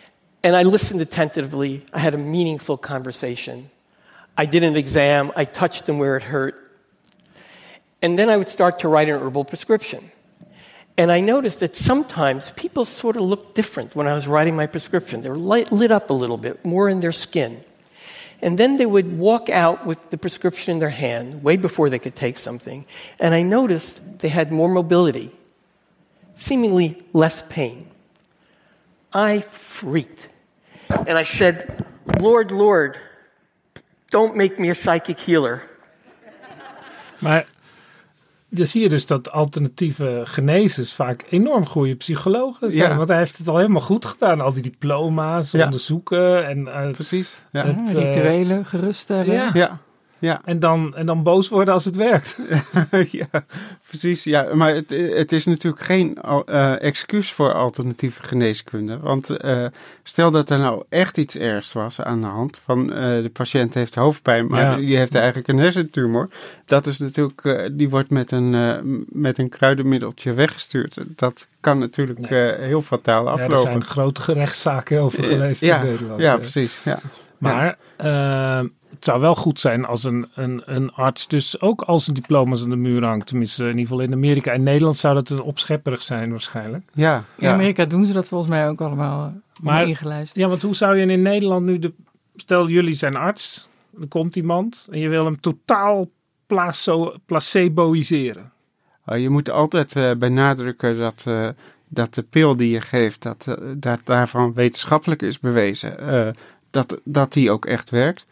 And 0.43 0.55
I 0.55 0.63
listened 0.63 1.01
attentively. 1.01 1.85
I 1.93 1.99
had 1.99 2.13
a 2.13 2.17
meaningful 2.17 2.77
conversation. 2.77 3.69
I 4.37 4.45
did 4.45 4.63
an 4.63 4.77
exam. 4.77 5.31
I 5.35 5.43
touched 5.43 5.85
them 5.85 5.99
where 5.99 6.15
it 6.15 6.23
hurt. 6.23 6.55
And 8.01 8.17
then 8.17 8.29
I 8.29 8.37
would 8.37 8.49
start 8.49 8.79
to 8.79 8.87
write 8.87 9.09
an 9.09 9.21
herbal 9.21 9.45
prescription. 9.45 10.09
And 10.97 11.11
I 11.11 11.21
noticed 11.21 11.59
that 11.61 11.75
sometimes 11.75 12.51
people 12.51 12.85
sort 12.85 13.15
of 13.15 13.23
looked 13.23 13.55
different 13.55 13.95
when 13.95 14.07
I 14.07 14.13
was 14.13 14.27
writing 14.27 14.55
my 14.55 14.67
prescription. 14.67 15.21
They 15.21 15.29
were 15.29 15.37
light, 15.37 15.71
lit 15.71 15.91
up 15.91 16.09
a 16.09 16.13
little 16.13 16.37
bit, 16.37 16.63
more 16.63 16.87
in 16.87 16.99
their 16.99 17.11
skin. 17.11 17.63
And 18.41 18.59
then 18.59 18.77
they 18.77 18.85
would 18.85 19.17
walk 19.17 19.49
out 19.49 19.87
with 19.87 20.11
the 20.11 20.17
prescription 20.17 20.71
in 20.71 20.79
their 20.79 20.89
hand, 20.89 21.43
way 21.43 21.57
before 21.57 21.89
they 21.89 21.97
could 21.97 22.15
take 22.15 22.37
something. 22.37 22.85
And 23.19 23.33
I 23.33 23.41
noticed 23.41 24.19
they 24.19 24.29
had 24.29 24.51
more 24.51 24.69
mobility, 24.69 25.31
seemingly 26.35 27.01
less 27.13 27.41
pain. 27.49 27.87
I 29.13 29.39
freaked. 29.39 30.27
And 31.07 31.17
I 31.17 31.23
said, 31.23 31.85
Lord, 32.19 32.51
Lord, 32.51 32.99
don't 34.11 34.35
make 34.35 34.59
me 34.59 34.69
a 34.69 34.75
psychic 34.75 35.19
healer. 35.19 35.63
Maar 37.19 37.45
dan 38.55 38.65
zie 38.65 38.81
je 38.81 38.89
dus 38.89 39.05
dat 39.05 39.31
alternatieve 39.31 40.21
genezers 40.23 40.93
vaak 40.93 41.25
enorm 41.29 41.67
goede 41.67 41.95
psychologen 41.95 42.71
zijn. 42.71 42.89
Ja. 42.89 42.95
Want 42.95 43.09
hij 43.09 43.17
heeft 43.17 43.37
het 43.37 43.47
al 43.47 43.57
helemaal 43.57 43.81
goed 43.81 44.05
gedaan. 44.05 44.41
Al 44.41 44.53
die 44.53 44.61
diploma's, 44.63 45.51
Ja. 45.51 45.65
onderzoeken. 45.65 46.47
En, 46.47 46.67
eh, 46.67 46.91
Precies. 46.91 47.37
Ja. 47.51 47.65
het, 47.65 47.75
Ja, 47.91 47.99
eh, 47.99 48.03
rituelen, 48.15 48.65
geruststellen. 48.65 49.33
ja. 49.33 49.49
Ja, 49.53 49.79
ja. 50.23 50.41
En, 50.45 50.59
dan, 50.59 50.95
en 50.95 51.05
dan 51.05 51.23
boos 51.23 51.49
worden 51.49 51.73
als 51.73 51.85
het 51.85 51.95
werkt. 51.95 52.39
ja, 53.11 53.27
precies. 53.87 54.23
Ja, 54.23 54.47
maar 54.53 54.75
het, 54.75 54.89
het 54.89 55.31
is 55.31 55.45
natuurlijk 55.45 55.83
geen 55.83 56.17
eh, 56.45 56.81
excuus 56.81 57.31
voor 57.31 57.53
alternatieve 57.53 58.23
geneeskunde. 58.23 58.99
Want 58.99 59.29
eh, 59.29 59.65
stel 60.03 60.31
dat 60.31 60.49
er 60.49 60.59
nou 60.59 60.83
echt 60.89 61.17
iets 61.17 61.35
ergs 61.37 61.73
was 61.73 62.01
aan 62.01 62.21
de 62.21 62.27
hand. 62.27 62.59
Van 62.63 62.93
eh, 62.93 63.21
de 63.21 63.29
patiënt 63.33 63.73
heeft 63.73 63.95
hoofdpijn, 63.95 64.47
maar 64.47 64.61
Ja. 64.61 64.75
die 64.75 64.97
heeft 64.97 65.15
eigenlijk 65.15 65.47
een 65.47 65.57
hersentumor. 65.57 66.29
Dat 66.65 66.87
is 66.87 66.97
natuurlijk, 66.97 67.69
die 67.71 67.89
wordt 67.89 68.09
met 68.09 68.31
een, 68.31 69.05
met 69.09 69.37
een 69.37 69.49
kruidenmiddeltje 69.49 70.33
weggestuurd. 70.33 70.97
Dat 71.07 71.47
kan 71.59 71.79
natuurlijk 71.79 72.27
heel 72.59 72.81
fataal 72.81 73.25
Ja, 73.25 73.31
aflopen. 73.31 73.55
er 73.55 73.61
zijn 73.61 73.83
grote 73.83 74.33
rechtszaken 74.33 75.01
over 75.01 75.23
geweest 75.23 75.61
ja, 75.61 75.79
in 75.79 75.85
Nederland. 75.85 76.21
Ja, 76.21 76.37
precies. 76.37 76.79
Ja. 76.83 76.99
Maar 77.37 77.77
het 79.03 79.11
zou 79.11 79.21
wel 79.21 79.35
goed 79.35 79.59
zijn 79.59 79.85
als 79.85 80.03
een, 80.03 80.27
een, 80.35 80.61
een 80.65 80.91
arts 80.91 81.27
dus 81.27 81.61
ook 81.61 81.81
al 81.81 81.99
zijn 81.99 82.15
diploma's 82.15 82.63
aan 82.63 82.69
de 82.69 82.75
muur 82.75 83.05
hangt. 83.05 83.27
Tenminste, 83.27 83.63
in 83.63 83.69
ieder 83.69 83.81
geval 83.81 83.99
in 83.99 84.13
Amerika. 84.13 84.51
In 84.51 84.63
Nederland 84.63 84.97
zou 84.97 85.13
dat 85.13 85.29
een 85.29 85.41
opschepperig 85.41 86.01
zijn 86.01 86.31
waarschijnlijk. 86.31 86.89
Ja, 86.93 87.23
In 87.37 87.47
Amerika 87.47 87.85
doen 87.85 88.05
ze 88.05 88.13
dat 88.13 88.27
volgens 88.27 88.49
mij 88.49 88.69
ook 88.69 88.81
allemaal 88.81 89.25
eh, 89.25 89.63
Maar- 89.63 89.87
ingelijst. 89.87 90.35
Ja, 90.35 90.47
want 90.47 90.61
hoe 90.61 90.75
zou 90.75 90.97
je 90.97 91.05
in 91.05 91.21
Nederland 91.21 91.65
nu 91.65 91.79
de... 91.79 91.93
Stel, 92.35 92.67
jullie 92.67 92.93
zijn 92.93 93.15
arts, 93.15 93.67
er 94.01 94.07
komt 94.07 94.35
iemand 94.35 94.87
en 94.91 94.99
je 94.99 95.09
wil 95.09 95.25
hem 95.25 95.39
totaal 95.39 96.09
plazo, 96.47 97.13
placeboïseren. 97.25 98.51
Uh, 99.05 99.21
je 99.21 99.29
moet 99.29 99.49
altijd 99.49 99.95
uh, 99.95 100.11
benadrukken 100.15 100.97
dat, 100.97 101.25
uh, 101.27 101.49
dat 101.87 102.13
de 102.13 102.23
pil 102.23 102.55
die 102.55 102.69
je 102.69 102.81
geeft, 102.81 103.21
dat, 103.21 103.57
dat 103.77 103.99
daarvan 104.03 104.53
wetenschappelijk 104.53 105.21
is 105.21 105.39
bewezen. 105.39 106.35
dat, 106.71 106.99
dat 107.03 107.33
die 107.33 107.51
ook 107.51 107.65
echt 107.65 107.89
werkt. 107.89 108.25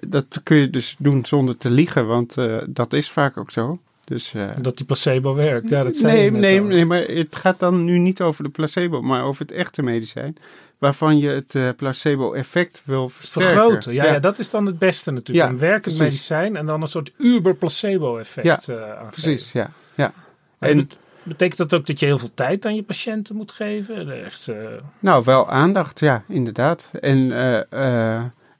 Dat 0.00 0.26
kun 0.42 0.56
je 0.56 0.70
dus 0.70 0.96
doen 0.98 1.24
zonder 1.24 1.56
te 1.56 1.70
liegen, 1.70 2.06
want 2.06 2.34
dat 2.68 2.92
is 2.92 3.10
vaak 3.10 3.36
ook 3.36 3.50
zo. 3.50 3.78
Dus, 4.04 4.34
dat 4.60 4.76
die 4.76 4.86
placebo 4.86 5.34
werkt, 5.34 5.68
ja, 5.68 5.84
dat 5.84 6.00
nee, 6.00 6.30
nee, 6.30 6.60
nee, 6.60 6.84
maar 6.84 7.00
het 7.00 7.36
gaat 7.36 7.58
dan 7.58 7.84
nu 7.84 7.98
niet 7.98 8.20
over 8.20 8.44
de 8.44 8.50
placebo, 8.50 9.02
maar 9.02 9.24
over 9.24 9.42
het 9.42 9.52
echte 9.52 9.82
medicijn. 9.82 10.36
Waarvan 10.78 11.18
je 11.18 11.28
het 11.28 11.76
placebo-effect 11.76 12.82
wil 12.84 13.08
versterken. 13.08 13.52
Vergroten, 13.52 13.94
ja, 13.94 14.04
ja. 14.04 14.12
ja, 14.12 14.18
dat 14.18 14.38
is 14.38 14.50
dan 14.50 14.66
het 14.66 14.78
beste 14.78 15.10
natuurlijk. 15.10 15.46
Ja, 15.46 15.52
een 15.52 15.58
werkend 15.58 15.82
precies. 15.82 16.00
medicijn 16.00 16.56
en 16.56 16.66
dan 16.66 16.82
een 16.82 16.88
soort 16.88 17.10
uber-placebo-effect 17.18 18.66
Ja, 18.66 19.08
precies, 19.10 19.52
ja. 19.52 19.70
ja. 19.94 20.12
En, 20.58 20.78
en 20.78 20.90
betekent 21.22 21.58
dat 21.58 21.74
ook 21.74 21.86
dat 21.86 22.00
je 22.00 22.06
heel 22.06 22.18
veel 22.18 22.34
tijd 22.34 22.66
aan 22.66 22.74
je 22.74 22.82
patiënten 22.82 23.36
moet 23.36 23.52
geven? 23.52 24.24
Echt. 24.24 24.50
Nou, 24.98 25.24
wel 25.24 25.50
aandacht, 25.50 26.00
ja, 26.00 26.22
inderdaad. 26.28 26.90
En 27.00 27.28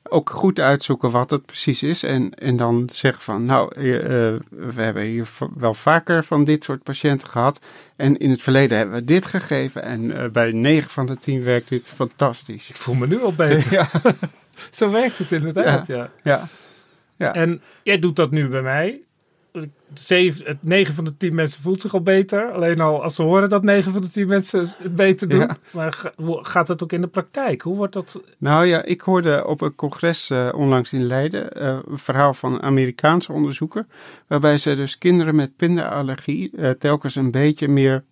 ook 0.09 0.31
goed 0.31 0.61
uitzoeken 0.61 1.11
wat 1.11 1.31
het 1.31 1.47
precies 1.47 1.83
is. 1.83 2.03
En, 2.03 2.35
en 2.35 2.57
dan 2.57 2.89
zeggen 2.93 3.23
van, 3.23 3.45
nou, 3.45 3.73
we 4.51 4.83
hebben 4.83 5.03
hier 5.03 5.29
wel 5.57 5.75
vaker 5.75 6.25
van 6.25 6.45
dit 6.45 6.65
soort 6.65 6.83
patiënten 6.83 7.29
gehad. 7.29 7.67
En 7.97 8.17
in 8.17 8.31
het 8.31 8.43
verleden 8.43 8.79
hebben 8.79 8.97
we 8.97 9.05
dit 9.05 9.27
gegeven. 9.27 9.83
En 9.83 10.33
bij 10.33 10.53
9 10.53 10.91
van 10.91 11.07
de 11.07 11.19
10 11.19 11.45
werkt 11.45 11.69
dit 11.69 11.93
fantastisch. 11.95 12.69
Ik 12.69 12.77
voel 12.77 12.95
me 12.95 13.07
nu 13.07 13.23
al 13.23 13.35
beter. 13.35 13.73
ja. 13.79 13.89
Zo 14.71 14.91
werkt 14.91 15.19
het 15.19 15.33
inderdaad, 15.33 15.87
ja. 15.87 15.97
ja. 15.97 16.11
ja. 16.23 16.49
ja. 17.17 17.33
En 17.35 17.63
jij 17.83 17.99
doet 17.99 18.17
dat 18.17 18.31
nu 18.31 18.49
bij 18.49 18.63
mij. 18.63 19.01
Zeven, 19.95 20.59
9 20.61 20.95
van 20.95 21.05
de 21.05 21.17
10 21.17 21.35
mensen 21.35 21.63
voelt 21.63 21.81
zich 21.81 21.95
al 21.95 22.03
beter. 22.03 22.53
Alleen 22.53 22.81
al 22.81 23.03
als 23.03 23.15
ze 23.15 23.23
horen 23.23 23.49
dat 23.49 23.63
9 23.63 23.93
van 23.93 24.01
de 24.01 24.11
10 24.11 24.29
mensen 24.29 24.61
het 24.61 24.97
beter 24.97 25.29
doen. 25.29 25.41
Ja. 25.41 25.57
Maar 25.73 26.13
gaat 26.43 26.67
dat 26.67 26.83
ook 26.83 26.93
in 26.93 27.01
de 27.01 27.07
praktijk? 27.07 27.63
Hoe 27.63 27.77
wordt 27.77 27.93
dat? 27.93 28.21
Nou 28.39 28.67
ja, 28.67 28.85
ik 28.85 29.01
hoorde 29.01 29.47
op 29.47 29.61
een 29.61 29.75
congres 29.75 30.31
uh, 30.31 30.49
onlangs 30.55 30.93
in 30.93 31.07
Leiden 31.07 31.63
uh, 31.63 31.79
een 31.89 31.99
verhaal 31.99 32.35
van 32.35 32.53
een 32.53 32.63
Amerikaanse 32.63 33.33
onderzoeker. 33.33 33.87
Waarbij 34.27 34.59
ze 34.59 34.75
dus 34.75 34.99
kinderen 34.99 35.35
met 35.35 35.57
pinda-allergie 35.57 36.51
uh, 36.53 36.71
telkens 36.71 37.15
een 37.15 37.31
beetje 37.31 37.69
meer 37.69 38.05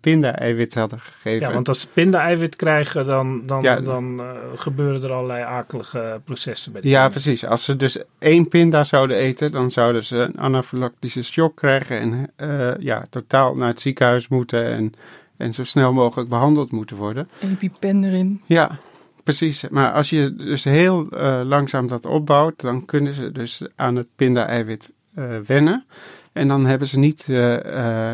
pinda-eiwit 0.00 0.74
hadden 0.74 1.00
gegeven. 1.00 1.48
Ja, 1.48 1.54
want 1.54 1.68
als 1.68 1.80
ze 1.80 1.88
pinda-eiwit 1.92 2.56
krijgen, 2.56 3.06
dan, 3.06 3.42
dan, 3.46 3.62
ja, 3.62 3.80
dan 3.80 4.20
gebeuren 4.56 5.02
er 5.02 5.12
allerlei 5.12 5.42
akelige 5.42 6.20
processen 6.24 6.72
bij 6.72 6.80
die 6.80 6.90
Ja, 6.90 7.00
kinderen. 7.00 7.22
precies. 7.22 7.46
Als 7.48 7.64
ze 7.64 7.76
dus 7.76 7.98
één 8.18 8.48
pinda 8.48 8.84
zouden 8.84 9.16
eten, 9.16 9.52
dan 9.52 9.70
zouden 9.70 10.04
ze 10.04 10.16
een 10.16 10.38
anafylactische 10.38 11.22
shock 11.22 11.56
krijgen 11.56 12.00
en 12.00 12.30
uh, 12.48 12.72
ja, 12.78 13.02
totaal 13.10 13.54
naar 13.54 13.68
het 13.68 13.80
ziekenhuis 13.80 14.28
moeten 14.28 14.64
en, 14.64 14.92
en 15.36 15.52
zo 15.52 15.64
snel 15.64 15.92
mogelijk 15.92 16.28
behandeld 16.28 16.70
moeten 16.70 16.96
worden. 16.96 17.28
EpiPen 17.40 18.04
erin. 18.04 18.40
Ja, 18.46 18.78
precies. 19.24 19.68
Maar 19.68 19.92
als 19.92 20.10
je 20.10 20.34
dus 20.34 20.64
heel 20.64 21.06
uh, 21.10 21.40
langzaam 21.44 21.88
dat 21.88 22.04
opbouwt, 22.06 22.60
dan 22.60 22.84
kunnen 22.84 23.12
ze 23.12 23.32
dus 23.32 23.62
aan 23.76 23.96
het 23.96 24.08
pinda-eiwit 24.16 24.92
uh, 25.18 25.24
wennen. 25.46 25.84
En 26.36 26.48
dan 26.48 26.66
hebben 26.66 26.88
ze 26.88 26.98
niet, 26.98 27.24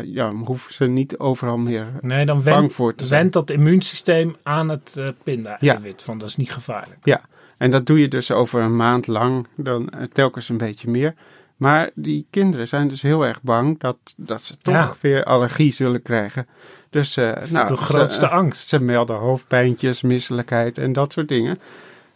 ja, 0.05 0.31
hoeven 0.43 0.73
ze 0.73 0.85
niet 0.85 1.17
overal 1.17 1.57
meer 1.57 1.87
nee, 2.01 2.25
dan 2.25 2.43
bang 2.43 2.73
voor 2.73 2.95
te 2.95 3.05
zijn. 3.05 3.21
went 3.21 3.33
dat 3.33 3.49
immuunsysteem 3.49 4.35
aan 4.43 4.69
het 4.69 4.99
pinda-eiwit, 5.23 5.99
ja. 5.99 6.05
van 6.05 6.17
dat 6.17 6.29
is 6.29 6.35
niet 6.35 6.51
gevaarlijk. 6.51 6.97
Ja, 7.03 7.21
en 7.57 7.71
dat 7.71 7.85
doe 7.85 7.99
je 7.99 8.07
dus 8.07 8.31
over 8.31 8.61
een 8.61 8.75
maand 8.75 9.07
lang, 9.07 9.47
dan 9.55 9.89
telkens 10.13 10.49
een 10.49 10.57
beetje 10.57 10.89
meer. 10.89 11.13
Maar 11.57 11.89
die 11.95 12.25
kinderen 12.29 12.67
zijn 12.67 12.87
dus 12.87 13.01
heel 13.01 13.25
erg 13.25 13.41
bang 13.41 13.79
dat, 13.79 13.97
dat 14.17 14.41
ze 14.41 14.57
toch 14.57 14.73
Ja. 14.73 14.93
weer 15.01 15.23
allergie 15.23 15.73
zullen 15.73 16.01
krijgen. 16.01 16.47
Dus 16.89 17.17
uh, 17.17 17.35
is 17.41 17.51
nou, 17.51 17.67
de 17.67 17.75
grootste 17.75 18.25
ze, 18.25 18.31
angst. 18.31 18.67
Ze 18.67 18.79
melden 18.79 19.15
hoofdpijntjes, 19.15 20.01
misselijkheid 20.01 20.77
en 20.77 20.93
dat 20.93 21.11
soort 21.11 21.27
dingen. 21.27 21.57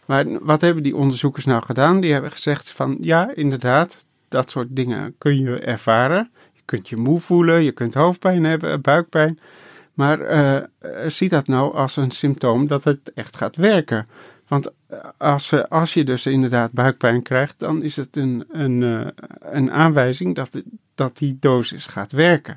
Maar 0.04 0.24
wat 0.40 0.60
hebben 0.60 0.82
die 0.82 0.96
onderzoekers 0.96 1.44
nou 1.44 1.62
gedaan? 1.62 2.00
Die 2.00 2.12
hebben 2.12 2.30
gezegd 2.30 2.72
van 2.72 2.96
ja, 3.00 3.34
inderdaad, 3.34 4.06
dat 4.28 4.50
soort 4.50 4.68
dingen 4.70 5.14
kun 5.18 5.38
je 5.38 5.58
ervaren. 5.58 6.30
Je 6.52 6.62
kunt 6.64 6.88
je 6.88 6.96
moe 6.96 7.20
voelen, 7.20 7.62
je 7.62 7.72
kunt 7.72 7.94
hoofdpijn 7.94 8.44
hebben, 8.44 8.80
buikpijn. 8.80 9.38
Maar 9.94 10.20
uh, 10.20 10.62
zie 11.06 11.28
dat 11.28 11.46
nou 11.46 11.74
als 11.74 11.96
een 11.96 12.10
symptoom 12.10 12.66
dat 12.66 12.84
het 12.84 13.12
echt 13.14 13.36
gaat 13.36 13.56
werken. 13.56 14.06
Want 14.48 14.72
als, 15.16 15.68
als 15.68 15.94
je 15.94 16.04
dus 16.04 16.26
inderdaad 16.26 16.72
buikpijn 16.72 17.22
krijgt, 17.22 17.58
dan 17.58 17.82
is 17.82 17.96
het 17.96 18.16
een, 18.16 18.44
een, 18.48 19.12
een 19.40 19.72
aanwijzing 19.72 20.34
dat, 20.34 20.62
dat 20.94 21.18
die 21.18 21.36
dosis 21.40 21.86
gaat 21.86 22.12
werken. 22.12 22.56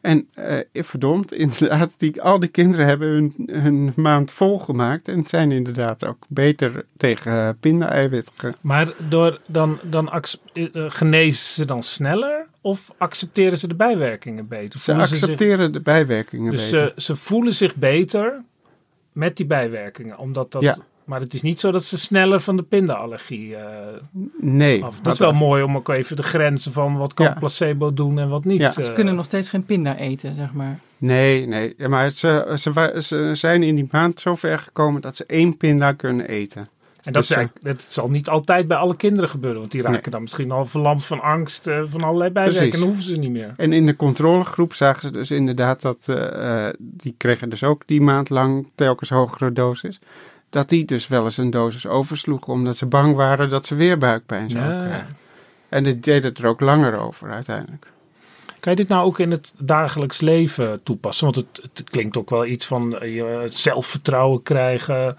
En 0.00 0.28
uh, 0.38 0.60
verdomd, 0.72 1.32
inderdaad, 1.44 1.94
die, 1.98 2.22
al 2.22 2.38
die 2.38 2.48
kinderen 2.48 2.86
hebben 2.86 3.08
hun, 3.08 3.34
hun 3.46 3.92
maand 3.96 4.30
volgemaakt 4.30 5.08
en 5.08 5.24
zijn 5.26 5.52
inderdaad 5.52 6.06
ook 6.06 6.24
beter 6.28 6.84
tegen 6.96 7.32
uh, 7.32 7.48
pinda-eiwit. 7.60 8.30
Maar 8.60 8.92
door, 9.08 9.40
dan, 9.46 9.78
dan 9.82 10.10
uh, 10.52 10.66
genezen 10.74 11.54
ze 11.54 11.66
dan 11.66 11.82
sneller? 11.82 12.46
Of 12.60 12.92
accepteren 12.98 13.58
ze 13.58 13.68
de 13.68 13.74
bijwerkingen 13.74 14.48
beter? 14.48 14.78
Ze 14.80 14.92
zich- 14.92 15.00
accepteren 15.00 15.72
de 15.72 15.80
bijwerkingen 15.80 16.50
dus 16.50 16.70
beter. 16.70 16.92
Ze, 16.96 17.02
ze 17.02 17.16
voelen 17.16 17.54
zich 17.54 17.76
beter 17.76 18.42
met 19.12 19.36
die 19.36 19.46
bijwerkingen. 19.46 20.18
Omdat 20.18 20.52
dat, 20.52 20.62
Ja. 20.62 20.76
Maar 21.10 21.20
het 21.20 21.34
is 21.34 21.42
niet 21.42 21.60
zo 21.60 21.70
dat 21.70 21.84
ze 21.84 21.98
sneller 21.98 22.40
van 22.40 22.56
de 22.56 22.62
pindaallergie 22.62 23.56
eh 23.56 23.64
nee. 24.40 24.84
af. 24.84 25.00
Dat 25.00 25.12
is 25.12 25.18
wel 25.18 25.32
mooi 25.32 25.62
om 25.62 25.76
ook 25.76 25.88
even 25.88 26.16
de 26.16 26.22
grenzen 26.22 26.72
van 26.72 26.96
wat 26.96 27.14
kan 27.14 27.26
Ja. 27.26 27.34
placebo 27.38 27.92
doen 27.92 28.18
en 28.18 28.28
wat 28.28 28.44
niet. 28.44 28.58
Ja. 28.58 28.70
Ze 28.70 28.82
eh, 28.82 28.94
kunnen 28.94 29.14
nog 29.14 29.24
steeds 29.24 29.48
geen 29.48 29.64
pinda 29.64 29.96
eten, 29.96 30.34
zeg 30.34 30.52
maar. 30.52 30.78
Nee, 30.98 31.46
nee. 31.46 31.74
Ja, 31.76 31.88
Maar 31.88 32.10
ze, 32.10 32.56
ze, 33.02 33.30
zijn 33.34 33.62
in 33.62 33.74
die 33.74 33.88
maand 33.90 34.20
zo 34.20 34.34
ver 34.34 34.58
gekomen 34.58 35.00
dat 35.00 35.16
ze 35.16 35.24
één 35.26 35.56
pinda 35.56 35.92
kunnen 35.92 36.28
eten. 36.28 36.68
En 37.02 37.12
dat, 37.12 37.22
Dus, 37.22 37.30
is 37.30 37.36
eigenlijk- 37.36 37.64
dat 37.64 37.86
zal 37.88 38.08
niet 38.08 38.28
altijd 38.28 38.68
bij 38.68 38.76
alle 38.76 38.96
kinderen 38.96 39.30
gebeuren. 39.30 39.58
Want 39.60 39.72
die 39.72 39.82
raken 39.82 40.00
Nee. 40.02 40.10
dan 40.10 40.20
misschien 40.22 40.50
al 40.50 40.64
verlamd 40.64 41.04
van 41.04 41.20
angst, 41.20 41.66
eh, 41.66 41.80
van 41.84 42.02
allerlei 42.02 42.30
bijwerkingen. 42.30 42.68
Precies. 42.68 42.78
Dan 42.84 42.88
hoeven 42.94 43.14
ze 43.14 43.20
niet 43.20 43.30
meer. 43.30 43.54
En 43.56 43.72
in 43.72 43.86
de 43.86 43.96
controlegroep 43.96 44.74
zagen 44.74 45.02
ze 45.02 45.10
dus 45.10 45.30
inderdaad 45.30 45.82
dat, 45.82 46.04
eh, 46.06 46.66
eh, 46.66 46.74
die 46.78 47.14
kregen 47.16 47.48
dus 47.48 47.64
ook 47.64 47.82
die 47.86 48.00
maand 48.00 48.30
lang 48.30 48.70
telkens 48.74 49.10
hogere 49.10 49.52
dosis. 49.52 49.98
Dat 50.50 50.68
die 50.68 50.84
dus 50.84 51.08
wel 51.08 51.24
eens 51.24 51.36
een 51.36 51.50
dosis 51.50 51.86
oversloegen, 51.86 52.52
omdat 52.52 52.76
ze 52.76 52.86
bang 52.86 53.14
waren 53.16 53.48
dat 53.48 53.66
ze 53.66 53.74
weer 53.74 53.98
buikpijn 53.98 54.50
zouden 54.50 54.76
Ja. 54.76 54.84
krijgen. 54.86 55.16
En 55.68 55.84
die 55.84 56.00
deden 56.00 56.28
het 56.30 56.38
er 56.38 56.46
ook 56.46 56.60
langer 56.60 56.98
over 56.98 57.30
uiteindelijk. 57.30 57.86
Kan 58.60 58.72
je 58.72 58.78
dit 58.78 58.88
nou 58.88 59.04
ook 59.04 59.18
in 59.18 59.30
het 59.30 59.52
dagelijks 59.58 60.20
leven 60.20 60.82
toepassen? 60.82 61.24
Want 61.24 61.36
het, 61.36 61.70
het 61.74 61.90
klinkt 61.90 62.16
ook 62.16 62.30
wel 62.30 62.46
iets 62.46 62.66
van 62.66 62.98
eh, 62.98 63.14
je 63.14 63.46
zelfvertrouwen 63.50 64.42
krijgen, 64.42 65.16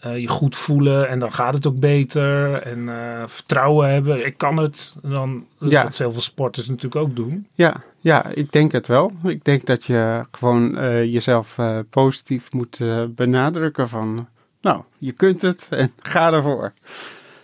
eh, 0.00 0.18
je 0.18 0.28
goed 0.28 0.56
voelen 0.56 1.08
en 1.08 1.18
dan 1.18 1.32
gaat 1.32 1.54
het 1.54 1.66
ook 1.66 1.78
beter. 1.80 2.52
En 2.54 2.88
eh, 2.88 3.22
vertrouwen 3.26 3.92
hebben, 3.92 4.26
ik 4.26 4.38
kan 4.38 4.56
het. 4.56 4.96
Dan, 5.02 5.44
dat 5.58 5.68
is 5.68 5.74
Ja. 5.74 5.82
wat 5.82 5.98
heel 5.98 6.12
veel 6.12 6.20
sporters 6.20 6.68
natuurlijk 6.68 6.96
ook 6.96 7.16
doen. 7.16 7.46
Ja, 7.54 7.76
ja, 7.98 8.26
ik 8.26 8.52
denk 8.52 8.72
het 8.72 8.86
wel. 8.86 9.12
Ik 9.24 9.44
denk 9.44 9.64
dat 9.66 9.84
je 9.84 10.24
gewoon 10.30 10.70
jezelf 11.10 11.56
positief 11.90 12.52
moet 12.52 12.80
benadrukken 13.08 13.88
van, 13.88 14.28
nou, 14.60 14.82
je 14.98 15.12
kunt 15.12 15.42
het 15.42 15.66
en 15.70 15.92
ga 16.02 16.32
ervoor. 16.32 16.72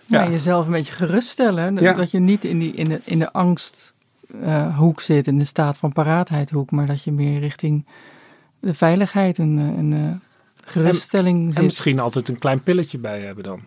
Ja. 0.05 0.23
Ja. 0.23 0.29
jezelf 0.29 0.65
een 0.65 0.71
beetje 0.71 0.93
geruststellen. 0.93 1.75
Dat, 1.75 1.83
Ja. 1.83 1.93
dat 1.93 2.11
je 2.11 2.19
niet 2.19 2.45
in, 2.45 2.59
die, 2.59 2.73
in 2.73 2.87
de, 2.89 2.99
in 3.03 3.19
de 3.19 3.31
angsthoek 3.31 5.01
zit, 5.01 5.27
in 5.27 5.37
de 5.37 5.43
staat 5.45 5.77
van 5.77 5.93
paraatheid-hoek, 5.93 6.71
maar 6.71 6.85
dat 6.85 7.03
je 7.03 7.11
meer 7.11 7.39
richting 7.39 7.85
de 8.59 8.73
veiligheid 8.73 9.39
en, 9.39 9.57
eh, 9.59 9.65
en 9.77 9.93
eh, 9.93 10.29
geruststelling 10.71 11.47
En 11.47 11.53
zit. 11.53 11.63
misschien 11.63 11.99
altijd 11.99 12.27
een 12.29 12.39
klein 12.39 12.63
pilletje 12.63 12.97
bij 12.97 13.21
hebben 13.21 13.43
dan. 13.43 13.59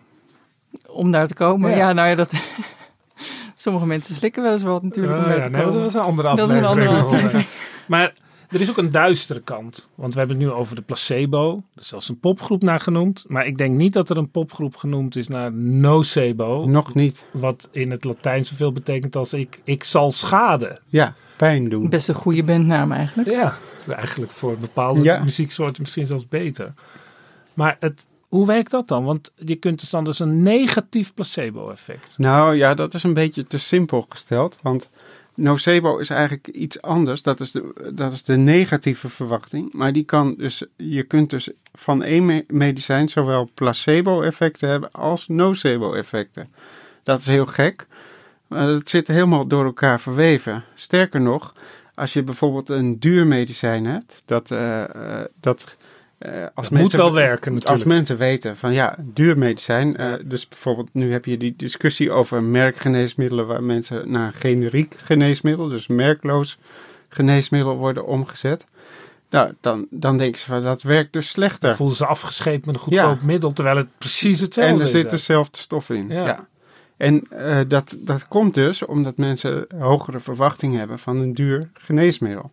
Om 0.87 1.11
daar 1.11 1.27
te 1.27 1.33
komen. 1.33 1.69
Ja. 1.71 1.77
Ja, 1.77 1.93
nou 1.93 2.09
ja, 2.09 2.15
dat. 2.15 2.33
Sommige 3.55 3.85
mensen 3.85 4.15
slikken 4.15 4.43
wel 4.43 4.51
eens 4.51 4.63
wat 4.63 4.83
natuurlijk 4.83 5.17
om 5.17 5.23
daar 5.23 5.37
ja, 5.37 5.43
te 5.43 5.49
nee, 5.49 5.61
komen. 5.63 5.73
dat 5.73 5.83
was 5.83 5.93
een 6.01 6.07
andere 6.09 6.35
Dat 6.35 6.49
is 6.49 6.55
aflevering. 6.55 6.89
een 6.89 6.95
andere 6.95 7.15
aflevering. 7.15 7.45
Maar 7.87 8.13
er 8.51 8.61
is 8.61 8.69
ook 8.69 8.77
een 8.77 8.91
duistere 8.91 9.39
kant. 9.41 9.87
Want 9.95 10.13
we 10.13 10.19
hebben 10.19 10.37
het 10.37 10.45
nu 10.45 10.51
over 10.51 10.75
de 10.75 10.81
placebo. 10.81 11.63
Er 11.75 11.81
is 11.81 11.87
zelfs 11.87 12.09
een 12.09 12.19
popgroep 12.19 12.61
naar 12.61 12.79
genoemd. 12.79 13.25
Maar 13.27 13.45
ik 13.45 13.57
denk 13.57 13.75
niet 13.75 13.93
dat 13.93 14.09
er 14.09 14.17
een 14.17 14.31
popgroep 14.31 14.75
genoemd 14.75 15.15
is 15.15 15.27
naar 15.27 15.53
nocebo. 15.53 16.65
Nog 16.65 16.93
niet. 16.93 17.25
Wat 17.31 17.69
in 17.71 17.91
het 17.91 18.03
Latijn 18.03 18.45
zoveel 18.45 18.71
betekent 18.71 19.15
als 19.15 19.33
ik, 19.33 19.61
ik 19.63 19.83
zal 19.83 20.11
schaden. 20.11 20.79
Ja, 20.87 21.15
pijn 21.37 21.69
doen. 21.69 21.89
Best 21.89 22.07
een 22.09 22.15
goede 22.15 22.43
bandnaam 22.43 22.91
eigenlijk. 22.91 23.29
Ja, 23.29 23.55
eigenlijk 23.87 24.31
voor 24.31 24.57
bepaalde 24.57 25.03
Ja. 25.03 25.23
muzieksoorten 25.23 25.81
misschien 25.81 26.05
zelfs 26.05 26.27
beter. 26.27 26.73
Maar 27.53 27.77
het, 27.79 28.07
hoe 28.27 28.45
werkt 28.47 28.71
dat 28.71 28.87
dan? 28.87 29.03
Want 29.03 29.31
je 29.35 29.55
kunt 29.55 29.79
dus 29.79 29.89
dan 29.89 30.03
dus 30.03 30.19
een 30.19 30.43
negatief 30.43 31.13
placebo-effect. 31.13 32.13
Nou 32.17 32.55
ja, 32.55 32.73
dat 32.73 32.93
is 32.93 33.03
een 33.03 33.13
beetje 33.13 33.47
te 33.47 33.57
simpel 33.57 34.05
gesteld. 34.09 34.57
Want 34.61 34.89
nocebo 35.41 35.97
is 35.97 36.09
eigenlijk 36.09 36.47
iets 36.47 36.81
anders. 36.81 37.21
Dat 37.21 37.39
is 37.39 37.51
de, 37.51 37.91
dat 37.93 38.11
is 38.11 38.23
de 38.23 38.37
negatieve 38.37 39.09
verwachting. 39.09 39.73
Maar 39.73 39.93
die 39.93 40.03
kan 40.03 40.35
dus, 40.37 40.63
je 40.75 41.03
kunt 41.03 41.29
dus 41.29 41.49
van 41.73 42.03
één 42.03 42.25
me- 42.25 42.43
medicijn 42.47 43.09
zowel 43.09 43.49
placebo-effecten 43.53 44.69
hebben 44.69 44.91
als 44.91 45.27
nocebo-effecten. 45.27 46.51
Dat 47.03 47.19
is 47.19 47.25
heel 47.27 47.45
gek. 47.45 47.87
Maar 48.47 48.67
het 48.67 48.89
zit 48.89 49.07
helemaal 49.07 49.47
door 49.47 49.65
elkaar 49.65 49.99
verweven. 49.99 50.63
Sterker 50.73 51.21
nog, 51.21 51.53
als 51.95 52.13
je 52.13 52.23
bijvoorbeeld 52.23 52.69
een 52.69 52.99
duur 52.99 53.27
medicijn 53.27 53.85
hebt, 53.85 54.23
dat, 54.25 54.51
eh, 54.51 54.83
eh, 54.83 55.25
dat 55.39 55.77
eh, 56.21 56.45
als 56.53 56.69
moet 56.69 56.79
mensen, 56.79 56.99
wel 56.99 57.13
werken 57.13 57.53
natuurlijk. 57.53 57.81
Als 57.81 57.83
mensen 57.83 58.17
weten 58.17 58.57
van 58.57 58.73
ja, 58.73 58.95
duur 58.99 59.37
medicijn. 59.37 59.97
eh, 59.97 60.13
dus 60.25 60.47
bijvoorbeeld 60.47 60.93
nu 60.93 61.11
heb 61.11 61.25
je 61.25 61.37
die 61.37 61.53
discussie 61.57 62.11
over 62.11 62.43
merkgeneesmiddelen 62.43 63.47
waar 63.47 63.63
mensen 63.63 64.11
naar 64.11 64.33
generiek 64.33 64.95
geneesmiddel, 64.97 65.67
dus 65.67 65.87
merkloos 65.87 66.57
geneesmiddel 67.09 67.75
worden 67.75 68.05
omgezet. 68.05 68.65
Nou, 69.29 69.53
dan, 69.61 69.87
dan 69.89 70.17
denken 70.17 70.39
ze 70.39 70.45
van 70.45 70.61
dat 70.61 70.81
werkt 70.81 71.13
dus 71.13 71.29
slechter. 71.29 71.67
Dan 71.67 71.77
voelen 71.77 71.95
ze 71.95 72.05
afgescheept 72.05 72.65
met 72.65 72.75
een 72.75 72.81
goedkoop 72.81 73.19
Ja. 73.19 73.25
middel, 73.25 73.51
terwijl 73.53 73.77
het 73.77 73.97
precies 73.97 74.39
hetzelfde 74.39 74.73
En 74.73 74.79
er 74.79 74.85
is. 74.85 74.91
zit 74.91 75.09
dezelfde 75.09 75.57
stof 75.57 75.89
in. 75.89 76.07
Ja. 76.09 76.25
Ja. 76.25 76.47
En 76.97 77.23
eh, 77.29 77.59
dat, 77.67 77.97
dat 77.99 78.27
komt 78.27 78.53
dus 78.53 78.85
omdat 78.85 79.17
mensen 79.17 79.65
hogere 79.79 80.19
verwachting 80.19 80.75
hebben 80.75 80.99
van 80.99 81.17
een 81.17 81.33
duur 81.33 81.69
geneesmiddel. 81.73 82.51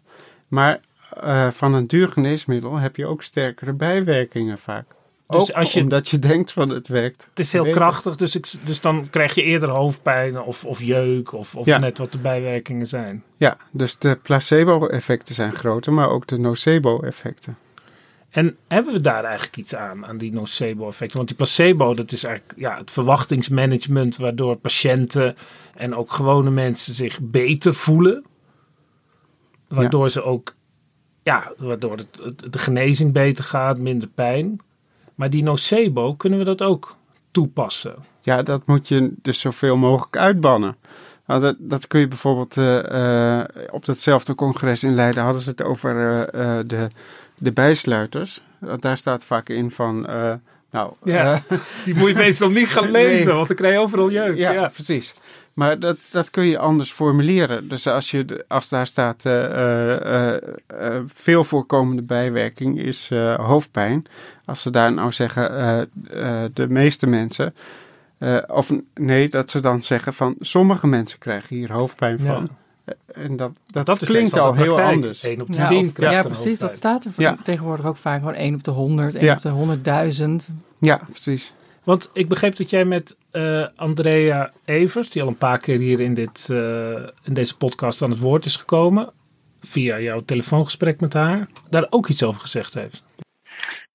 Maar 0.49 0.81
eh, 1.21 1.51
van 1.51 1.75
een 1.75 1.87
duur 1.87 2.09
geneesmiddel 2.09 2.77
heb 2.77 2.97
je 2.97 3.07
ook 3.07 3.23
sterkere 3.23 3.73
bijwerkingen 3.73 4.59
vaak. 4.59 4.87
Dus 5.29 5.41
ook 5.41 5.51
als 5.51 5.73
je- 5.73 5.81
omdat 5.81 6.09
je 6.09 6.19
denkt 6.19 6.53
van 6.53 6.69
het 6.69 6.89
werkt. 6.89 7.27
Het 7.31 7.39
is 7.39 7.53
heel 7.53 7.63
beter. 7.65 7.81
krachtig, 7.81 8.17
dus, 8.17 8.37
ik, 8.37 8.47
dus 8.65 8.81
dan 8.81 9.07
krijg 9.11 9.35
je 9.35 9.43
eerder 9.43 9.69
hoofdpijn 9.69 10.41
of, 10.41 10.65
of 10.65 10.83
jeuk 10.83 11.33
of, 11.33 11.55
of 11.55 11.67
Ja. 11.67 11.79
net 11.79 11.99
wat 11.99 12.13
de 12.13 12.19
bijwerkingen 12.19 12.87
zijn. 12.87 13.23
Ja, 13.37 13.57
dus 13.71 13.99
de 13.99 14.19
placebo-effecten 14.23 15.35
zijn 15.35 15.53
groter, 15.53 15.93
maar 15.93 16.09
ook 16.09 16.27
de 16.27 16.39
nocebo-effecten. 16.39 17.59
En 18.31 18.57
hebben 18.69 18.93
we 18.93 19.01
daar 19.01 19.25
eigenlijk 19.25 19.57
iets 19.57 19.75
aan, 19.75 20.07
aan 20.07 20.19
die 20.19 20.33
nocebo-effecten? 20.33 21.17
Want 21.17 21.29
die 21.29 21.37
placebo, 21.37 21.95
dat 21.95 22.13
is 22.13 22.25
eigenlijk 22.25 22.59
ja, 22.59 22.77
het 22.79 22.91
verwachtingsmanagement 22.91 24.17
waardoor 24.17 24.57
patiënten 24.57 25.37
en 25.75 25.95
ook 25.95 26.13
gewone 26.13 26.51
mensen 26.51 26.95
zich 26.95 27.19
beter 27.23 27.75
voelen. 27.75 28.25
Waardoor 29.69 30.11
ze 30.11 30.23
ook, 30.23 30.55
ja, 31.29 31.53
waardoor 31.57 31.97
het, 31.97 32.53
de 32.53 32.59
genezing 32.59 33.13
beter 33.13 33.45
gaat, 33.45 33.79
minder 33.79 34.09
pijn. 34.09 34.61
Maar 35.15 35.31
die 35.31 35.43
nocebo, 35.43 36.15
kunnen 36.15 36.39
we 36.39 36.45
dat 36.45 36.63
ook 36.63 36.97
toepassen? 37.31 37.95
Ja, 38.21 38.43
dat 38.43 38.67
moet 38.67 38.89
je 38.89 39.13
dus 39.23 39.41
zoveel 39.41 39.77
mogelijk 39.77 40.17
uitbannen. 40.17 40.77
Nou, 41.27 41.41
dat, 41.41 41.57
dat 41.59 41.87
kun 41.87 42.01
je 42.01 42.09
bijvoorbeeld 42.09 42.57
eh, 42.57 43.39
eh, 43.41 43.47
op 43.71 43.85
datzelfde 43.85 44.35
congres 44.35 44.83
in 44.83 44.95
Leiden 44.95 45.23
hadden 45.23 45.43
ze 45.43 45.49
het 45.49 45.63
over 45.63 46.29
eh, 46.29 46.59
de, 46.67 46.89
de 47.37 47.53
bijsluiters. 47.53 48.43
Daar 48.79 48.97
staat 48.97 49.25
vaak 49.25 49.49
in 49.49 49.71
van, 49.71 50.01
nou... 50.71 50.93
Ja, 51.05 51.43
die 51.85 51.95
moet 51.95 52.09
je 52.09 52.15
meestal 52.15 52.51
niet 52.51 52.69
gaan 52.69 52.91
lezen, 53.01 53.27
Nee. 53.27 53.35
want 53.35 53.49
dan 53.49 53.57
krijg 53.57 53.75
je 53.75 53.81
overal 53.81 54.11
jeuk. 54.11 54.37
ja, 54.37 54.51
ja. 54.51 54.69
precies. 54.69 55.15
Maar 55.59 55.79
dat, 55.81 55.99
dat 56.11 56.31
kun 56.31 56.47
je 56.47 56.59
anders 56.59 56.93
formuleren. 56.93 57.69
Dus 57.69 57.87
als, 57.87 58.11
je, 58.11 58.45
als 58.49 58.69
daar 58.69 58.87
staat 58.87 59.25
eh, 59.25 59.45
eh, 59.95 60.35
eh, 60.67 61.03
veel 61.07 61.45
voorkomende 61.45 62.03
bijwerking 62.03 62.79
is 62.81 63.11
eh, 63.11 63.35
hoofdpijn. 63.47 64.05
Als 64.45 64.63
ze 64.63 64.71
daar 64.71 64.93
nou 64.93 65.13
zeggen, 65.13 65.51
eh, 65.57 65.81
eh, 66.45 66.51
de 66.55 66.69
meeste 66.69 67.07
mensen... 67.07 67.53
eh, 68.19 68.37
of 68.47 68.73
nee, 68.95 69.29
dat 69.29 69.51
ze 69.51 69.61
dan 69.61 69.83
zeggen 69.83 70.13
van 70.15 70.35
sommige 70.41 70.87
mensen 70.87 71.19
krijgen 71.19 71.57
hier 71.57 71.73
hoofdpijn 71.73 72.19
van. 72.19 72.49
En 73.15 73.37
dat, 73.37 73.51
dat, 73.67 73.99
klinkt 73.99 74.39
al 74.39 74.55
heel 74.55 74.81
anders. 74.81 75.23
Eén 75.23 75.41
op 75.41 75.47
de 75.47 75.55
Ja, 75.55 75.67
tien 75.67 75.87
of- 75.87 75.93
krijgt 75.93 76.15
ja, 76.15 76.25
een 76.25 76.31
precies. 76.37 76.59
Dat 76.59 76.77
staat 76.77 77.05
er 77.05 77.11
Ja. 77.17 77.37
tegenwoordig 77.45 77.87
ook 77.87 77.97
vaak. 77.97 78.19
Gewoon 78.19 78.35
1 78.35 78.55
op 78.55 78.65
de 78.65 78.71
100, 78.71 79.15
1 79.15 79.25
Ja. 79.25 79.35
op 79.35 79.41
de 79.41 79.49
100.000. 79.49 80.49
Ja, 80.79 81.01
precies. 81.11 81.55
Want 81.85 82.11
ik 82.13 82.29
begreep 82.29 82.57
dat 82.57 82.71
jij 82.71 82.85
met 82.85 83.17
eh, 83.31 83.67
Andrea 83.77 84.53
Evers, 84.65 85.11
die 85.11 85.23
al 85.23 85.29
een 85.29 85.39
paar 85.39 85.59
keer 85.59 85.79
hier 85.79 86.01
in, 86.01 86.15
dit, 86.15 86.49
eh, 86.51 87.09
in 87.25 87.35
deze 87.35 87.57
podcast 87.57 88.03
aan 88.03 88.11
het 88.11 88.21
woord 88.21 88.45
is 88.45 88.57
gekomen, 88.57 89.13
via 89.61 89.99
jouw 89.99 90.21
telefoongesprek 90.21 91.01
met 91.01 91.13
haar, 91.13 91.47
daar 91.71 91.87
ook 91.91 92.09
iets 92.09 92.25
over 92.25 92.41
gezegd 92.41 92.75
heeft. 92.75 93.05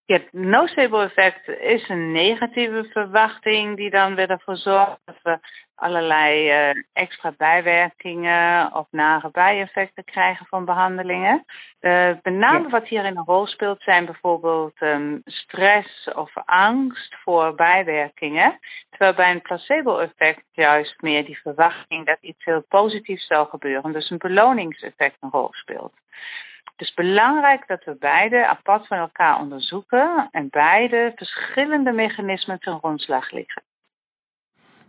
Ja, 0.06 0.16
het 0.16 0.34
nocebo-effect 0.34 1.48
is 1.48 1.90
een 1.90 2.12
negatieve 2.12 2.90
verwachting 2.92 3.78
die 3.78 3.90
dan 3.90 4.16
weer 4.16 4.30
ervoor 4.30 4.58
zorgt 4.58 5.00
dat 5.06 5.16
we 5.24 5.38
allerlei 5.76 6.50
eh, 6.50 6.84
extra 6.94 7.34
bijwerkingen 7.38 8.74
of 8.74 8.88
nare 8.92 9.30
bijeffecten 9.32 10.04
krijgen 10.04 10.46
van 10.46 10.66
behandelingen. 10.66 11.46
Eh, 11.80 12.12
met 12.22 12.34
name 12.34 12.70
wat 12.70 12.88
hierin 12.88 13.18
een 13.18 13.26
rol 13.26 13.48
speelt 13.48 13.82
zijn 13.82 14.06
bijvoorbeeld 14.06 14.74
ehm, 14.82 15.18
stress 15.26 16.10
of 16.14 16.32
angst 16.46 17.16
voor 17.24 17.56
bijwerkingen. 17.56 18.60
Terwijl 18.90 19.14
bij 19.14 19.32
een 19.32 19.42
placebo-effect 19.42 20.44
juist 20.52 21.02
meer 21.02 21.26
die 21.26 21.42
verwachting 21.42 22.06
dat 22.06 22.18
iets 22.22 22.46
heel 22.46 22.66
positiefs 22.68 23.28
zal 23.28 23.46
gebeuren, 23.46 23.92
dus 23.92 24.10
een 24.10 24.18
beloningseffect 24.18 25.18
een 25.20 25.30
rol 25.30 25.50
speelt. 25.52 25.94
Het 26.64 26.88
is 26.88 26.94
belangrijk 26.94 27.68
dat 27.68 27.84
we 27.84 27.96
beide 28.00 28.48
apart 28.48 28.88
van 28.88 28.98
elkaar 28.98 29.40
onderzoeken 29.40 30.28
en 30.32 30.50
beide 30.50 31.12
verschillende 31.16 31.92
mechanismen 31.92 32.60
ten 32.60 32.78
grondslag 32.78 33.32
liggen. 33.32 33.64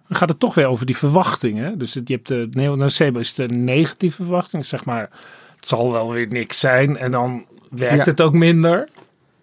Dan 0.09 0.17
gaat 0.17 0.29
het 0.29 0.41
toch 0.41 0.55
weer 0.55 0.67
over 0.67 0.87
die 0.87 0.97
verwachtingen. 0.97 1.79
Dus 1.79 1.95
het- 1.95 2.09
je 2.09 2.15
hebt 2.15 2.29
de 2.29 2.49
neo- 2.51 2.75
nocebo 2.75 3.19
is 3.19 3.35
de 3.35 3.49
negatieve 3.49 4.23
verwachting. 4.23 4.65
Zeg 4.67 4.85
maar, 4.85 5.11
het 5.57 5.69
zal 5.69 5.93
wel 5.93 6.13
weer 6.13 6.27
niks 6.29 6.61
zijn. 6.61 6.97
En 6.97 7.11
dan 7.11 7.45
werkt 7.71 8.05
Ja. 8.05 8.11
het 8.11 8.21
ook 8.23 8.33
minder. 8.35 8.89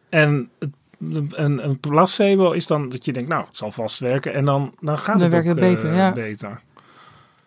En 0.10 0.50
het, 0.60 0.70
een, 1.32 1.66
een 1.66 1.80
placebo 1.80 2.52
is 2.52 2.68
dan 2.68 2.90
dat 2.90 3.06
je 3.06 3.14
denkt, 3.14 3.30
nou, 3.30 3.46
het 3.48 3.58
zal 3.58 3.72
vast 3.72 4.00
werken. 4.00 4.34
En 4.34 4.46
dan, 4.46 4.74
dan 4.80 4.98
gaat 4.98 5.06
Dan 5.20 5.22
het 5.22 5.32
werkt 5.32 5.50
ook, 5.50 5.56
het 5.60 5.66
beter, 5.74 5.90
eh, 5.90 5.96
ja. 5.98 6.12
beter. 6.14 6.62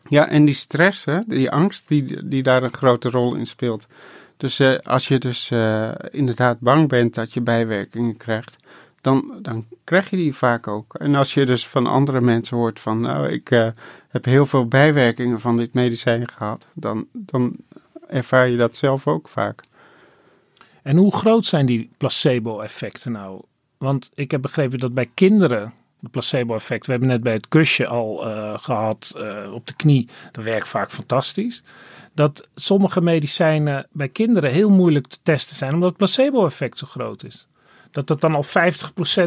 Ja, 0.09 0.29
en 0.29 0.45
die 0.45 0.55
stress, 0.55 1.05
hè, 1.05 1.19
die 1.27 1.51
angst, 1.51 1.89
die, 1.89 2.29
die 2.29 2.43
daar 2.43 2.63
een 2.63 2.73
grote 2.75 3.11
rol 3.11 3.35
in 3.35 3.47
speelt. 3.47 3.87
Dus 4.37 4.61
eh, 4.61 4.79
als 4.79 5.09
je 5.09 5.19
dus 5.19 5.51
eh, 5.51 5.91
inderdaad 6.11 6.61
bang 6.61 6.89
bent 6.89 7.15
dat 7.15 7.33
je 7.35 7.41
bijwerkingen 7.41 8.17
krijgt, 8.17 8.57
dan, 9.05 9.39
dan 9.43 9.67
krijg 9.85 10.11
je 10.11 10.17
die 10.17 10.35
vaak 10.35 10.69
ook. 10.69 10.95
En 10.95 11.15
als 11.15 11.35
je 11.35 11.47
dus 11.47 11.69
van 11.69 11.87
andere 11.87 12.21
mensen 12.21 12.57
hoort 12.57 12.81
van, 12.81 13.01
nou, 13.01 13.29
ik 13.29 13.51
eh, 13.51 13.69
heb 14.09 14.25
heel 14.25 14.47
veel 14.47 14.67
bijwerkingen 14.67 15.41
van 15.41 15.57
dit 15.57 15.75
medicijn 15.75 16.29
gehad, 16.29 16.69
dan, 16.75 17.07
dan 17.13 17.57
ervaar 18.09 18.49
je 18.49 18.57
dat 18.57 18.77
zelf 18.77 19.07
ook 19.07 19.29
vaak. 19.29 19.63
En 20.83 20.97
hoe 20.97 21.15
groot 21.17 21.45
zijn 21.45 21.67
die 21.67 21.91
placebo-effecten 21.97 23.13
nou? 23.13 23.43
Want 23.79 24.11
ik 24.15 24.31
heb 24.31 24.43
begrepen 24.43 24.79
dat 24.79 24.95
bij 24.95 25.11
kinderen 25.15 25.73
de 26.01 26.11
placebo-effect, 26.11 26.87
we 26.87 26.93
hebben 26.93 27.11
net 27.11 27.23
bij 27.23 27.33
het 27.33 27.49
kusje 27.49 27.87
al 27.87 28.27
eh, 28.27 28.59
gehad 28.59 29.13
eh, 29.17 29.53
op 29.53 29.67
de 29.67 29.75
knie, 29.77 30.09
dat 30.33 30.45
werkt 30.45 30.69
vaak 30.69 30.91
fantastisch. 30.91 31.63
Dat 32.15 32.49
sommige 32.55 33.01
medicijnen 33.01 33.87
bij 33.93 34.09
kinderen 34.09 34.51
heel 34.51 34.71
moeilijk 34.71 35.07
te 35.07 35.19
testen 35.23 35.57
zijn, 35.57 35.75
omdat 35.75 35.89
het 35.89 35.99
placebo-effect 35.99 36.79
zo 36.79 36.87
groot 36.87 37.25
is. 37.25 37.47
Dat 37.95 38.07
dat 38.07 38.21
dan 38.21 38.35
al 38.35 38.45
50% 38.45 38.49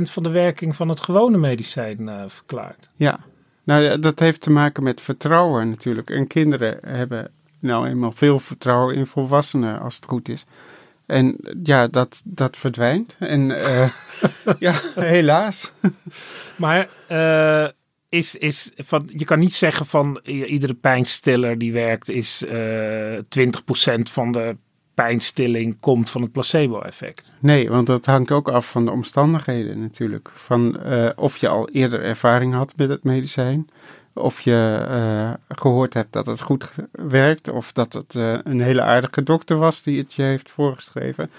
van 0.01 0.23
de 0.23 0.29
werking 0.29 0.75
van 0.75 0.89
het 0.89 1.01
gewone 1.01 1.37
medicijn 1.37 2.09
eh, 2.09 2.23
verklaart. 2.27 2.89
Ja, 2.95 3.19
nou 3.63 3.99
dat 3.99 4.19
heeft 4.19 4.41
te 4.41 4.51
maken 4.51 4.83
met 4.83 5.01
vertrouwen 5.01 5.69
natuurlijk. 5.69 6.09
En 6.09 6.27
kinderen 6.27 6.77
hebben 6.81 7.31
nou 7.59 7.87
eenmaal 7.87 8.11
veel 8.11 8.39
vertrouwen 8.39 8.95
in 8.95 9.05
volwassenen 9.05 9.79
als 9.79 9.95
het 9.95 10.05
goed 10.05 10.29
is. 10.29 10.45
En 11.05 11.37
ja, 11.63 11.87
dat, 11.87 12.21
dat 12.25 12.57
verdwijnt. 12.57 13.15
En 13.19 13.63
eh, 13.63 13.89
ja, 14.59 14.73
helaas. 14.95 15.71
Maar 16.55 16.89
eh, 17.07 17.69
is, 18.09 18.35
is 18.35 18.71
van, 18.75 19.09
je 19.13 19.25
kan 19.25 19.39
niet 19.39 19.53
zeggen 19.53 19.85
van 19.85 20.19
iedere 20.23 20.73
pijnstiller 20.73 21.57
die 21.57 21.73
werkt 21.73 22.09
is 22.09 22.45
eh 22.45 23.17
20% 23.17 24.01
van 24.11 24.31
de 24.31 24.55
pijnstilling 25.03 25.77
komt 25.79 26.09
van 26.09 26.21
het 26.21 26.31
placebo-effect. 26.31 27.33
Nee, 27.39 27.69
want 27.69 27.87
dat 27.87 28.05
hangt 28.05 28.31
ook 28.31 28.49
af 28.49 28.69
van 28.71 28.85
de 28.85 28.91
omstandigheden 28.91 29.79
natuurlijk. 29.81 30.29
Van 30.33 30.79
eh, 30.83 31.09
of 31.15 31.37
je 31.37 31.47
al 31.47 31.69
eerder 31.69 32.01
ervaring 32.03 32.53
had 32.53 32.73
met 32.77 32.89
het 32.89 33.03
medicijn. 33.03 33.69
Of 34.13 34.41
je 34.41 34.85
eh, 34.89 35.57
gehoord 35.57 35.93
hebt 35.93 36.13
dat 36.13 36.25
het 36.25 36.41
goed 36.41 36.71
werkt. 36.91 37.49
Of 37.49 37.71
dat 37.71 37.93
het 37.93 38.15
eh, 38.15 38.37
een 38.43 38.61
hele 38.61 38.81
aardige 38.81 39.23
dokter 39.23 39.57
was 39.57 39.83
die 39.83 39.99
het 39.99 40.13
je 40.13 40.21
heeft 40.23 40.51
voorgeschreven. 40.51 41.29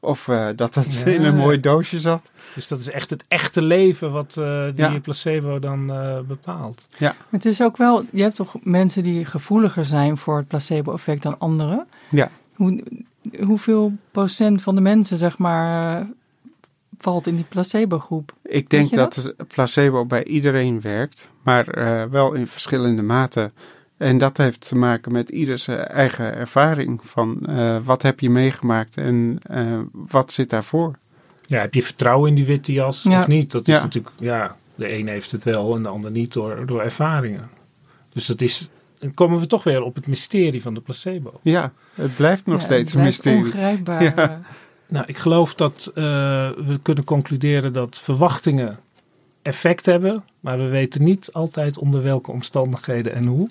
Of 0.00 0.28
eh, 0.28 0.48
dat 0.56 0.74
het 0.74 1.02
Ja. 1.04 1.12
in 1.12 1.24
een 1.24 1.36
mooi 1.36 1.60
doosje 1.60 1.98
zat. 1.98 2.30
Dus 2.54 2.68
dat 2.68 2.78
is 2.78 2.90
echt 2.90 3.10
het 3.10 3.24
echte 3.28 3.62
leven 3.62 4.12
wat 4.12 4.36
eh, 4.36 4.64
die 4.74 4.90
Ja. 4.90 4.98
placebo 5.00 5.58
dan 5.58 5.90
eh, 5.92 6.18
bepaalt. 6.20 6.88
Ja, 6.98 7.14
Het 7.28 7.44
is 7.44 7.62
ook 7.62 7.76
wel, 7.76 8.04
je 8.12 8.22
hebt 8.22 8.34
toch 8.36 8.54
mensen 8.62 9.02
die 9.02 9.24
gevoeliger 9.24 9.84
zijn 9.84 10.16
voor 10.16 10.36
het 10.36 10.48
placebo-effect 10.48 11.22
dan 11.22 11.38
anderen. 11.38 11.86
ja. 12.08 12.30
Hoe, 12.58 12.82
hoeveel 13.44 13.92
procent 14.10 14.62
van 14.62 14.74
de 14.74 14.80
mensen, 14.80 15.16
zeg 15.16 15.38
maar, 15.38 16.00
eh, 16.00 16.06
valt 16.98 17.26
in 17.26 17.34
die 17.36 17.44
placebo-groep? 17.48 18.32
Ik 18.42 18.70
denk 18.70 18.94
dat 18.94 19.34
placebo 19.48 20.04
bij 20.04 20.24
iedereen 20.24 20.80
werkt, 20.80 21.30
maar 21.42 21.68
eh, 21.68 22.04
wel 22.10 22.32
in 22.32 22.46
verschillende 22.46 23.02
maten. 23.02 23.52
En 23.96 24.18
dat 24.18 24.36
heeft 24.36 24.68
te 24.68 24.76
maken 24.76 25.12
met 25.12 25.28
ieders 25.28 25.68
eh, 25.68 25.90
eigen 25.90 26.34
ervaring 26.34 27.00
van 27.04 27.46
eh, 27.46 27.78
wat 27.84 28.02
heb 28.02 28.20
je 28.20 28.30
meegemaakt 28.30 28.96
en 28.96 29.38
eh, 29.42 29.78
wat 29.92 30.32
zit 30.32 30.50
daarvoor. 30.50 30.98
Ja, 31.46 31.60
heb 31.60 31.74
je 31.74 31.82
vertrouwen 31.82 32.28
in 32.28 32.34
die 32.34 32.44
witte 32.46 32.72
jas 32.72 33.02
Ja. 33.02 33.20
of 33.20 33.26
niet? 33.26 33.52
Dat 33.52 33.68
is 33.68 33.74
Ja. 33.74 33.82
natuurlijk, 33.82 34.14
ja, 34.18 34.56
de 34.74 34.92
een 34.92 35.08
heeft 35.08 35.32
het 35.32 35.44
wel 35.44 35.76
en 35.76 35.82
de 35.82 35.88
ander 35.88 36.10
niet 36.10 36.32
door, 36.32 36.66
door 36.66 36.80
ervaringen. 36.82 37.48
Dus 38.12 38.26
dat 38.26 38.40
is, 38.40 38.70
dan 38.98 39.14
komen 39.14 39.40
we 39.40 39.46
toch 39.46 39.64
weer 39.64 39.82
op 39.82 39.94
het 39.94 40.06
mysterie 40.06 40.62
van 40.62 40.74
de 40.74 40.80
placebo. 40.80 41.40
Ja, 41.42 41.72
het 41.94 42.16
blijft 42.16 42.46
nog 42.46 42.58
Ja, 42.58 42.64
steeds 42.64 42.90
het 42.90 42.98
een 42.98 43.04
mysterie. 43.06 43.44
Ongrijpbaar. 43.44 44.02
Ja. 44.02 44.40
Nou, 44.88 45.04
ik 45.08 45.18
geloof 45.18 45.54
dat 45.54 45.90
eh, 45.94 46.04
we 46.56 46.78
kunnen 46.82 47.04
concluderen 47.04 47.72
dat 47.72 48.00
verwachtingen 48.00 48.78
effect 49.42 49.86
hebben, 49.86 50.24
maar 50.40 50.58
we 50.58 50.66
weten 50.68 51.04
niet 51.04 51.32
altijd 51.32 51.78
onder 51.78 52.02
welke 52.02 52.30
omstandigheden 52.30 53.14
en 53.14 53.26
hoe. 53.26 53.48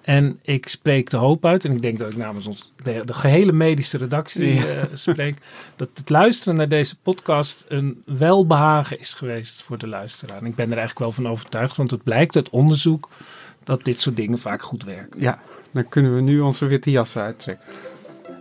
En 0.00 0.38
ik 0.42 0.68
spreek 0.68 1.10
de 1.10 1.16
hoop 1.16 1.44
uit, 1.44 1.64
en 1.64 1.72
ik 1.72 1.82
denk 1.82 1.98
dat 1.98 2.10
ik 2.12 2.16
namens 2.16 2.46
ons, 2.46 2.72
de, 2.82 3.02
de 3.04 3.14
gehele 3.14 3.52
medische 3.52 3.98
redactie 3.98 4.54
Ja. 4.54 4.64
eh, 4.64 4.84
spreek, 4.94 5.38
dat 5.76 5.88
het 5.94 6.08
luisteren 6.10 6.54
naar 6.56 6.68
deze 6.68 6.96
podcast 6.96 7.64
een 7.68 8.02
welbehagen 8.06 8.98
is 9.00 9.14
geweest 9.14 9.62
voor 9.62 9.78
de 9.78 9.86
luisteraar. 9.86 10.38
En 10.38 10.46
ik 10.46 10.54
ben 10.54 10.70
er 10.70 10.76
eigenlijk 10.78 10.98
wel 10.98 11.12
van 11.12 11.28
overtuigd, 11.28 11.76
want 11.76 11.90
het 11.90 12.02
blijkt 12.02 12.36
uit 12.36 12.50
onderzoek 12.50 13.08
dat 13.70 13.84
dit 13.84 14.00
soort 14.00 14.16
dingen 14.16 14.38
vaak 14.38 14.62
goed 14.62 14.84
werken. 14.84 15.20
Ja, 15.20 15.40
dan 15.70 15.88
kunnen 15.88 16.14
we 16.14 16.20
nu 16.20 16.40
onze 16.40 16.66
witte 16.66 16.90
jassen 16.90 17.22
uittrekken. 17.22 17.66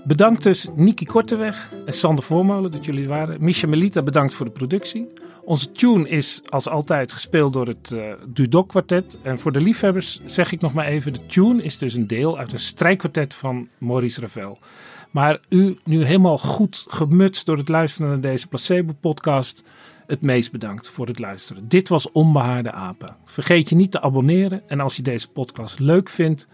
Bedankt 0.04 0.44
dus 0.44 0.68
Niki 0.76 1.06
Korteweg 1.06 1.74
en 1.86 1.94
Sander 1.94 2.24
Voormolen 2.24 2.72
dat 2.72 2.86
jullie 2.86 3.08
waren. 3.08 3.44
Misha 3.44 3.68
Melita 3.68 4.02
bedankt 4.02 4.34
voor 4.34 4.46
de 4.46 4.52
productie. 4.52 5.08
Onze 5.44 5.72
tune 5.72 6.10
is 6.10 6.42
als 6.50 6.70
altijd 6.70 7.12
gespeeld 7.12 7.54
door 7.54 7.68
het 7.68 7.92
eh 7.92 8.14
Dudok 8.28 8.68
kwartet. 8.70 9.18
En 9.24 9.40
voor 9.40 9.52
de 9.52 9.62
liefhebbers 9.62 10.22
zeg 10.26 10.52
ik 10.52 10.62
nog 10.62 10.74
maar 10.74 10.86
even, 10.86 11.14
de 11.14 11.26
tune 11.26 11.64
is 11.64 11.78
dus 11.78 11.94
een 11.94 12.08
deel 12.08 12.38
uit 12.38 12.52
een 12.52 12.60
strijkkwartet 12.60 13.34
van 13.34 13.68
Maurice 13.78 14.22
Ravel. 14.22 14.58
Maar 15.12 15.40
u 15.50 15.78
nu 15.84 16.04
helemaal 16.04 16.38
goed 16.38 16.86
gemutst 16.88 17.46
door 17.46 17.58
het 17.58 17.70
luisteren 17.70 18.10
naar 18.10 18.22
deze 18.22 18.48
placebo 18.48 18.94
podcast. 19.00 19.64
Het 20.10 20.22
meest 20.22 20.52
bedankt 20.52 20.88
voor 20.88 21.08
het 21.08 21.20
luisteren. 21.20 21.68
Dit 21.68 21.90
was 21.90 22.12
Onbehaarde 22.12 22.72
Apen. 22.72 23.16
Vergeet 23.26 23.70
je 23.70 23.76
niet 23.76 23.92
te 23.92 24.02
abonneren 24.02 24.70
en 24.70 24.80
als 24.80 24.96
je 24.96 25.02
deze 25.02 25.30
podcast 25.30 25.80
leuk 25.80 26.10
vindt, 26.10 26.48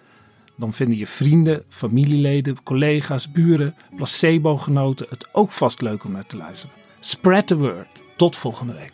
dan 0.56 0.74
vinden 0.74 0.98
je 0.98 1.08
vrienden, 1.08 1.64
familieleden, 1.68 2.64
collega's, 2.64 3.32
buren, 3.32 3.76
placebo-genoten 3.96 5.06
het 5.10 5.28
ook 5.32 5.52
vast 5.52 5.82
leuk 5.82 6.04
om 6.04 6.12
naar 6.12 6.26
te 6.26 6.38
luisteren. 6.38 6.76
Spread 7.00 7.48
the 7.48 7.58
word. 7.58 7.88
Tot 8.16 8.38
volgende 8.38 8.74
week. 8.74 8.94